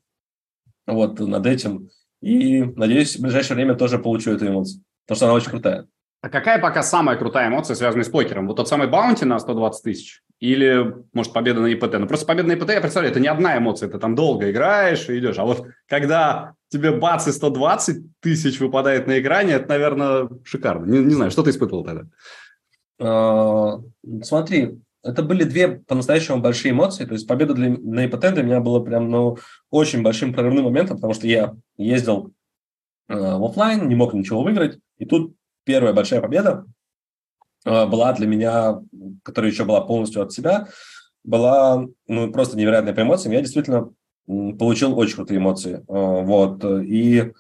вот 0.86 1.20
над 1.20 1.46
этим 1.46 1.90
и, 2.22 2.64
надеюсь, 2.64 3.18
в 3.18 3.22
ближайшее 3.22 3.56
время 3.56 3.76
тоже 3.76 4.00
получу 4.00 4.32
эту 4.32 4.48
эмоцию, 4.48 4.82
потому 5.06 5.16
что 5.18 5.26
она 5.26 5.36
очень 5.36 5.50
крутая. 5.50 5.88
А 6.22 6.30
какая 6.30 6.58
пока 6.58 6.82
самая 6.84 7.18
крутая 7.18 7.50
эмоция, 7.50 7.76
связанная 7.76 8.06
с 8.06 8.10
покером? 8.10 8.48
Вот 8.48 8.56
тот 8.56 8.70
самый 8.70 8.88
баунти 8.88 9.26
на 9.26 9.38
120 9.40 9.84
тысяч? 9.84 10.22
Или, 10.40 10.96
может, 11.12 11.34
победа 11.34 11.60
на 11.60 11.68
ИПТ? 11.68 12.00
Ну, 12.00 12.08
просто 12.08 12.26
победа 12.26 12.48
на 12.48 12.54
ИПТ, 12.54 12.70
я 12.70 12.80
представляю, 12.80 13.12
это 13.12 13.20
не 13.20 13.28
одна 13.28 13.58
эмоция, 13.58 13.90
ты 13.90 14.00
там 14.00 14.16
долго 14.16 14.50
играешь 14.50 15.10
и 15.10 15.20
идешь. 15.20 15.38
А 15.38 15.44
вот 15.44 15.68
когда 15.86 16.54
тебе 16.74 16.92
бац 16.92 17.28
и 17.28 17.32
120 17.32 18.20
тысяч 18.20 18.60
выпадает 18.60 19.06
на 19.06 19.20
экране, 19.20 19.54
это, 19.54 19.70
наверное, 19.70 20.30
шикарно. 20.44 20.86
Не, 20.86 21.00
не 21.06 21.14
знаю, 21.14 21.30
что 21.30 21.44
ты 21.44 21.52
испытывал 21.52 21.84
тогда? 21.84 22.06
А, 23.00 23.80
смотри, 24.24 24.80
это 25.04 25.22
были 25.22 25.44
две 25.44 25.68
по-настоящему 25.68 26.42
большие 26.42 26.72
эмоции. 26.72 27.06
То 27.06 27.14
есть 27.14 27.28
победа 27.28 27.54
для, 27.54 27.70
на 27.70 28.08
для 28.08 28.44
меня 28.44 28.60
была 28.60 28.80
прям, 28.80 29.12
ну, 29.12 29.38
очень 29.70 30.02
большим 30.02 30.34
прорывным 30.34 30.66
моментом, 30.66 30.98
потому 30.98 31.14
что 31.14 31.28
я 31.28 31.56
ездил 31.78 32.34
э, 33.08 33.14
в 33.16 33.46
офлайн, 33.46 33.88
не 33.88 33.96
мог 33.96 34.14
ничего 34.14 34.42
выиграть. 34.42 34.80
И 34.98 35.06
тут 35.06 35.36
первая 35.66 35.94
большая 35.94 36.22
победа 36.22 36.66
э, 37.66 37.86
была 37.86 38.14
для 38.14 38.26
меня, 38.26 38.82
которая 39.22 39.52
еще 39.52 39.64
была 39.64 39.82
полностью 39.82 40.24
от 40.24 40.34
себя, 40.34 40.68
была 41.24 41.86
ну, 42.08 42.32
просто 42.32 42.58
невероятная 42.58 42.96
по 42.96 43.02
эмоциям. 43.02 43.34
Я 43.34 43.42
действительно 43.42 43.92
получил 44.28 44.98
очень 44.98 45.16
крутые 45.16 45.38
эмоции. 45.40 45.76
Э, 45.76 45.84
вот. 45.88 46.64
И 46.64 47.32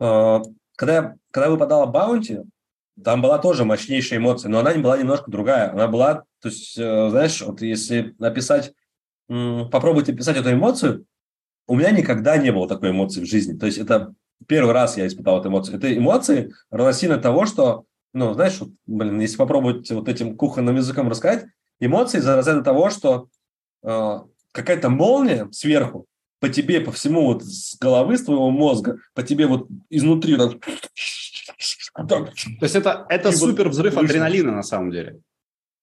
э, 0.00 0.40
когда, 0.76 1.14
когда 1.30 1.50
выпадала 1.50 1.86
баунти, 1.86 2.40
там 3.02 3.22
была 3.22 3.38
тоже 3.38 3.64
мощнейшая 3.64 4.18
эмоция, 4.18 4.50
но 4.50 4.58
она 4.58 4.72
не 4.74 4.82
была 4.82 4.98
немножко 4.98 5.30
другая. 5.30 5.72
Она 5.72 5.88
была, 5.88 6.24
то 6.40 6.48
есть, 6.48 6.76
э, 6.78 7.10
знаешь, 7.10 7.40
вот 7.42 7.62
если 7.62 8.14
написать, 8.18 8.72
попробуйте 9.28 10.12
писать 10.12 10.36
эту 10.36 10.52
эмоцию, 10.52 11.06
у 11.68 11.76
меня 11.76 11.92
никогда 11.92 12.36
не 12.36 12.50
было 12.50 12.66
такой 12.66 12.90
эмоции 12.90 13.20
в 13.20 13.28
жизни. 13.28 13.56
То 13.56 13.66
есть 13.66 13.78
это 13.78 14.12
первый 14.48 14.72
раз 14.72 14.96
я 14.96 15.06
испытал 15.06 15.38
эту 15.38 15.48
эмоцию. 15.50 15.76
Это 15.76 15.96
эмоции 15.96 16.52
равносильно 16.70 17.16
того, 17.16 17.46
что, 17.46 17.84
ну, 18.12 18.34
знаешь, 18.34 18.58
вот, 18.58 18.70
блин, 18.86 19.20
если 19.20 19.36
попробовать 19.36 19.88
вот 19.92 20.08
этим 20.08 20.36
кухонным 20.36 20.74
языком 20.76 21.08
рассказать, 21.08 21.46
эмоции 21.78 22.18
за 22.18 22.62
того, 22.62 22.90
что 22.90 23.28
какая-то 24.52 24.90
молния 24.90 25.48
сверху 25.52 26.06
по 26.40 26.48
тебе, 26.48 26.80
по 26.80 26.90
всему 26.90 27.26
вот 27.26 27.44
с 27.44 27.76
головы, 27.78 28.16
с 28.16 28.24
твоего 28.24 28.50
мозга, 28.50 28.98
по 29.14 29.22
тебе 29.22 29.46
вот 29.46 29.68
изнутри 29.90 30.36
так, 30.36 30.52
то 32.08 32.34
есть 32.62 32.76
это, 32.76 33.06
это 33.08 33.32
супер 33.32 33.68
взрыв 33.68 33.96
адреналина 33.96 34.52
на 34.52 34.62
самом 34.62 34.90
деле. 34.90 35.20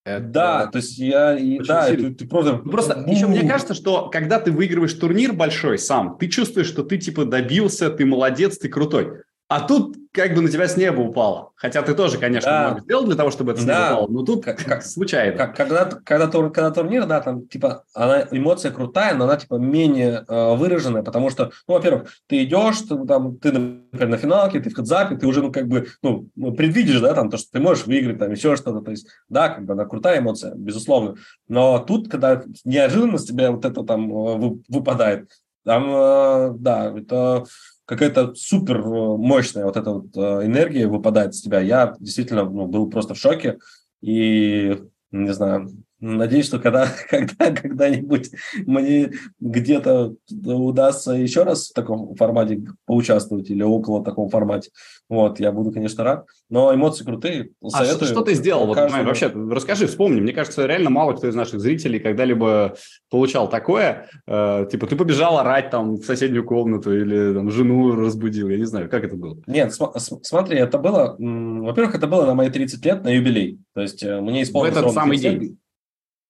Это 0.04 0.26
да, 0.26 0.68
то 0.68 0.78
есть 0.78 0.98
я, 0.98 1.38
и, 1.38 1.60
да, 1.60 1.88
ты, 1.88 2.14
ты 2.14 2.26
просто... 2.26 2.62
Ну, 2.64 2.72
просто 2.72 3.04
еще 3.08 3.28
мне 3.28 3.46
кажется, 3.46 3.74
что 3.74 4.10
когда 4.10 4.40
ты 4.40 4.54
выигрываешь 4.54 4.94
турнир 4.94 5.34
большой 5.34 5.78
сам, 5.78 6.18
ты 6.18 6.30
чувствуешь, 6.30 6.68
что 6.68 6.84
ты 6.84 6.98
типа 6.98 7.26
добился, 7.26 7.90
ты 7.90 8.06
молодец, 8.06 8.58
ты 8.58 8.70
крутой. 8.70 9.24
А 9.50 9.62
тут 9.62 9.96
как 10.12 10.34
бы 10.34 10.42
на 10.42 10.50
тебя 10.50 10.68
с 10.68 10.76
неба 10.76 11.00
упало. 11.00 11.52
Хотя 11.56 11.82
ты 11.82 11.94
тоже, 11.94 12.18
конечно, 12.18 12.52
да. 12.52 12.68
много 12.68 12.82
сделал 12.82 13.06
для 13.06 13.16
того, 13.16 13.32
чтобы 13.32 13.52
это 13.54 13.62
с 13.62 13.64
неба 13.64 13.76
да. 13.76 13.94
упало, 13.94 14.08
но 14.10 14.24
тут 14.24 14.44
как, 14.44 14.58
как 14.64 14.84
случайно. 14.84 15.38
Как, 15.38 15.56
когда, 15.56 15.86
когда, 15.86 16.28
тур, 16.28 16.52
когда 16.52 16.72
турнир, 16.72 17.06
да, 17.06 17.22
там, 17.22 17.48
типа, 17.48 17.84
она, 17.94 18.28
эмоция 18.32 18.72
крутая, 18.72 19.16
но 19.16 19.24
она, 19.24 19.38
типа, 19.38 19.56
менее 19.56 20.26
э, 20.28 20.56
выраженная, 20.56 21.04
потому 21.04 21.30
что, 21.30 21.52
ну, 21.68 21.76
во-первых, 21.76 22.10
ты 22.28 22.44
идешь, 22.44 22.80
ты, 22.82 22.98
там, 23.06 23.38
ты, 23.38 23.54
например, 23.54 24.10
на 24.10 24.18
финалке, 24.18 24.60
ты 24.60 24.70
в 24.70 24.76
хедзапе, 24.76 25.16
ты 25.16 25.28
уже, 25.28 25.42
ну, 25.42 25.52
как 25.52 25.68
бы, 25.68 25.88
ну, 26.02 26.28
предвидишь, 26.36 27.00
да, 27.00 27.14
там, 27.14 27.30
то, 27.30 27.38
что 27.38 27.52
ты 27.52 27.60
можешь 27.60 27.86
выиграть, 27.86 28.20
там, 28.20 28.32
еще 28.32 28.56
что-то, 28.58 28.82
то 28.82 28.92
есть, 28.92 29.08
да, 29.30 29.50
как 29.50 29.66
бы, 29.66 29.74
она 29.74 29.86
крутая 29.86 30.20
эмоция, 30.20 30.56
безусловно, 30.56 31.16
но 31.48 31.80
тут, 31.80 32.10
когда 32.10 32.44
неожиданно 32.66 33.18
с 33.18 33.26
тебя 33.26 33.52
вот 33.52 33.64
это 33.64 33.84
там 33.84 34.12
э, 34.12 34.58
выпадает, 34.68 35.30
там, 35.64 35.86
э, 35.90 36.52
да, 36.58 36.94
это 36.98 37.46
какая-то 37.88 38.36
супер 38.36 38.80
э, 38.80 39.18
мощная 39.18 39.66
вот 39.66 39.78
эта 39.78 39.92
вот 39.92 40.16
э, 40.16 40.46
энергия 40.46 40.88
выпадает 40.88 41.34
с 41.34 41.42
тебя. 41.42 41.62
Я 41.62 41.96
действительно 42.00 42.44
ну, 42.44 42.68
был 42.68 42.90
просто 42.90 43.14
в 43.14 43.18
шоке 43.18 43.58
и, 44.02 44.78
не 45.12 45.34
знаю, 45.34 45.72
Надеюсь, 46.00 46.46
что 46.46 46.60
когда, 46.60 46.88
когда, 47.10 47.52
когда-нибудь 47.52 48.32
мне 48.66 49.12
где-то 49.40 50.16
удастся 50.46 51.12
еще 51.14 51.44
раз 51.44 51.70
в 51.70 51.74
таком 51.74 52.16
формате 52.16 52.64
поучаствовать 52.86 53.50
или 53.50 53.64
около 53.64 54.04
такого 54.04 54.30
формате. 54.30 54.70
Вот, 55.10 55.40
я 55.40 55.52
буду, 55.52 55.72
конечно, 55.72 56.04
рад. 56.04 56.26
Но 56.50 56.74
эмоции 56.74 57.04
крутые. 57.04 57.50
А 57.74 57.86
что, 57.86 58.06
что 58.06 58.22
ты 58.22 58.34
сделал? 58.34 58.68
Вот, 58.68 58.78
вообще, 58.78 59.28
расскажи, 59.28 59.88
вспомни. 59.88 60.20
Мне 60.20 60.34
кажется, 60.34 60.66
реально 60.66 60.90
мало 60.90 61.14
кто 61.14 61.28
из 61.28 61.36
наших 61.36 61.60
зрителей 61.62 62.00
когда-либо 62.00 62.76
получал 63.10 63.50
такое. 63.50 64.08
Э, 64.28 64.68
типа, 64.70 64.88
ты 64.88 64.96
побежал 64.96 65.38
орать 65.40 65.70
там 65.70 65.96
в 65.96 66.06
соседнюю 66.06 66.44
комнату 66.44 66.96
или 66.96 67.34
там 67.34 67.50
жену 67.50 67.96
разбудил. 67.96 68.50
Я 68.50 68.58
не 68.58 68.66
знаю, 68.66 68.90
как 68.90 69.04
это 69.04 69.16
было? 69.16 69.38
Нет, 69.48 69.74
см- 69.74 69.98
смотри, 70.24 70.58
это 70.58 70.78
было... 70.78 71.16
Во-первых, 71.18 71.96
это 71.96 72.08
было 72.08 72.26
на 72.26 72.34
мои 72.34 72.50
30 72.50 72.86
лет, 72.86 73.04
на 73.04 73.10
юбилей. 73.10 73.60
То 73.74 73.82
есть 73.82 74.04
э, 74.04 74.20
мне 74.22 74.44
исполнилось... 74.44 74.76
В 74.76 74.80
этот 74.80 74.94
самый 74.94 75.18
день? 75.18 75.58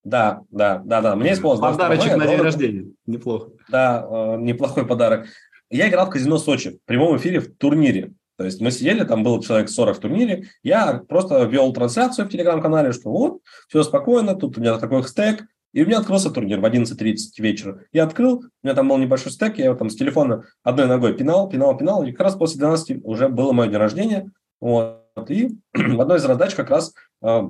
Да, 0.08 0.44
да, 0.52 0.82
да, 0.86 1.02
да. 1.02 1.16
Мне 1.18 1.34
исполнилось. 1.34 1.76
Подарочек 1.76 2.16
на 2.16 2.28
день 2.28 2.40
рождения. 2.40 2.86
Неплохо. 3.06 3.52
Да, 3.68 4.08
э, 4.10 4.38
неплохой 4.40 4.88
подарок. 4.88 5.28
Я 5.70 5.90
играл 5.90 6.06
в 6.06 6.12
казино 6.12 6.38
Сочи 6.38 6.70
в 6.70 6.86
прямом 6.86 7.18
эфире 7.18 7.42
в 7.42 7.54
турнире. 7.58 8.14
То 8.38 8.46
есть 8.46 8.62
мы 8.62 8.72
сидели, 8.72 9.04
там 9.04 9.24
был 9.24 9.42
человек 9.42 9.68
40 9.70 9.98
в 9.98 10.00
турнире, 10.00 10.46
я 10.64 11.02
просто 11.10 11.44
вел 11.44 11.74
трансляцию 11.74 12.26
в 12.26 12.30
телеграм-канале, 12.30 12.94
что 12.94 13.10
вот, 13.10 13.42
все 13.68 13.84
спокойно, 13.84 14.36
тут 14.36 14.58
у 14.58 14.62
меня 14.62 14.78
такой 14.78 15.04
стек, 15.04 15.44
и 15.74 15.84
у 15.84 15.86
меня 15.86 15.98
открылся 16.00 16.30
турнир 16.30 16.62
в 16.62 16.66
11.30 16.66 17.16
вечера. 17.40 17.84
Я 17.92 18.06
открыл, 18.06 18.38
у 18.38 18.66
меня 18.66 18.76
там 18.76 18.88
был 18.88 18.98
небольшой 18.98 19.34
стек, 19.34 19.58
я 19.58 19.66
его 19.66 19.76
там 19.76 19.90
с 19.90 19.96
телефона 19.96 20.46
одной 20.64 20.88
ногой 20.88 21.18
пинал, 21.18 21.50
пинал, 21.50 21.76
пинал, 21.76 22.04
и 22.04 22.12
как 22.12 22.22
раз 22.22 22.36
после 22.36 22.60
12 22.60 23.00
уже 23.04 23.28
было 23.28 23.52
мое 23.52 23.68
день 23.68 23.78
рождения. 23.78 24.32
Вот. 24.62 25.02
И 25.28 25.58
в 25.74 26.00
одной 26.00 26.18
из 26.18 26.22
задач 26.22 26.56
как 26.56 26.70
раз 26.70 26.94
э, 27.24 27.42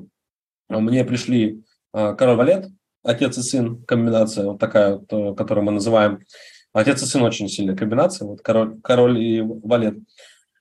мне 0.70 1.04
пришли 1.04 1.64
а, 1.98 2.14
король-валет, 2.14 2.68
отец 3.04 3.40
и 3.40 3.42
сын, 3.42 3.84
комбинация 3.84 4.46
вот 4.46 4.60
такая, 4.60 4.98
вот, 4.98 5.12
э, 5.12 5.34
которую 5.34 5.66
мы 5.66 5.72
называем. 5.72 6.20
Отец 6.72 7.02
и 7.02 7.08
сын 7.08 7.24
очень 7.24 7.50
сильная 7.50 7.76
комбинация, 7.76 8.28
вот 8.28 8.42
король, 8.44 8.80
король 8.82 9.18
и 9.20 9.42
валет. 9.42 9.98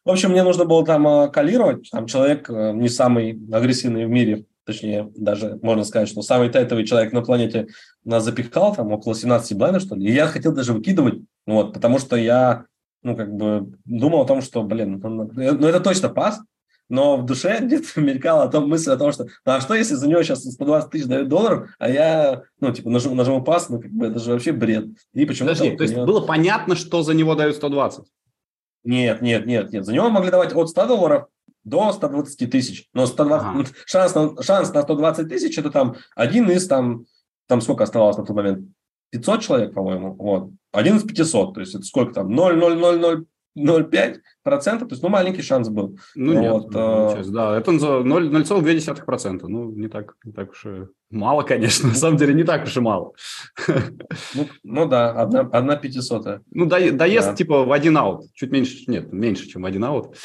В 0.06 0.10
общем, 0.10 0.30
мне 0.30 0.42
нужно 0.42 0.64
было 0.64 0.82
там 0.86 1.06
а, 1.06 1.28
калировать, 1.28 1.90
там 1.90 2.06
человек 2.06 2.48
э, 2.48 2.72
не 2.72 2.88
самый 2.88 3.38
агрессивный 3.52 4.06
в 4.06 4.08
мире, 4.08 4.46
точнее, 4.64 5.12
даже 5.14 5.58
можно 5.60 5.84
сказать, 5.84 6.08
что 6.08 6.22
самый 6.22 6.48
тайтовый 6.48 6.86
человек 6.86 7.12
на 7.12 7.20
планете 7.20 7.66
нас 8.02 8.24
запихал, 8.24 8.74
там 8.74 8.90
около 8.92 9.14
17 9.14 9.58
блайндов, 9.58 9.82
что 9.82 9.94
ли, 9.94 10.06
и 10.06 10.14
я 10.14 10.28
хотел 10.28 10.54
даже 10.54 10.72
выкидывать, 10.72 11.20
вот, 11.46 11.74
потому 11.74 11.98
что 11.98 12.16
я, 12.16 12.64
ну, 13.02 13.14
как 13.14 13.30
бы 13.30 13.74
думал 13.84 14.22
о 14.22 14.26
том, 14.26 14.40
что, 14.40 14.62
блин, 14.62 15.00
ну, 15.02 15.10
ну, 15.10 15.30
ну 15.34 15.66
это 15.66 15.80
точно 15.80 16.08
пас, 16.08 16.40
но 16.88 17.16
в 17.16 17.24
душе 17.24 17.58
где-то 17.62 18.00
мелькала 18.00 18.44
о 18.44 18.48
том, 18.48 18.68
мысль 18.68 18.90
о 18.90 18.96
том, 18.96 19.12
что 19.12 19.24
ну, 19.24 19.30
а 19.52 19.60
что 19.60 19.74
если 19.74 19.94
за 19.94 20.08
него 20.08 20.22
сейчас 20.22 20.44
120 20.44 20.90
тысяч 20.90 21.06
дают 21.06 21.28
долларов, 21.28 21.70
а 21.78 21.88
я, 21.88 22.42
ну, 22.60 22.72
типа, 22.72 22.90
нажму, 22.90 23.14
нажму 23.14 23.42
пас, 23.42 23.68
ну, 23.68 23.80
как 23.80 23.90
бы 23.90 24.06
это 24.06 24.18
же 24.18 24.32
вообще 24.32 24.52
бред. 24.52 24.86
И 25.12 25.24
почему 25.26 25.48
Подожди, 25.48 25.76
то 25.76 25.82
есть 25.82 25.94
было 25.94 26.20
понятно, 26.20 26.76
что 26.76 27.02
за 27.02 27.14
него 27.14 27.34
дают 27.34 27.56
120? 27.56 28.04
Нет, 28.84 29.20
нет, 29.20 29.46
нет, 29.46 29.72
нет. 29.72 29.84
За 29.84 29.92
него 29.92 30.08
могли 30.10 30.30
давать 30.30 30.54
от 30.54 30.68
100 30.68 30.86
долларов 30.86 31.26
до 31.64 31.92
120 31.92 32.50
тысяч. 32.50 32.88
Но 32.94 33.06
120, 33.06 33.46
ага. 33.46 33.64
шанс, 33.86 34.14
на, 34.14 34.42
шанс 34.42 34.72
на 34.72 34.82
120 34.82 35.28
тысяч– 35.28 35.58
это 35.58 35.70
там 35.70 35.96
один 36.14 36.48
из, 36.50 36.68
там, 36.68 37.04
там 37.48 37.60
сколько 37.60 37.84
оставалось 37.84 38.16
на 38.16 38.24
тот 38.24 38.36
момент? 38.36 38.68
500 39.10 39.40
человек, 39.40 39.74
по-моему, 39.74 40.14
вот. 40.14 40.50
Один 40.72 40.96
из 40.96 41.04
500, 41.04 41.54
то 41.54 41.60
есть 41.60 41.74
это 41.74 41.84
сколько 41.84 42.14
там? 42.14 42.32
0,0000 42.32 43.26
0,5%, 43.56 44.20
то 44.44 44.86
есть, 44.90 45.02
ну, 45.02 45.08
маленький 45.08 45.42
шанс 45.42 45.68
был. 45.68 45.98
Ну, 46.14 46.32
нет, 46.40 46.52
вот, 46.52 46.72
ну, 46.72 47.16
э... 47.16 47.24
да, 47.26 47.56
это 47.56 47.70
0,2%, 47.72 49.40
ну, 49.48 49.70
не 49.70 49.88
так, 49.88 50.14
не 50.24 50.32
так 50.32 50.50
уж 50.50 50.66
и 50.66 50.86
мало, 51.10 51.42
конечно, 51.42 51.88
на 51.90 51.94
самом 51.94 52.16
деле 52.16 52.34
не 52.34 52.44
так 52.44 52.64
уж 52.64 52.76
и 52.76 52.80
мало. 52.80 53.12
Ну, 54.34 54.48
ну 54.62 54.86
да, 54.86 55.10
одна, 55.10 55.40
одна 55.40 55.76
пятисотая. 55.76 56.42
Ну, 56.50 56.66
до, 56.66 56.92
доезд 56.92 57.28
да. 57.28 57.34
типа 57.34 57.64
в 57.64 57.72
один 57.72 57.96
аут, 57.96 58.26
чуть 58.34 58.50
меньше, 58.50 58.84
нет, 58.88 59.12
меньше, 59.12 59.46
чем 59.48 59.64
один 59.64 59.84
аут. 59.84 60.16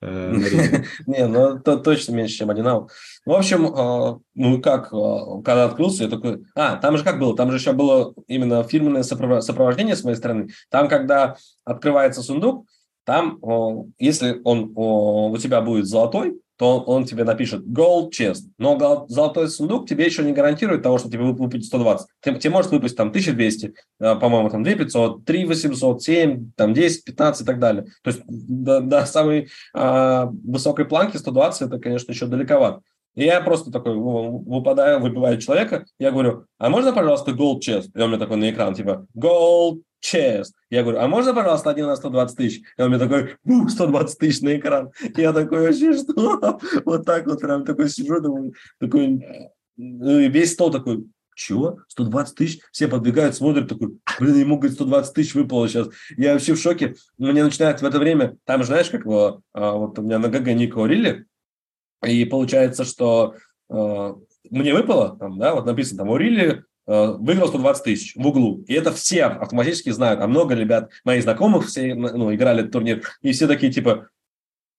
Э, 0.00 0.32
не, 1.06 1.26
ну, 1.26 1.58
то, 1.58 1.76
точно 1.76 2.12
меньше, 2.12 2.36
чем 2.36 2.50
один 2.50 2.68
аут. 2.68 2.90
В 3.26 3.32
общем, 3.32 3.66
э, 3.66 4.18
ну, 4.34 4.62
как, 4.62 4.92
э, 4.92 5.42
когда 5.44 5.64
открылся, 5.64 6.04
я 6.04 6.10
такой, 6.10 6.44
а, 6.54 6.76
там 6.76 6.96
же 6.96 7.04
как 7.04 7.18
было, 7.18 7.36
там 7.36 7.50
же 7.50 7.58
еще 7.58 7.72
было 7.72 8.14
именно 8.28 8.62
фирменное 8.62 9.02
сопровождение 9.02 9.96
с 9.96 10.04
моей 10.04 10.16
стороны, 10.16 10.48
там, 10.70 10.88
когда 10.88 11.36
открывается 11.64 12.22
сундук, 12.22 12.66
там, 13.08 13.38
если 13.98 14.38
он 14.44 14.72
у 14.76 15.34
тебя 15.38 15.62
будет 15.62 15.86
золотой, 15.86 16.38
то 16.58 16.80
он 16.80 17.06
тебе 17.06 17.24
напишет 17.24 17.64
gold 17.64 18.10
chest. 18.10 18.42
Но 18.58 19.06
золотой 19.08 19.48
сундук 19.48 19.88
тебе 19.88 20.04
еще 20.04 20.22
не 20.24 20.32
гарантирует 20.32 20.82
того, 20.82 20.98
что 20.98 21.08
тебе 21.08 21.22
выпустит 21.22 21.64
120. 21.64 22.06
Тебе, 22.20 22.50
может 22.50 22.70
выпустить 22.70 22.98
там 22.98 23.08
1200, 23.08 23.72
э, 24.00 24.14
по-моему, 24.16 24.50
там 24.50 24.62
2500, 24.62 25.24
3800, 25.24 26.02
7, 26.02 26.50
там 26.54 26.74
10, 26.74 27.04
15 27.04 27.40
и 27.40 27.44
так 27.46 27.58
далее. 27.58 27.86
То 28.02 28.10
есть 28.10 28.20
до, 28.26 28.80
до 28.80 29.06
самой 29.06 29.48
а, 29.72 30.26
высокой 30.44 30.84
планки 30.84 31.16
120 31.16 31.62
это, 31.62 31.78
конечно, 31.78 32.12
еще 32.12 32.26
далековато. 32.26 32.82
И 33.14 33.24
я 33.24 33.40
просто 33.40 33.70
такой 33.70 33.96
выпадаю, 33.96 35.00
выбиваю 35.00 35.40
человека, 35.40 35.86
я 35.98 36.10
говорю, 36.10 36.44
а 36.58 36.68
можно, 36.68 36.92
пожалуйста, 36.92 37.30
gold 37.30 37.60
chest? 37.66 37.88
И 37.94 38.00
он 38.00 38.10
мне 38.10 38.18
такой 38.18 38.36
на 38.36 38.50
экран, 38.50 38.74
типа, 38.74 39.06
gold 39.16 39.80
chest. 40.04 40.52
Я 40.70 40.82
говорю, 40.82 41.00
а 41.00 41.08
можно, 41.08 41.34
пожалуйста, 41.34 41.70
один 41.70 41.86
на 41.86 41.96
120 41.96 42.36
тысяч? 42.36 42.62
И 42.76 42.82
он 42.82 42.90
мне 42.90 42.98
такой, 42.98 43.36
120 43.44 44.18
тысяч 44.18 44.40
на 44.42 44.56
экран. 44.56 44.90
Я 45.16 45.32
такой, 45.32 45.60
вообще 45.60 45.94
что? 45.94 46.60
Вот 46.84 47.04
так 47.04 47.26
вот 47.26 47.40
прям 47.40 47.64
такой 47.64 47.88
сижу, 47.88 48.20
думаю, 48.20 48.54
такой, 48.78 49.24
ну, 49.76 50.18
и 50.18 50.28
весь 50.28 50.52
стол 50.52 50.70
такой, 50.70 51.06
чего? 51.34 51.78
120 51.88 52.34
тысяч? 52.34 52.60
Все 52.72 52.88
подбегают, 52.88 53.34
смотрят, 53.34 53.68
такой, 53.68 53.98
блин, 54.18 54.36
ему, 54.36 54.56
говорит, 54.58 54.74
120 54.74 55.14
тысяч 55.14 55.34
выпало 55.34 55.68
сейчас. 55.68 55.88
Я 56.16 56.32
вообще 56.32 56.54
в 56.54 56.60
шоке. 56.60 56.96
Мне 57.16 57.44
начинает 57.44 57.80
в 57.80 57.84
это 57.84 57.98
время, 57.98 58.36
там, 58.44 58.64
знаешь, 58.64 58.90
как 58.90 59.04
вот, 59.04 59.40
а, 59.52 59.72
вот 59.72 59.98
у 59.98 60.02
меня 60.02 60.18
на 60.18 60.28
ГГ 60.28 60.48
Ника 60.48 60.78
Урили, 60.78 61.26
и 62.04 62.24
получается, 62.24 62.84
что 62.84 63.34
э, 63.70 64.14
мне 64.50 64.72
выпало, 64.72 65.16
там, 65.18 65.38
да, 65.38 65.54
вот 65.54 65.66
написано, 65.66 65.98
там, 65.98 66.10
Урили 66.10 66.64
выиграл 66.88 67.48
120 67.48 67.84
тысяч 67.84 68.16
в 68.16 68.26
углу. 68.26 68.64
И 68.66 68.72
это 68.72 68.92
все 68.92 69.24
автоматически 69.24 69.90
знают. 69.90 70.20
А 70.20 70.26
много 70.26 70.54
ребят, 70.54 70.90
моих 71.04 71.22
знакомых, 71.22 71.66
все 71.66 71.94
ну, 71.94 72.34
играли 72.34 72.60
этот 72.60 72.72
турнир, 72.72 73.02
и 73.20 73.32
все 73.32 73.46
такие, 73.46 73.70
типа, 73.70 74.08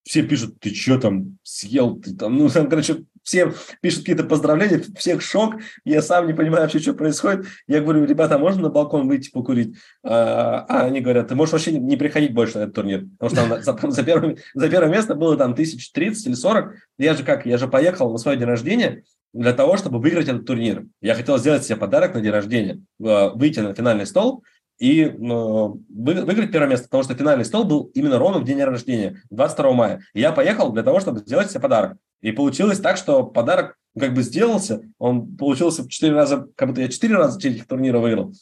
все 0.03 0.23
пишут, 0.23 0.59
ты 0.59 0.73
что 0.73 0.99
там 0.99 1.37
съел, 1.43 1.99
ты 1.99 2.15
там, 2.15 2.35
ну, 2.35 2.49
там, 2.49 2.67
короче, 2.67 3.05
всем 3.21 3.53
пишут 3.81 3.99
какие-то 3.99 4.23
поздравления, 4.23 4.81
всех 4.97 5.21
шок, 5.21 5.57
я 5.85 6.01
сам 6.01 6.25
не 6.25 6.33
понимаю 6.33 6.63
вообще, 6.63 6.79
что 6.79 6.93
происходит. 6.93 7.45
Я 7.67 7.81
говорю, 7.81 8.05
ребята, 8.05 8.35
а 8.35 8.39
можно 8.39 8.63
на 8.63 8.69
балкон 8.69 9.07
выйти 9.07 9.29
покурить? 9.29 9.75
А, 10.03 10.65
а 10.67 10.85
они 10.85 11.01
говорят, 11.01 11.27
ты 11.27 11.35
можешь 11.35 11.53
вообще 11.53 11.73
не 11.73 11.95
приходить 11.95 12.33
больше 12.33 12.57
на 12.57 12.63
этот 12.63 12.75
турнир, 12.75 13.05
потому 13.19 13.59
что 13.59 13.73
там, 13.73 13.91
за, 13.91 14.03
первое, 14.03 14.37
за 14.55 14.69
первое 14.69 14.89
место 14.89 15.13
было 15.13 15.37
там 15.37 15.53
тысяч 15.53 15.91
тридцать 15.91 16.25
или 16.25 16.33
сорок. 16.33 16.73
Я 16.97 17.13
же 17.13 17.23
как, 17.23 17.45
я 17.45 17.59
же 17.59 17.67
поехал 17.67 18.11
на 18.11 18.17
свой 18.17 18.35
день 18.35 18.47
рождения, 18.47 19.03
для 19.33 19.53
того, 19.53 19.77
чтобы 19.77 19.99
выиграть 19.99 20.27
этот 20.27 20.45
турнир. 20.45 20.85
Я 21.01 21.15
хотел 21.15 21.37
сделать 21.37 21.63
себе 21.63 21.75
подарок 21.75 22.13
на 22.13 22.21
день 22.21 22.31
рождения, 22.31 22.81
выйти 22.97 23.59
на 23.59 23.73
финальный 23.73 24.05
стол 24.05 24.43
и 24.79 25.03
э, 25.03 25.11
выиграть 25.13 26.51
первое 26.51 26.69
место, 26.69 26.85
потому 26.85 27.03
что 27.03 27.13
финальный 27.13 27.45
стол 27.45 27.65
был 27.65 27.91
именно 27.93 28.17
ровно 28.17 28.39
в 28.39 28.45
день 28.45 28.63
рождения, 28.63 29.21
22 29.29 29.73
мая. 29.73 30.01
И 30.13 30.21
я 30.21 30.31
поехал 30.31 30.71
для 30.71 30.83
того, 30.83 30.99
чтобы 30.99 31.19
сделать 31.19 31.51
себе 31.51 31.59
подарок. 31.59 31.97
И 32.21 32.31
получилось 32.31 32.79
так, 32.79 32.97
что 32.97 33.23
подарок 33.23 33.75
как 33.97 34.13
бы 34.13 34.23
сделался, 34.23 34.81
он 34.97 35.35
получился 35.35 35.83
в 35.83 35.89
4 35.89 36.13
раза, 36.13 36.47
как 36.55 36.69
будто 36.69 36.81
я 36.81 36.87
4 36.87 37.15
раза 37.15 37.47
этих 37.47 37.67
турнира 37.67 37.99
выиграл. 37.99 38.33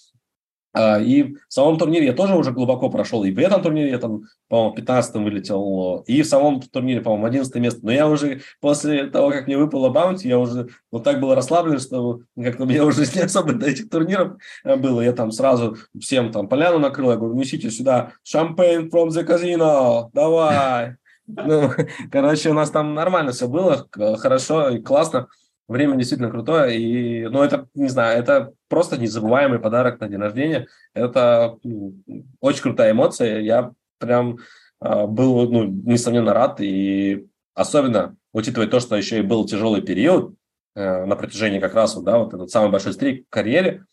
А, 0.78 0.99
и 0.99 1.23
в 1.23 1.38
самом 1.49 1.78
турнире 1.80 2.05
я 2.05 2.13
тоже 2.13 2.36
уже 2.36 2.51
глубоко 2.51 2.89
прошел. 2.89 3.23
И 3.23 3.32
в 3.32 3.39
этом 3.39 3.63
турнире 3.63 3.89
я 3.89 3.97
там, 3.97 4.23
по-моему, 4.47 4.75
15 4.75 5.15
вылетел. 5.15 6.03
И 6.05 6.21
в 6.21 6.28
самом 6.28 6.61
турнире, 6.61 7.01
по-моему, 7.01 7.25
11 7.25 7.55
место. 7.55 7.80
Но 7.82 7.91
я 7.91 8.07
уже 8.07 8.41
после 8.61 9.07
того, 9.07 9.32
как 9.32 9.47
мне 9.47 9.57
выпало 9.57 9.89
баунти, 9.89 10.28
я 10.28 10.38
уже 10.38 10.67
вот 10.91 11.03
так 11.03 11.19
был 11.19 11.34
расслаблен, 11.34 11.80
что 11.80 12.19
как-то 12.39 12.65
мне 12.65 12.84
уже 12.84 13.05
не 13.15 13.21
особо 13.21 13.53
до 13.53 13.67
этих 13.67 13.89
турниров 13.89 14.38
э, 14.63 14.75
было. 14.75 15.01
Я 15.01 15.13
там 15.13 15.32
сразу 15.32 15.78
всем 15.99 16.32
там 16.32 16.47
поляну 16.47 16.78
накрыл. 16.78 17.09
Я 17.09 17.17
говорю, 17.17 17.34
несите 17.34 17.71
сюда 17.71 18.11
шампейн 18.23 18.89
from 18.89 19.07
the 19.07 19.25
casino, 19.25 20.09
давай. 20.13 20.97
Ну, 21.25 21.71
короче, 22.11 22.51
у 22.51 22.53
нас 22.53 22.69
там 22.69 22.93
нормально 22.93 23.32
все 23.32 23.47
было, 23.47 23.88
хорошо 23.91 24.69
и 24.69 24.80
классно. 24.80 25.28
Время 25.68 25.97
действительно 25.97 26.30
крутое, 26.30 26.78
и, 26.78 27.28
ну, 27.28 27.43
это, 27.43 27.68
не 27.76 27.89
знаю, 27.89 28.20
это 28.20 28.53
просто 28.70 28.97
незабываемый 28.97 29.59
подарок 29.59 29.99
на 29.99 30.07
день 30.07 30.20
рождения. 30.20 30.68
Это 30.93 31.57
ну, 31.63 31.95
очень 32.39 32.61
крутая 32.61 32.91
эмоция. 32.91 33.41
Я 33.41 33.72
прям 33.99 34.38
э, 34.82 35.05
был, 35.07 35.49
ну, 35.51 35.65
несомненно, 35.65 36.34
рад, 36.34 36.61
и 36.61 37.28
особенно 37.53 38.15
учитывая 38.32 38.68
то, 38.68 38.80
что 38.80 38.95
еще 38.95 39.20
и 39.20 39.24
был 39.24 39.45
тяжелый 39.45 39.82
период 39.82 40.36
э, 40.76 41.05
на 41.05 41.15
протяжении 41.15 41.59
как 41.59 41.74
раз, 41.74 41.95
вот, 41.95 42.05
да, 42.05 42.18
вот 42.18 42.34
этот 42.34 42.49
самый 42.49 42.72
большой 42.72 42.93
стрик 42.93 43.26
в 43.26 43.30
карьере, 43.30 43.84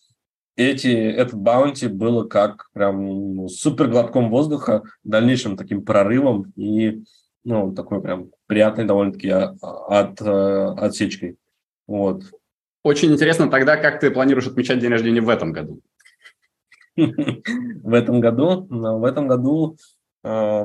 эти, 0.56 0.88
этот 0.88 1.34
баунти 1.34 1.88
было 1.88 2.28
как 2.28 2.68
прям 2.72 3.34
ну, 3.34 3.48
супер 3.48 3.88
глотком 3.88 4.30
воздуха, 4.30 4.82
дальнейшим 5.02 5.56
таким 5.56 5.84
прорывом 5.84 6.52
и 6.56 7.02
ну, 7.42 7.72
такой 7.74 8.00
прям 8.00 8.30
приятной 8.46 8.84
довольно-таки 8.84 9.28
а, 9.30 9.54
от, 9.88 10.20
э, 10.20 10.74
отсечкой. 10.76 11.36
Вот. 11.86 12.24
Очень 12.82 13.12
интересно 13.12 13.50
тогда, 13.50 13.76
как 13.76 14.00
ты 14.00 14.10
планируешь 14.10 14.46
отмечать 14.46 14.78
день 14.78 14.90
рождения 14.90 15.20
в 15.20 15.28
этом 15.28 15.52
году? 15.52 15.80
В 16.96 17.92
этом 17.92 18.20
году? 18.20 18.66
В 18.68 19.04
этом 19.04 19.26
году 19.26 19.76
э, 20.22 20.64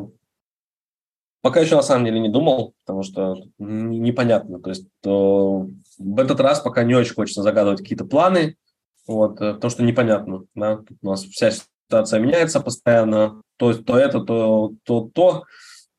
пока 1.41 1.59
еще 1.59 1.75
на 1.75 1.81
самом 1.81 2.05
деле 2.05 2.19
не 2.19 2.29
думал, 2.29 2.75
потому 2.85 3.03
что 3.03 3.35
непонятно. 3.57 4.59
То 4.59 4.69
есть 4.69 4.87
в 5.03 6.19
этот 6.19 6.39
раз 6.39 6.59
пока 6.59 6.83
не 6.83 6.95
очень 6.95 7.15
хочется 7.15 7.41
загадывать 7.41 7.79
какие-то 7.79 8.05
планы, 8.05 8.57
вот, 9.07 9.41
э, 9.41 9.55
потому 9.55 9.71
что 9.71 9.83
непонятно. 9.83 10.43
Да? 10.53 10.81
у 11.01 11.07
нас 11.07 11.23
вся 11.23 11.51
ситуация 11.51 12.19
меняется 12.19 12.59
постоянно. 12.59 13.41
То, 13.57 13.73
то 13.73 13.97
это, 13.97 14.19
то, 14.21 14.73
то, 14.83 15.09
то. 15.13 15.43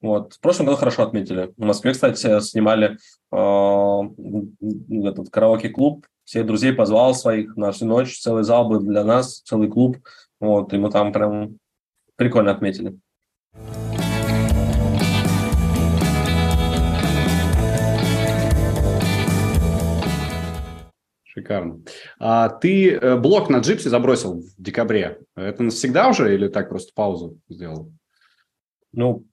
Вот. 0.01 0.35
В 0.35 0.41
прошлом 0.41 0.67
году 0.67 0.79
хорошо 0.79 1.03
отметили. 1.03 1.53
В 1.57 1.65
Москве, 1.65 1.93
кстати, 1.93 2.41
снимали 2.41 2.97
э, 3.33 5.07
этот 5.09 5.31
караоке-клуб. 5.31 6.07
Всех 6.25 6.47
друзей 6.47 6.73
позвал 6.73 7.15
своих 7.15 7.57
на 7.57 7.73
всю 7.73 7.87
ночь. 7.87 8.19
Целый 8.19 8.45
зал 8.45 8.69
был 8.69 8.81
для 8.81 9.05
нас, 9.05 9.41
целый 9.41 9.69
клуб. 9.69 9.99
Вот, 10.41 10.73
и 10.73 10.79
мы 10.79 10.91
там 10.91 11.13
прям 11.13 11.59
прикольно 12.17 12.51
отметили. 12.51 12.99
Шикарно. 21.25 21.83
А 22.19 22.49
ты 22.49 22.93
э, 22.93 23.17
блок 23.17 23.51
на 23.51 23.59
джипсе 23.59 23.89
забросил 23.91 24.41
в 24.41 24.55
декабре. 24.57 25.19
Это 25.37 25.63
навсегда 25.63 26.09
уже 26.09 26.35
или 26.35 26.49
так 26.49 26.71
просто 26.71 26.93
паузу 26.95 27.39
сделал? 27.49 27.93
Ну, 28.93 29.24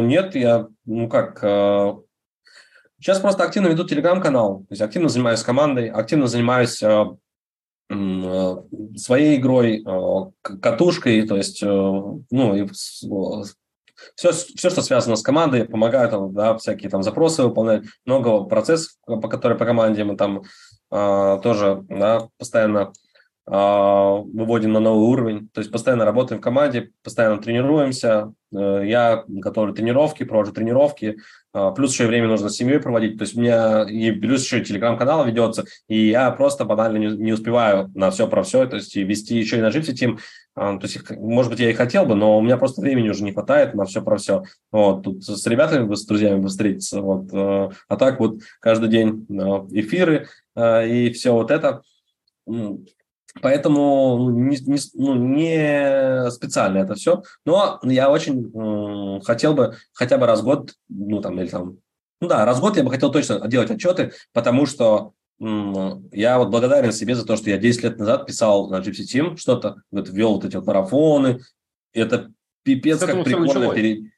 нет, 0.00 0.34
я, 0.34 0.68
ну 0.84 1.08
как, 1.08 1.38
сейчас 3.00 3.20
просто 3.20 3.44
активно 3.44 3.68
веду 3.68 3.84
телеграм-канал, 3.84 4.60
то 4.60 4.66
есть 4.70 4.82
активно 4.82 5.08
занимаюсь 5.08 5.42
командой, 5.42 5.88
активно 5.88 6.26
занимаюсь 6.26 6.82
своей 8.96 9.36
игрой, 9.36 9.84
катушкой, 10.42 11.26
то 11.26 11.36
есть, 11.36 11.62
ну, 11.62 12.54
и 12.54 12.66
все, 14.14 14.32
все, 14.32 14.70
что 14.70 14.82
связано 14.82 15.16
с 15.16 15.22
командой, 15.22 15.64
помогаю 15.64 16.10
там, 16.10 16.34
да, 16.34 16.56
всякие 16.56 16.90
там 16.90 17.02
запросы 17.02 17.42
выполнять, 17.42 17.84
много 18.04 18.44
процессов, 18.44 18.92
по 19.06 19.28
которым 19.28 19.58
по 19.58 19.64
команде 19.64 20.04
мы 20.04 20.16
там 20.16 20.42
э, 20.90 21.40
тоже, 21.42 21.84
да, 21.88 22.28
постоянно 22.38 22.92
выводим 23.46 24.72
на 24.72 24.80
новый 24.80 25.06
уровень. 25.06 25.48
То 25.52 25.60
есть 25.60 25.70
постоянно 25.70 26.04
работаем 26.04 26.40
в 26.40 26.44
команде, 26.44 26.90
постоянно 27.04 27.40
тренируемся. 27.40 28.32
Э, 28.52 28.82
я 28.84 29.24
готовлю 29.28 29.72
тренировки, 29.72 30.24
провожу 30.24 30.52
тренировки. 30.52 31.18
А, 31.52 31.70
плюс 31.70 31.92
еще 31.92 32.04
и 32.04 32.06
время 32.06 32.28
нужно 32.28 32.50
с 32.50 32.56
семьей 32.56 32.80
проводить. 32.80 33.16
То 33.16 33.22
есть 33.22 33.36
у 33.36 33.40
меня 33.40 33.84
и 33.88 34.10
плюс 34.10 34.44
еще 34.44 34.62
телеграм-канал 34.62 35.24
ведется, 35.24 35.64
и 35.88 36.08
я 36.08 36.30
просто 36.30 36.66
банально 36.66 36.98
не, 36.98 37.06
не 37.16 37.32
успеваю 37.32 37.90
на 37.94 38.10
все 38.10 38.28
про 38.28 38.42
все. 38.42 38.66
То 38.66 38.76
есть 38.76 38.94
и 38.94 39.04
вести 39.04 39.38
еще 39.38 39.58
и 39.58 39.62
на 39.62 39.68
Gypsy 39.68 39.94
Team. 39.94 40.18
То 40.54 40.80
есть, 40.82 41.10
может 41.10 41.50
быть, 41.50 41.60
я 41.60 41.70
и 41.70 41.74
хотел 41.74 42.04
бы, 42.04 42.14
но 42.14 42.36
у 42.36 42.42
меня 42.42 42.56
просто 42.56 42.80
времени 42.80 43.08
уже 43.08 43.24
не 43.24 43.32
хватает 43.32 43.74
на 43.74 43.84
все 43.84 44.02
про 44.02 44.16
все. 44.16 44.42
Вот, 44.72 45.02
тут 45.02 45.24
с 45.24 45.46
ребятами, 45.46 45.94
с 45.94 46.04
друзьями 46.04 46.40
бы 46.40 46.48
встретиться. 46.48 47.00
Вот. 47.00 47.32
Э, 47.32 47.70
а 47.88 47.96
так 47.96 48.20
вот 48.20 48.40
каждый 48.60 48.90
день 48.90 49.26
э, 49.30 49.34
эфиры 49.80 50.28
и 50.58 51.10
все 51.14 51.32
вот 51.32 51.50
это 51.50 51.82
Поэтому 53.42 54.16
ну, 54.18 54.30
не, 54.30 54.56
не, 54.56 54.78
ну, 54.94 55.14
не 55.14 56.30
специально 56.30 56.78
это 56.78 56.94
все. 56.94 57.22
Но 57.44 57.80
я 57.82 58.10
очень 58.10 58.50
э, 58.54 59.20
хотел 59.24 59.54
бы 59.54 59.76
хотя 59.92 60.18
бы 60.18 60.26
раз 60.26 60.40
в 60.40 60.44
год, 60.44 60.74
ну 60.88 61.20
там, 61.20 61.38
или 61.40 61.48
там, 61.48 61.78
ну 62.20 62.28
да, 62.28 62.44
раз 62.44 62.58
в 62.58 62.60
год 62.60 62.76
я 62.76 62.84
бы 62.84 62.90
хотел 62.90 63.10
точно 63.10 63.46
делать 63.46 63.70
отчеты, 63.70 64.12
потому 64.32 64.66
что 64.66 65.12
э, 65.40 65.44
я 66.12 66.38
вот 66.38 66.48
благодарен 66.48 66.92
себе 66.92 67.14
за 67.14 67.26
то, 67.26 67.36
что 67.36 67.50
я 67.50 67.58
10 67.58 67.82
лет 67.82 67.98
назад 67.98 68.26
писал 68.26 68.70
на 68.70 68.80
Gypsy 68.80 69.04
Team 69.04 69.36
что-то, 69.36 69.82
вот 69.90 70.08
вел 70.08 70.34
вот 70.34 70.44
эти 70.44 70.56
вот 70.56 70.66
марафоны. 70.66 71.40
Это 71.92 72.30
пипец, 72.62 73.00
как 73.00 73.24
прикольно. 73.24 73.74
Пере... 73.74 74.12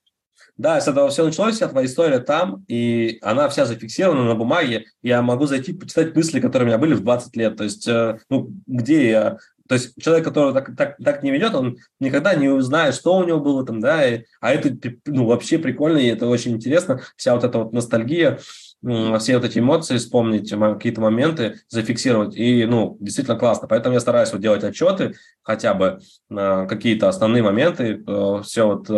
Да, 0.58 0.80
с 0.80 0.88
этого 0.88 1.08
все 1.08 1.24
началось, 1.24 1.54
вся 1.54 1.68
твоя 1.68 1.86
история 1.86 2.18
там, 2.18 2.64
и 2.66 3.18
она 3.22 3.48
вся 3.48 3.64
зафиксирована 3.64 4.24
на 4.24 4.34
бумаге. 4.34 4.86
Я 5.02 5.22
могу 5.22 5.46
зайти 5.46 5.72
почитать 5.72 6.16
мысли, 6.16 6.40
которые 6.40 6.64
у 6.64 6.68
меня 6.68 6.78
были 6.78 6.94
в 6.94 7.04
20 7.04 7.36
лет. 7.36 7.56
То 7.56 7.64
есть, 7.64 7.86
э, 7.86 8.18
ну, 8.28 8.50
где 8.66 9.08
я... 9.08 9.38
То 9.68 9.76
есть 9.76 9.92
человек, 10.02 10.24
который 10.24 10.52
так, 10.52 10.74
так, 10.76 10.96
так 10.96 11.22
не 11.22 11.30
ведет, 11.30 11.54
он 11.54 11.76
никогда 12.00 12.34
не 12.34 12.48
узнает, 12.48 12.96
что 12.96 13.16
у 13.16 13.24
него 13.24 13.38
было 13.38 13.64
там, 13.64 13.80
да, 13.80 14.04
и, 14.04 14.24
а 14.40 14.52
это 14.52 14.76
ну, 15.06 15.26
вообще 15.26 15.58
прикольно, 15.58 15.98
и 15.98 16.06
это 16.06 16.26
очень 16.26 16.52
интересно. 16.52 17.02
Вся 17.16 17.34
вот 17.34 17.44
эта 17.44 17.58
вот 17.58 17.72
ностальгия, 17.72 18.38
все 18.80 19.36
вот 19.36 19.44
эти 19.44 19.60
эмоции 19.60 19.98
вспомнить, 19.98 20.50
какие-то 20.50 21.00
моменты 21.00 21.60
зафиксировать, 21.68 22.34
и, 22.34 22.64
ну, 22.64 22.96
действительно 22.98 23.38
классно. 23.38 23.68
Поэтому 23.68 23.94
я 23.94 24.00
стараюсь 24.00 24.32
вот 24.32 24.40
делать 24.40 24.64
отчеты, 24.64 25.14
хотя 25.42 25.74
бы 25.74 26.00
на 26.28 26.66
какие-то 26.66 27.08
основные 27.08 27.44
моменты, 27.44 28.02
э, 28.04 28.40
все 28.42 28.66
вот 28.66 28.90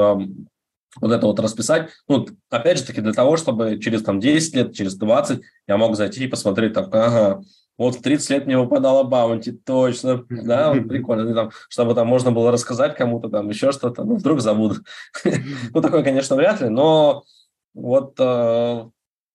вот 1.00 1.12
это 1.12 1.26
вот 1.26 1.38
расписать. 1.40 1.90
Ну, 2.08 2.26
опять 2.50 2.78
же 2.78 2.84
таки, 2.84 3.00
для 3.00 3.12
того, 3.12 3.36
чтобы 3.36 3.78
через 3.78 4.02
там 4.02 4.20
10 4.20 4.54
лет, 4.54 4.74
через 4.74 4.96
20 4.96 5.40
я 5.66 5.76
мог 5.76 5.96
зайти 5.96 6.24
и 6.24 6.28
посмотреть 6.28 6.72
там, 6.72 6.86
ага, 6.92 7.42
вот 7.78 7.96
в 7.96 8.02
30 8.02 8.30
лет 8.30 8.46
мне 8.46 8.58
выпадала 8.58 9.04
баунти, 9.04 9.52
точно, 9.52 10.24
да, 10.28 10.72
вот 10.72 10.88
прикольно, 10.88 11.34
там, 11.34 11.50
чтобы 11.68 11.94
там 11.94 12.06
можно 12.06 12.32
было 12.32 12.50
рассказать 12.50 12.96
кому-то 12.96 13.28
там 13.28 13.48
еще 13.48 13.72
что-то, 13.72 14.04
ну, 14.04 14.16
вдруг 14.16 14.40
забудут. 14.40 14.84
ну, 15.72 15.80
такое, 15.80 16.02
конечно, 16.02 16.36
вряд 16.36 16.60
ли, 16.60 16.68
но 16.68 17.24
вот 17.72 18.14
э, 18.18 18.84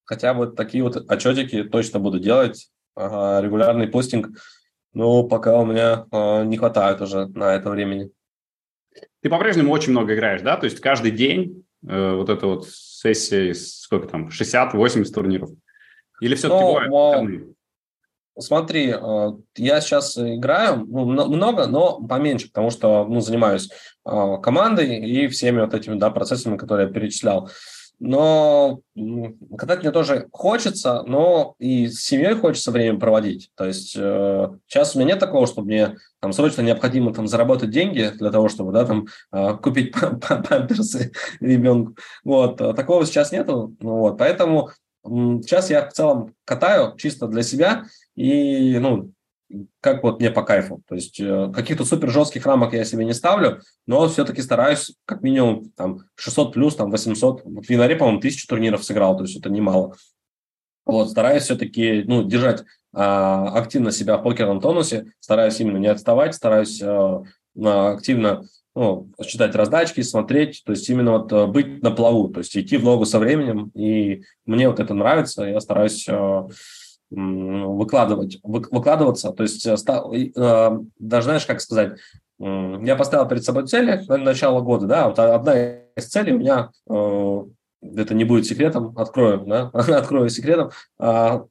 хотя 0.04 0.34
бы 0.34 0.48
такие 0.48 0.84
вот 0.84 0.98
отчетики 1.10 1.64
точно 1.64 2.00
буду 2.00 2.20
делать, 2.20 2.70
регулярный 2.96 3.88
постинг, 3.88 4.30
но 4.94 5.24
пока 5.24 5.58
у 5.60 5.66
меня 5.66 6.06
э, 6.12 6.44
не 6.46 6.58
хватает 6.58 7.02
уже 7.02 7.28
на 7.28 7.56
это 7.56 7.70
времени. 7.70 8.12
Ты 9.22 9.30
по-прежнему 9.30 9.72
очень 9.72 9.92
много 9.92 10.16
играешь, 10.16 10.42
да? 10.42 10.58
То 10.58 10.66
есть 10.66 10.80
каждый 10.80 11.12
день 11.12 11.66
э, 11.88 12.16
вот 12.16 12.30
эта 12.30 12.48
вот 12.48 12.68
сессия, 12.70 13.54
сколько 13.54 14.08
там, 14.08 14.30
60-80 14.30 15.04
турниров? 15.06 15.50
Или 16.22 16.36
все-таки 16.36 16.62
ну, 16.62 16.68
бывают 16.68 16.92
выходные? 16.92 17.56
Смотри, 18.38 18.94
э, 18.94 19.32
я 19.58 19.82
сейчас 19.82 20.18
играю 20.18 20.86
ну, 20.88 21.06
много, 21.06 21.68
но 21.68 22.02
поменьше, 22.02 22.48
потому 22.48 22.70
что 22.70 23.06
ну, 23.06 23.22
занимаюсь 23.22 23.70
э, 24.06 24.38
командой 24.44 25.00
и 25.00 25.28
всеми 25.28 25.62
вот 25.62 25.74
этими 25.74 25.96
да, 25.96 26.10
процессами, 26.10 26.58
которые 26.58 26.88
я 26.88 26.94
перечислял. 26.94 27.50
Но 28.00 28.80
катать 29.58 29.82
мне 29.82 29.92
тоже 29.92 30.28
хочется, 30.32 31.04
но 31.04 31.56
и 31.60 31.88
с 31.88 32.02
семьей 32.02 32.36
хочется 32.36 32.72
время 32.72 33.00
проводить. 33.00 33.50
То 33.56 33.66
есть 33.66 33.96
э, 33.98 34.50
сейчас 34.68 34.96
у 34.96 35.00
меня 35.00 35.14
нет 35.14 35.20
такого, 35.20 35.48
что 35.48 35.62
мне 35.62 35.98
там 36.20 36.34
срочно 36.34 36.62
необходимо 36.62 37.14
там 37.14 37.28
заработать 37.28 37.70
деньги 37.70 38.12
для 38.16 38.32
того, 38.32 38.50
чтобы 38.50 38.72
да, 38.72 38.86
там 38.86 39.08
э, 39.32 39.58
купить 39.62 39.94
памперсы 40.50 41.12
ребенку. 41.40 41.96
Вот, 42.24 42.62
а 42.62 42.74
такого 42.74 43.06
сейчас 43.06 43.32
нету. 43.32 43.76
Ну, 43.80 43.98
вот, 43.98 44.18
поэтому 44.18 44.70
сейчас 45.04 45.70
я 45.70 45.88
в 45.88 45.94
целом 45.94 46.34
катаю 46.46 46.96
чисто 46.98 47.28
для 47.28 47.44
себя 47.44 47.86
и, 48.16 48.78
ну, 48.80 49.12
как 49.82 50.04
вот 50.04 50.20
мне 50.20 50.32
по 50.32 50.44
кайфу. 50.44 50.82
То 50.88 50.96
есть 50.96 51.20
э, 51.20 51.52
каких-то 51.54 51.86
супер 51.86 52.10
жестких 52.10 52.46
рамок 52.46 52.74
я 52.74 52.86
себе 52.86 53.06
не 53.06 53.14
ставлю, 53.14 53.62
но 53.88 54.08
все-таки 54.08 54.42
стараюсь 54.42 54.94
как 55.06 55.22
минимум 55.22 55.72
там 55.76 56.00
600 56.16 56.54
плюс, 56.54 56.76
там 56.76 56.92
800. 56.92 57.42
Вот 57.46 57.66
в 57.66 57.70
январе, 57.70 57.96
по-моему, 57.96 58.20
тысячу 58.20 58.48
турниров 58.48 58.84
сыграл, 58.84 59.18
то 59.18 59.24
есть 59.24 59.38
это 59.38 59.50
немало. 59.50 59.96
Вот, 60.86 61.10
стараюсь 61.10 61.44
все-таки 61.44 62.04
ну, 62.06 62.24
держать 62.24 62.64
а, 62.94 63.58
активно 63.58 63.92
себя 63.92 64.18
в 64.18 64.24
покерном 64.24 64.62
тонусе, 64.62 65.08
стараюсь 65.20 65.60
именно 65.60 65.78
не 65.78 65.88
отставать, 65.88 66.36
стараюсь 66.36 66.82
а, 66.82 67.24
активно 67.56 68.44
ну, 68.76 69.10
читать 69.26 69.56
раздачки, 69.56 70.02
смотреть, 70.02 70.64
то 70.66 70.74
есть 70.74 70.90
именно 70.90 71.14
вот 71.14 71.32
а, 71.32 71.48
быть 71.48 71.82
на 71.82 71.92
плаву, 71.92 72.28
то 72.28 72.40
есть 72.40 72.56
идти 72.58 72.78
в 72.78 72.84
ногу 72.84 73.06
со 73.06 73.20
временем, 73.20 73.72
и 73.74 74.24
мне 74.46 74.70
вот 74.70 74.80
это 74.80 74.94
нравится, 74.94 75.46
я 75.46 75.60
стараюсь 75.62 76.06
а, 76.10 76.48
выкладывать, 77.12 78.40
выкладываться. 78.44 79.32
То 79.32 79.44
есть, 79.44 79.66
э, 79.66 79.76
э, 79.76 80.80
даже 81.00 81.26
знаешь, 81.26 81.46
как 81.46 81.62
сказать, 81.62 82.00
я 82.40 82.96
поставил 82.98 83.28
перед 83.28 83.44
собой 83.44 83.66
цели 83.68 84.04
на 84.08 84.18
начало 84.18 84.62
года, 84.62 84.88
да, 84.88 85.08
вот 85.08 85.20
одна 85.20 85.58
из 85.96 86.06
целей 86.08 86.34
у 86.34 86.40
меня, 86.40 86.72
э, 86.90 87.44
это 87.96 88.14
не 88.14 88.26
будет 88.26 88.46
секретом, 88.46 88.98
открою, 88.98 89.46
да, 89.46 89.70
открою 89.74 90.30
секретом, 90.30 90.72
а, 91.00 91.46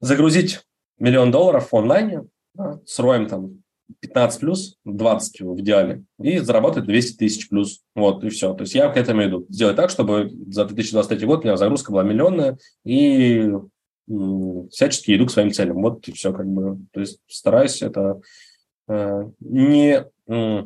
загрузить 0.00 0.62
миллион 0.98 1.30
долларов 1.30 1.72
в 1.72 1.76
онлайне 1.76 2.26
да, 2.54 2.80
с 2.86 2.98
роем 3.00 3.26
там 3.26 3.62
15 4.00 4.40
плюс, 4.40 4.76
20 4.84 5.40
в 5.40 5.60
идеале, 5.60 6.04
и 6.20 6.38
заработать 6.38 6.84
200 6.84 7.18
тысяч 7.18 7.48
плюс. 7.48 7.82
Вот, 7.94 8.24
и 8.24 8.28
все. 8.28 8.54
То 8.54 8.62
есть 8.62 8.74
я 8.74 8.88
к 8.88 8.96
этому 8.96 9.24
иду. 9.24 9.46
Сделать 9.48 9.76
так, 9.76 9.90
чтобы 9.90 10.30
за 10.48 10.64
2023 10.64 11.26
год 11.26 11.40
у 11.40 11.42
меня 11.44 11.56
загрузка 11.56 11.92
была 11.92 12.02
миллионная, 12.02 12.58
и 12.84 13.52
всячески 14.70 15.16
иду 15.16 15.26
к 15.26 15.30
своим 15.30 15.52
целям. 15.52 15.82
Вот 15.82 16.06
и 16.08 16.12
все 16.12 16.32
как 16.32 16.46
бы. 16.46 16.78
То 16.92 17.00
есть 17.00 17.20
стараюсь 17.26 17.82
это 17.82 18.20
э, 18.88 19.22
не... 19.40 20.04
Э, 20.28 20.64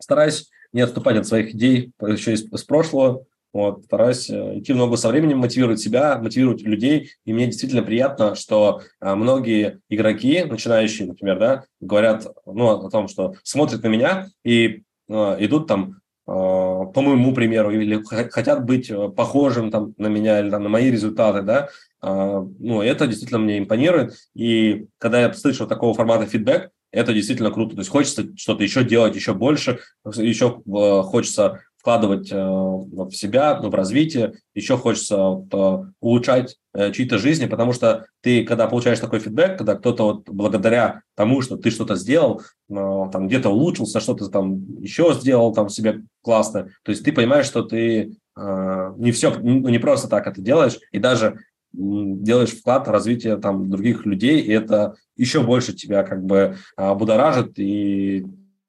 стараюсь 0.00 0.50
не 0.72 0.80
отступать 0.80 1.16
от 1.16 1.26
своих 1.26 1.54
идей 1.54 1.92
еще 2.00 2.34
из, 2.34 2.44
из 2.52 2.64
прошлого, 2.64 3.24
вот, 3.54 3.84
стараюсь 3.84 4.28
э, 4.28 4.58
идти 4.58 4.74
много 4.74 4.96
со 4.96 5.08
временем, 5.08 5.38
мотивировать 5.38 5.78
себя, 5.78 6.18
мотивировать 6.18 6.62
людей. 6.62 7.12
И 7.24 7.32
мне 7.32 7.46
действительно 7.46 7.82
приятно, 7.82 8.34
что 8.34 8.82
а, 9.00 9.14
многие 9.14 9.78
игроки, 9.88 10.42
начинающие, 10.42 11.06
например, 11.06 11.38
да, 11.38 11.64
говорят 11.80 12.26
ну, 12.46 12.68
о 12.68 12.90
том, 12.90 13.06
что 13.06 13.34
смотрят 13.44 13.84
на 13.84 13.86
меня 13.86 14.26
и 14.44 14.82
а, 15.08 15.36
идут 15.38 15.68
там 15.68 16.00
по 16.26 16.90
моему 16.96 17.34
примеру 17.34 17.70
или 17.70 18.02
хотят 18.02 18.64
быть 18.64 18.90
э, 18.90 19.10
похожим 19.10 19.70
там, 19.70 19.92
на 19.98 20.06
меня 20.06 20.40
или 20.40 20.48
там, 20.48 20.62
на 20.62 20.70
мои 20.70 20.90
результаты, 20.90 21.42
да, 21.42 21.68
ну, 22.00 22.80
это 22.82 23.06
действительно 23.06 23.40
мне 23.40 23.58
импонирует. 23.58 24.14
И 24.34 24.86
когда 24.96 25.20
я 25.20 25.32
слышу 25.34 25.66
такого 25.66 25.92
формата 25.92 26.24
фидбэк, 26.24 26.70
это 26.94 27.12
действительно 27.12 27.50
круто. 27.50 27.74
То 27.74 27.80
есть 27.80 27.90
хочется 27.90 28.26
что-то 28.36 28.62
еще 28.62 28.84
делать, 28.84 29.16
еще 29.16 29.34
больше, 29.34 29.80
еще 30.16 30.62
э, 30.64 31.02
хочется 31.02 31.60
вкладывать 31.84 32.32
э, 32.32 32.36
в 32.36 33.10
себя, 33.10 33.60
ну, 33.60 33.68
в 33.68 33.74
развитие, 33.74 34.32
еще 34.54 34.78
хочется 34.78 35.18
вот, 35.18 35.52
э, 35.52 35.90
улучшать 36.00 36.56
э, 36.72 36.90
чьи-то 36.92 37.18
жизни, 37.18 37.44
потому 37.44 37.74
что 37.74 38.06
ты, 38.22 38.42
когда 38.42 38.66
получаешь 38.68 39.00
такой 39.00 39.18
фидбэк, 39.18 39.58
когда 39.58 39.74
кто-то 39.74 40.04
вот 40.04 40.30
благодаря 40.30 41.02
тому, 41.14 41.42
что 41.42 41.58
ты 41.58 41.70
что-то 41.70 41.94
сделал, 41.96 42.40
там 42.70 43.28
где-то 43.28 43.50
улучшился, 43.50 44.00
что-то 44.00 44.28
там 44.28 44.64
еще 44.80 45.12
сделал 45.12 45.52
там 45.52 45.68
себе 45.68 46.04
классно, 46.22 46.70
то 46.84 46.90
есть 46.90 47.04
ты 47.04 47.12
понимаешь, 47.12 47.44
что 47.44 47.62
ты 47.62 48.16
не 48.34 49.12
все, 49.12 49.34
ну, 49.38 49.68
не 49.68 49.78
просто 49.78 50.08
так 50.08 50.26
это 50.26 50.40
делаешь, 50.40 50.78
и 50.90 50.98
даже 50.98 51.38
делаешь 51.72 52.58
вклад 52.58 52.88
в 52.88 52.90
развитие 52.90 53.36
там 53.36 53.68
других 53.68 54.06
людей, 54.06 54.40
и 54.40 54.50
это 54.50 54.94
еще 55.16 55.42
больше 55.42 55.74
тебя 55.74 56.02
как 56.02 56.24
бы 56.24 56.56
будоражит, 56.78 57.58
и 57.58 58.24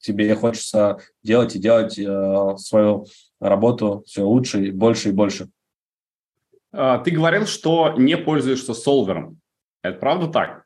тебе 0.06 0.36
хочется 0.36 1.00
делать 1.24 1.56
и 1.56 1.60
делать 1.60 1.98
э, 1.98 2.58
свою 2.58 3.06
работу 3.40 4.04
все 4.06 4.24
лучше, 4.24 4.66
и 4.66 4.72
больше 4.72 5.10
и 5.10 5.12
больше. 5.12 5.50
А, 6.72 7.00
ты 7.00 7.12
говорил, 7.12 7.46
что 7.46 7.94
не 7.98 8.18
пользуешься 8.18 8.74
солвером. 8.74 9.40
Это 9.82 10.00
правда 10.00 10.28
так? 10.28 10.66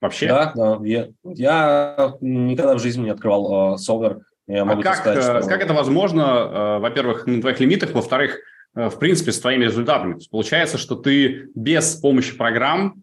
Вообще? 0.00 0.28
Да, 0.28 0.52
да. 0.54 0.78
Я, 0.82 1.08
я 1.24 2.16
никогда 2.20 2.74
в 2.74 2.80
жизни 2.80 3.04
не 3.04 3.10
открывал 3.10 3.74
э, 3.74 3.78
солвер. 3.78 4.20
Я 4.46 4.64
могу 4.64 4.80
а 4.80 4.84
как, 4.84 4.96
сказать, 4.96 5.22
что... 5.22 5.48
как 5.48 5.62
это 5.62 5.74
возможно, 5.74 6.20
э, 6.20 6.78
во-первых, 6.78 7.26
на 7.26 7.40
твоих 7.40 7.60
лимитах, 7.60 7.92
во-вторых, 7.92 8.38
э, 8.74 8.88
в 8.88 8.98
принципе, 8.98 9.32
с 9.32 9.40
твоими 9.40 9.64
результатами? 9.64 10.18
получается, 10.30 10.78
что 10.78 10.96
ты 10.96 11.48
без 11.54 11.96
помощи 11.96 12.36
программ 12.36 13.02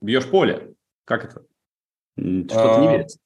бьешь 0.00 0.26
поле. 0.26 0.74
Как 1.04 1.24
это? 1.24 1.44
Что-то 2.16 2.80
не 2.80 2.88
а, 2.88 2.92
верится. 2.92 3.18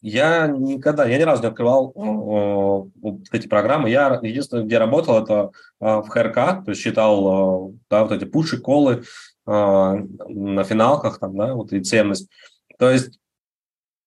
Я 0.00 0.46
никогда, 0.46 1.06
я 1.06 1.18
ни 1.18 1.22
разу 1.22 1.42
не 1.42 1.48
открывал 1.48 1.92
э, 1.94 3.00
вот 3.00 3.20
эти 3.32 3.48
программы. 3.48 3.90
Я 3.90 4.20
единственное, 4.22 4.64
где 4.64 4.78
работал, 4.78 5.22
это 5.22 5.50
э, 5.80 5.84
в 5.84 6.08
ХРК, 6.08 6.34
то 6.34 6.64
есть 6.68 6.80
считал 6.80 7.70
э, 7.70 7.72
да, 7.90 8.04
вот 8.04 8.12
эти 8.12 8.24
пуши, 8.24 8.58
колы 8.58 9.02
э, 9.46 9.50
на 9.50 10.62
финалках, 10.62 11.18
там, 11.18 11.36
да, 11.36 11.54
вот 11.54 11.72
и 11.72 11.80
ценность. 11.80 12.30
То 12.78 12.90
есть 12.90 13.18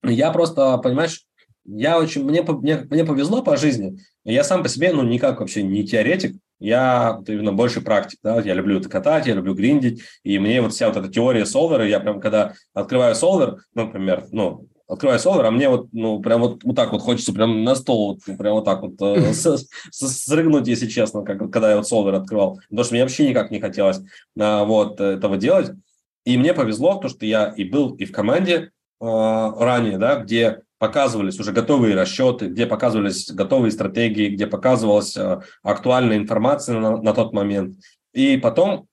я 0.04 0.32
просто, 0.32 0.78
понимаешь, 0.78 1.26
я 1.66 2.00
очень, 2.00 2.24
мне, 2.24 2.42
мне, 2.42 2.88
мне 2.90 3.04
повезло 3.04 3.44
по 3.44 3.58
жизни. 3.58 4.00
Я 4.24 4.44
сам 4.46 4.64
по 4.64 4.70
себе, 4.70 4.94
ну, 4.94 5.04
никак 5.04 5.42
вообще 5.42 5.62
не 5.62 5.86
теоретик, 5.86 6.38
я 6.60 7.18
вот 7.18 7.28
именно 7.28 7.52
больше 7.52 7.82
практик, 7.82 8.20
да, 8.24 8.40
я 8.40 8.54
люблю 8.54 8.80
это 8.80 8.88
катать, 8.88 9.26
я 9.26 9.34
люблю 9.34 9.56
гриндить, 9.56 10.04
и 10.24 10.38
мне 10.38 10.62
вот 10.62 10.74
вся 10.74 10.88
вот 10.88 10.96
эта 10.96 11.10
теория 11.10 11.46
солвера, 11.46 11.86
я 11.86 12.00
прям 12.00 12.22
когда 12.22 12.54
открываю 12.74 13.16
солвер, 13.16 13.64
например, 13.74 14.26
ну, 14.32 14.68
открываю 14.92 15.20
солвер, 15.20 15.46
а 15.46 15.52
мне 15.52 15.70
вот, 15.70 15.88
ну, 15.94 16.20
прям 16.20 16.42
вот, 16.42 16.64
вот 16.64 16.76
так 16.76 16.92
вот 16.92 17.02
хочется 17.02 17.34
прям 17.34 17.64
на 17.64 17.76
стол, 17.76 18.20
вот, 18.28 18.38
прям 18.38 18.56
вот 18.56 18.66
так 18.66 18.82
вот 18.82 18.96
э, 19.00 19.34
срыгнуть, 19.92 20.68
если 20.68 20.88
честно, 20.88 21.24
как, 21.24 21.50
когда 21.50 21.72
я 21.72 21.78
вот 21.78 21.88
солвер 21.88 22.16
открывал. 22.16 22.60
Потому 22.70 22.84
что 22.84 22.94
мне 22.94 23.04
вообще 23.04 23.30
никак 23.30 23.52
не 23.52 23.62
хотелось 23.62 24.02
а, 24.38 24.66
вот 24.66 25.00
этого 25.00 25.38
делать. 25.38 25.72
И 26.26 26.38
мне 26.38 26.54
повезло, 26.54 26.96
то, 26.96 27.08
что 27.08 27.26
я 27.26 27.54
и 27.56 27.64
был 27.64 27.96
и 27.96 28.06
в 28.06 28.12
команде 28.12 28.72
а, 29.00 29.52
ранее, 29.64 29.98
да, 29.98 30.18
где 30.18 30.60
показывались 30.78 31.40
уже 31.40 31.54
готовые 31.54 31.96
расчеты, 31.96 32.48
где 32.48 32.66
показывались 32.66 33.32
готовые 33.32 33.72
стратегии, 33.72 34.30
где 34.30 34.46
показывалась 34.46 35.16
а, 35.16 35.42
актуальная 35.64 36.18
информация 36.18 36.78
на, 36.78 36.98
на 36.98 37.14
тот 37.14 37.32
момент. 37.32 37.78
И 38.14 38.36
потом 38.36 38.88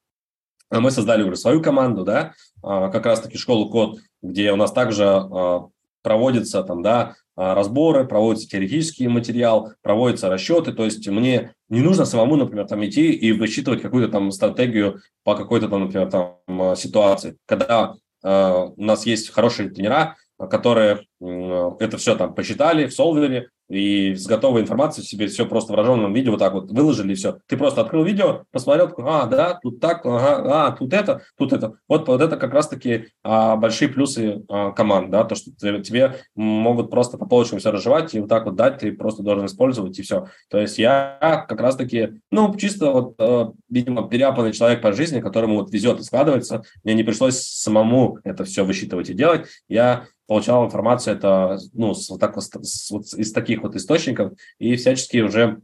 мы 0.71 0.91
создали 0.91 1.23
уже 1.23 1.37
свою 1.37 1.61
команду, 1.61 2.05
да, 2.05 2.35
а, 2.63 2.89
как 2.91 3.07
раз-таки 3.07 3.37
школу 3.37 3.69
код, 3.69 3.99
где 4.23 4.53
у 4.53 4.57
нас 4.57 4.71
также 4.73 5.05
а, 5.05 5.69
проводятся 6.09 6.63
там, 6.63 6.83
да, 6.83 7.17
а, 7.37 7.55
разборы, 7.55 8.07
проводится 8.07 8.49
теоретический 8.49 9.09
материал, 9.09 9.75
проводятся 9.83 10.31
расчеты, 10.31 10.73
то 10.73 10.87
есть 10.87 11.07
мне 11.07 11.53
не 11.69 11.83
нужно 11.83 12.07
самому, 12.07 12.37
например, 12.37 12.67
там 12.67 12.83
идти 12.87 13.13
и 13.13 13.33
высчитывать 13.33 13.83
какую-то 13.83 14.11
там 14.11 14.31
стратегию 14.33 15.01
по 15.23 15.37
какой-то 15.37 15.69
там, 15.69 15.83
например, 15.83 16.11
там 16.11 16.39
а, 16.49 16.75
ситуации. 16.77 17.37
Когда 17.45 17.93
э, 18.25 18.69
у 18.75 18.83
нас 18.83 19.05
есть 19.05 19.29
хорошие 19.29 19.69
тренера, 19.69 20.17
которые 20.39 21.03
э, 21.21 21.71
это 21.79 21.99
все 21.99 22.17
там 22.17 22.35
посчитали 22.35 22.87
в 22.87 22.95
солвере, 22.95 23.51
и 23.69 24.15
с 24.15 24.27
готовой 24.27 24.63
информацией 24.63 25.07
себе 25.07 25.27
все 25.27 25.47
просто 25.47 25.73
в 25.73 25.77
выраженном 25.77 26.13
виде 26.13 26.31
вот 26.31 26.39
так 26.39 26.55
вот 26.55 26.71
выложили, 26.71 27.13
и 27.13 27.15
все. 27.15 27.39
Ты 27.47 27.57
просто 27.57 27.81
открыл 27.81 28.05
видео, 28.05 28.45
посмотрел, 28.51 28.93
а, 28.99 29.27
да, 29.27 29.59
тут 29.63 29.81
так, 29.81 30.05
ага, 30.05 30.67
а, 30.67 30.73
тут 30.73 30.93
это, 30.93 31.23
тут 31.37 31.53
это. 31.53 31.75
Вот, 31.89 32.09
вот 32.09 32.21
это 32.21 32.37
как 32.37 32.53
раз-таки 32.53 33.09
а, 33.23 33.57
большие 33.57 33.89
плюсы 33.89 34.45
а, 34.49 34.73
команд, 34.73 35.11
да, 35.11 35.25
то, 35.25 35.35
что 35.35 35.51
тебе 35.81 36.17
могут 36.35 36.91
просто 36.91 37.19
по 37.19 37.27
полочкам 37.27 37.59
все 37.59 37.71
разжевать 37.71 38.15
и 38.15 38.21
вот 38.21 38.29
так 38.29 38.47
вот 38.47 38.57
дать, 38.57 38.79
ты 38.79 38.93
просто 38.93 39.23
должен 39.23 39.47
использовать, 39.47 39.99
и 39.99 40.03
все. 40.03 40.29
То 40.51 40.59
есть 40.59 40.79
я 40.79 41.45
как 41.49 41.61
раз-таки, 41.61 42.21
ну, 42.31 42.55
чисто 42.57 42.91
вот, 42.91 43.15
а, 43.19 43.53
видимо, 43.69 44.09
переапанный 44.09 44.53
человек 44.53 44.81
по 44.81 44.93
жизни, 44.93 45.21
которому 45.21 45.57
вот 45.57 45.71
везет 45.71 46.01
и 46.01 46.05
складывается, 46.05 46.63
мне 46.85 46.95
не 46.95 47.05
пришлось 47.05 47.41
самому 47.41 48.19
это 48.25 48.45
все 48.45 48.65
высчитывать 48.65 49.11
и 49.11 49.15
делать. 49.15 49.47
Я 49.69 50.07
получал 50.29 50.67
информацию 50.67 51.17
это 51.17 51.59
ну, 51.73 51.95
вот 52.11 52.21
так, 52.21 52.37
с, 52.41 52.91
вот, 52.91 53.07
из 53.15 53.33
таких 53.33 53.58
вот 53.63 53.77
источников 53.77 54.33
и 54.59 54.77
всячески 54.77 55.19
уже 55.19 55.61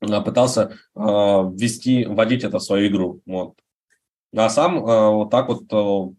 а, 0.00 0.20
пытался 0.20 0.72
э, 0.94 1.00
ввести, 1.00 2.04
вводить 2.04 2.44
это 2.44 2.58
в 2.58 2.62
свою 2.62 2.88
игру. 2.88 3.20
Вот. 3.26 3.54
А 4.36 4.48
сам 4.48 4.78
э, 4.78 5.10
вот 5.10 5.30
так 5.30 5.48
вот 5.48 6.12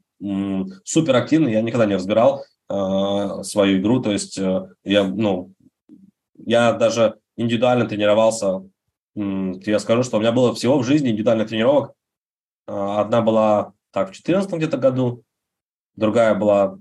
супер 0.85 1.15
активно 1.15 1.49
я 1.49 1.61
никогда 1.61 1.85
не 1.85 1.95
разбирал 1.95 2.45
свою 2.67 3.79
игру, 3.79 4.01
то 4.01 4.11
есть 4.11 4.39
э, 4.39 4.69
я, 4.83 5.03
ну, 5.03 5.53
я 6.37 6.73
даже 6.73 7.19
индивидуально 7.35 7.85
тренировался 7.85 8.63
я 9.15 9.79
скажу, 9.79 10.03
что 10.03 10.17
у 10.17 10.19
меня 10.19 10.31
было 10.31 10.53
всего 10.53 10.77
в 10.77 10.83
жизни 10.83 11.09
индивидуальных 11.09 11.47
тренировок. 11.47 11.93
А, 12.67 13.01
одна 13.01 13.21
была 13.21 13.73
так 13.91 14.09
в 14.09 14.11
2014 14.11 14.53
где-то 14.53 14.77
году, 14.77 15.23
другая 15.95 16.35
была 16.35 16.77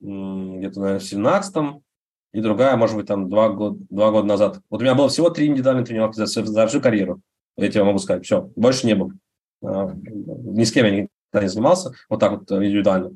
где-то, 0.00 0.80
наверное, 0.80 0.98
в 0.98 1.08
2017 1.08 1.82
и 2.32 2.40
другая, 2.40 2.76
может 2.76 2.96
быть, 2.96 3.06
там 3.06 3.28
два 3.28 3.48
года, 3.50 3.78
два 3.90 4.10
года 4.10 4.26
назад. 4.26 4.60
Вот 4.70 4.80
у 4.80 4.84
меня 4.84 4.94
было 4.94 5.08
всего 5.08 5.30
три 5.30 5.46
индивидуальных 5.46 5.86
тренировки 5.86 6.16
за, 6.16 6.26
за 6.26 6.66
всю 6.66 6.80
карьеру. 6.80 7.20
Я 7.56 7.70
тебе 7.70 7.84
могу 7.84 7.98
сказать. 7.98 8.24
Все, 8.24 8.50
больше 8.56 8.86
не 8.86 8.94
было. 8.94 9.12
А, 9.64 9.92
ни 9.94 10.64
с 10.64 10.72
кем 10.72 10.84
я 10.84 10.90
никогда 10.90 11.42
не 11.42 11.48
занимался 11.48 11.92
вот 12.08 12.20
так 12.20 12.32
вот 12.32 12.50
индивидуально. 12.50 13.12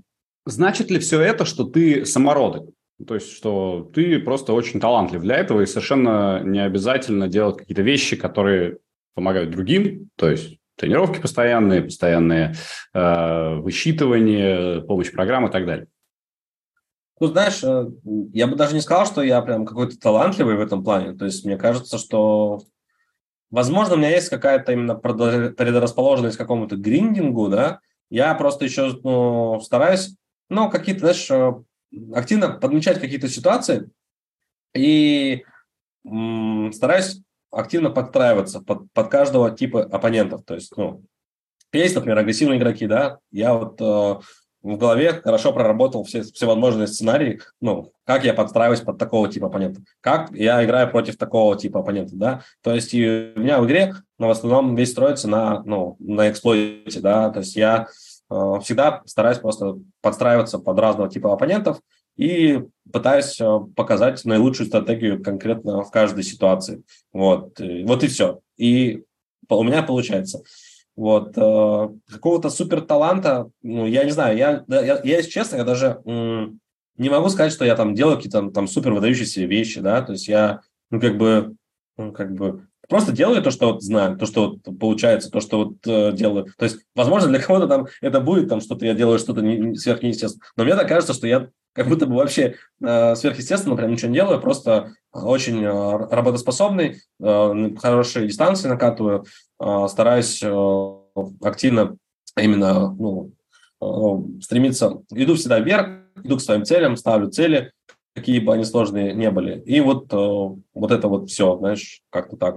Значит 0.47 0.91
ли 0.91 0.99
все 0.99 1.21
это, 1.21 1.45
что 1.45 1.65
ты 1.65 2.07
самородок? 2.07 2.71
То 3.07 3.15
есть, 3.15 3.33
что 3.33 3.91
ты 3.95 4.19
просто 4.19 4.53
очень 4.53 4.81
талантлив 4.81 5.23
для 5.23 5.37
этого, 5.37 5.63
и 5.63 5.67
совершенно 5.67 6.43
не 6.43 6.63
обязательно 6.63 7.29
делать 7.29 7.59
какие-то 7.59 7.83
вещи, 7.83 8.17
которые 8.17 8.79
помогают 9.15 9.51
другим, 9.51 10.09
то 10.17 10.31
есть 10.31 10.59
тренировки 10.77 11.21
постоянные, 11.21 11.83
постоянные 11.83 12.55
э, 12.95 13.55
высчитывания, 13.57 14.81
помощь 14.81 15.11
программ 15.13 15.47
и 15.47 15.51
так 15.51 15.67
далее. 15.67 15.87
Ну, 17.21 17.27
знаешь, 17.27 17.63
э, 17.63 17.87
я 18.33 18.47
бы 18.47 18.57
даже 18.57 18.75
не 18.75 18.81
сказал, 18.81 19.05
что 19.07 19.23
я 19.23 19.43
прям 19.43 19.67
какой-то 19.67 19.99
талантливый 19.99 20.57
в 20.57 20.61
этом 20.61 20.83
плане. 20.83 21.13
То 21.17 21.27
есть 21.27 21.45
мне 21.45 21.59
кажется, 21.59 21.99
что, 21.99 22.61
возможно, 23.51 23.95
у 23.95 23.99
меня 23.99 24.09
есть 24.11 24.31
какая-то 24.31 24.73
именно 24.73 24.95
предрасположенность 24.95 26.37
к 26.37 26.41
какому-то 26.41 26.77
гриндингу, 26.77 27.49
да. 27.49 27.81
Я 28.09 28.35
просто 28.35 28.65
еще 28.65 28.99
ну, 29.05 29.61
стараюсь, 29.61 30.17
ну, 30.49 30.71
какие-то, 30.71 31.01
знаешь, 31.01 31.31
э, 31.31 31.53
активно 32.15 32.49
подмечать 32.53 32.99
какие-то 32.99 33.29
ситуации 33.29 33.91
и 34.75 35.45
м- 36.07 36.73
стараюсь 36.73 37.21
активно 37.53 37.91
подстраиваться 37.91 38.61
под, 38.61 38.91
под 38.93 39.09
каждого 39.09 39.51
типа 39.51 39.83
оппонентов. 39.83 40.43
То 40.45 40.55
есть, 40.55 40.75
ну, 40.77 41.05
есть, 41.73 41.95
например, 41.95 42.19
агрессивные 42.19 42.59
игроки, 42.59 42.87
да, 42.87 43.19
я 43.31 43.55
вот 43.55 43.81
э, 43.81 44.21
в 44.63 44.77
голове 44.77 45.13
хорошо 45.13 45.53
проработал 45.53 46.05
все 46.05 46.23
всевозможные 46.23 46.87
сценарии, 46.87 47.41
ну, 47.61 47.93
как 48.05 48.25
я 48.25 48.35
подстраиваюсь 48.35 48.81
под 48.81 48.99
такого 48.99 49.29
типа 49.29 49.47
оппонента, 49.47 49.83
как 50.01 50.31
я 50.33 50.65
играю 50.65 50.91
против 50.91 51.17
такого 51.17 51.57
типа 51.57 51.81
оппонента, 51.81 52.15
да, 52.15 52.43
то 52.63 52.75
есть 52.75 52.93
и 52.93 53.33
у 53.35 53.41
меня 53.41 53.61
в 53.61 53.67
игре, 53.67 53.95
но 54.19 54.29
в 54.29 54.31
основном 54.31 54.75
весь 54.75 54.91
строится 54.91 55.29
на, 55.29 55.63
ну, 55.65 55.97
на 55.99 56.31
эксплойте, 56.31 57.01
да, 57.01 57.31
то 57.31 57.41
есть 57.41 57.57
я 57.57 57.87
э, 58.31 58.55
всегда 58.63 59.03
стараюсь 59.07 59.39
просто 59.39 59.79
подстраиваться 60.03 60.59
под 60.59 60.79
разного 60.79 61.09
типа 61.09 61.33
оппонентов 61.33 61.81
и 62.17 62.63
пытаюсь 62.93 63.41
э, 63.41 63.61
показать 63.75 64.25
наилучшую 64.25 64.67
стратегию 64.67 65.23
конкретно 65.23 65.83
в 65.83 65.91
каждой 65.91 66.23
ситуации, 66.23 66.83
вот, 67.13 67.59
вот 67.59 68.05
и 68.05 68.09
все, 68.09 68.41
и 68.59 69.05
у 69.49 69.63
меня 69.63 69.83
получается. 69.83 70.43
Вот. 70.97 71.33
Э, 71.37 71.89
какого-то 72.11 72.51
супер 72.51 72.83
таланта, 72.83 73.51
ну, 73.63 73.87
я 73.87 74.05
не 74.05 74.11
знаю, 74.11 74.37
я, 74.37 74.65
я, 74.69 74.83
я, 74.83 75.01
если 75.03 75.31
честно, 75.31 75.57
я 75.57 75.65
даже 75.65 76.03
м, 76.05 76.61
не 76.97 77.09
могу 77.09 77.29
сказать, 77.29 77.53
что 77.53 77.65
я 77.65 77.77
там 77.77 77.95
делаю 77.95 78.17
какие-то 78.17 78.51
там, 78.51 78.69
супер 78.69 78.93
выдающиеся 78.93 79.43
вещи, 79.45 79.81
да, 79.81 80.03
то 80.03 80.13
есть 80.13 80.29
я, 80.29 80.61
ну, 80.91 81.01
как 81.01 81.17
бы, 81.17 81.55
ну, 81.97 82.13
как 82.13 82.35
бы, 82.35 82.67
просто 82.91 83.13
делаю 83.13 83.43
то, 83.43 83.51
что 83.51 83.73
вот 83.73 83.83
знаю, 83.83 84.19
то, 84.19 84.27
что 84.27 84.51
вот 84.65 84.79
получается, 84.79 85.31
то, 85.31 85.41
что 85.41 85.65
вот 85.65 85.77
э, 85.87 86.13
делаю. 86.13 86.47
То 86.59 86.65
есть, 86.65 86.81
возможно, 86.95 87.29
для 87.29 87.41
кого-то 87.41 87.69
там 87.69 87.87
это 88.03 88.21
будет 88.21 88.49
там 88.49 88.61
что-то, 88.61 88.85
я 88.85 88.95
делаю 88.95 89.19
что-то 89.19 89.41
не, 89.41 89.57
не 89.57 89.77
сверхъестественное. 89.77 90.47
Но 90.57 90.65
мне 90.65 90.75
так 90.75 90.89
кажется, 90.89 91.15
что 91.15 91.27
я 91.27 91.49
как 91.73 91.89
будто 91.89 92.07
бы 92.07 92.17
вообще 92.17 92.57
э, 92.83 93.15
сверхъестественно 93.15 93.77
прям 93.77 93.93
ничего 93.93 94.09
не 94.09 94.17
делаю, 94.17 94.41
просто 94.41 94.93
очень 95.13 95.65
э, 95.65 96.07
работоспособный, 96.11 97.03
э, 97.21 97.71
хорошие 97.79 98.29
дистанции 98.29 98.69
накатываю, 98.69 99.25
э, 99.61 99.87
стараюсь 99.89 100.41
э, 100.43 100.95
активно 101.43 101.97
именно 102.37 102.93
ну, 102.93 103.33
э, 103.81 104.43
стремиться, 104.43 105.03
иду 105.11 105.35
всегда 105.35 105.59
вверх, 105.59 106.05
иду 106.23 106.37
к 106.37 106.41
своим 106.41 106.65
целям, 106.65 106.97
ставлю 106.97 107.31
цели, 107.31 107.73
какие 108.15 108.39
бы 108.41 108.55
они 108.55 108.65
сложные 108.65 109.13
не 109.15 109.31
были. 109.31 109.61
И 109.61 109.81
вот, 109.81 110.13
э, 110.13 110.17
вот 110.17 110.91
это 110.91 111.09
вот 111.09 111.31
все, 111.31 111.57
знаешь, 111.59 112.03
как-то 112.11 112.37
так. 112.37 112.57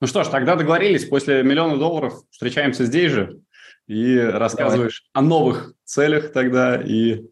Ну 0.00 0.06
что 0.06 0.22
ж, 0.22 0.28
тогда 0.28 0.54
договорились. 0.54 1.06
После 1.06 1.42
миллиона 1.42 1.76
долларов 1.76 2.22
встречаемся 2.30 2.84
здесь 2.84 3.10
же 3.10 3.40
и 3.88 4.16
рассказываешь 4.16 5.08
Давай. 5.12 5.26
о 5.26 5.28
новых 5.28 5.74
целях 5.84 6.32
тогда 6.32 6.76
и 6.76 7.24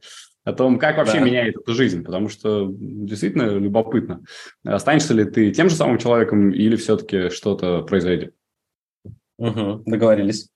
о 0.47 0.53
том, 0.53 0.79
как 0.79 0.97
вообще 0.97 1.19
да. 1.19 1.25
меняет 1.25 1.57
эту 1.57 1.75
жизнь, 1.75 2.05
потому 2.05 2.29
что 2.29 2.69
действительно 2.71 3.59
любопытно. 3.59 4.23
Останешься 4.65 5.13
ли 5.13 5.25
ты 5.25 5.51
тем 5.51 5.69
же 5.69 5.75
самым 5.75 5.99
человеком 5.99 6.51
или 6.51 6.77
все-таки 6.77 7.31
что-то 7.31 7.83
произойдет? 7.83 8.33
Угу, 9.39 9.83
договорились. 9.85 10.49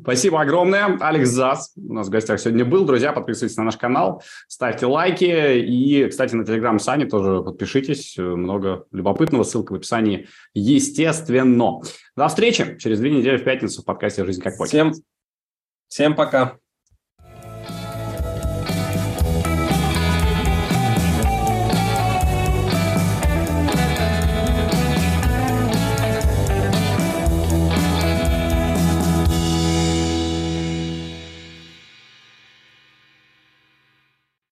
Спасибо 0.00 0.40
огромное. 0.40 0.96
Алекс 0.98 1.28
Зас 1.28 1.72
у 1.76 1.92
нас 1.92 2.06
в 2.06 2.10
гостях 2.10 2.40
сегодня 2.40 2.64
был. 2.64 2.86
Друзья, 2.86 3.12
подписывайтесь 3.12 3.56
на 3.58 3.64
наш 3.64 3.76
канал, 3.76 4.22
ставьте 4.48 4.86
лайки. 4.86 5.58
И, 5.58 6.08
кстати, 6.08 6.34
на 6.34 6.46
телеграм 6.46 6.78
Сани 6.78 7.04
тоже 7.04 7.42
подпишитесь. 7.42 8.16
Много 8.16 8.86
любопытного. 8.92 9.42
Ссылка 9.42 9.72
в 9.72 9.76
описании, 9.76 10.26
естественно. 10.54 11.82
До 12.16 12.28
встречи 12.28 12.78
через 12.78 12.98
две 12.98 13.10
недели 13.10 13.36
в 13.36 13.44
пятницу 13.44 13.82
в 13.82 13.84
подкасте 13.84 14.24
«Жизнь 14.24 14.40
как 14.40 14.56
покер». 14.56 14.90
Всем, 14.90 14.92
всем 15.88 16.14
пока. 16.14 16.61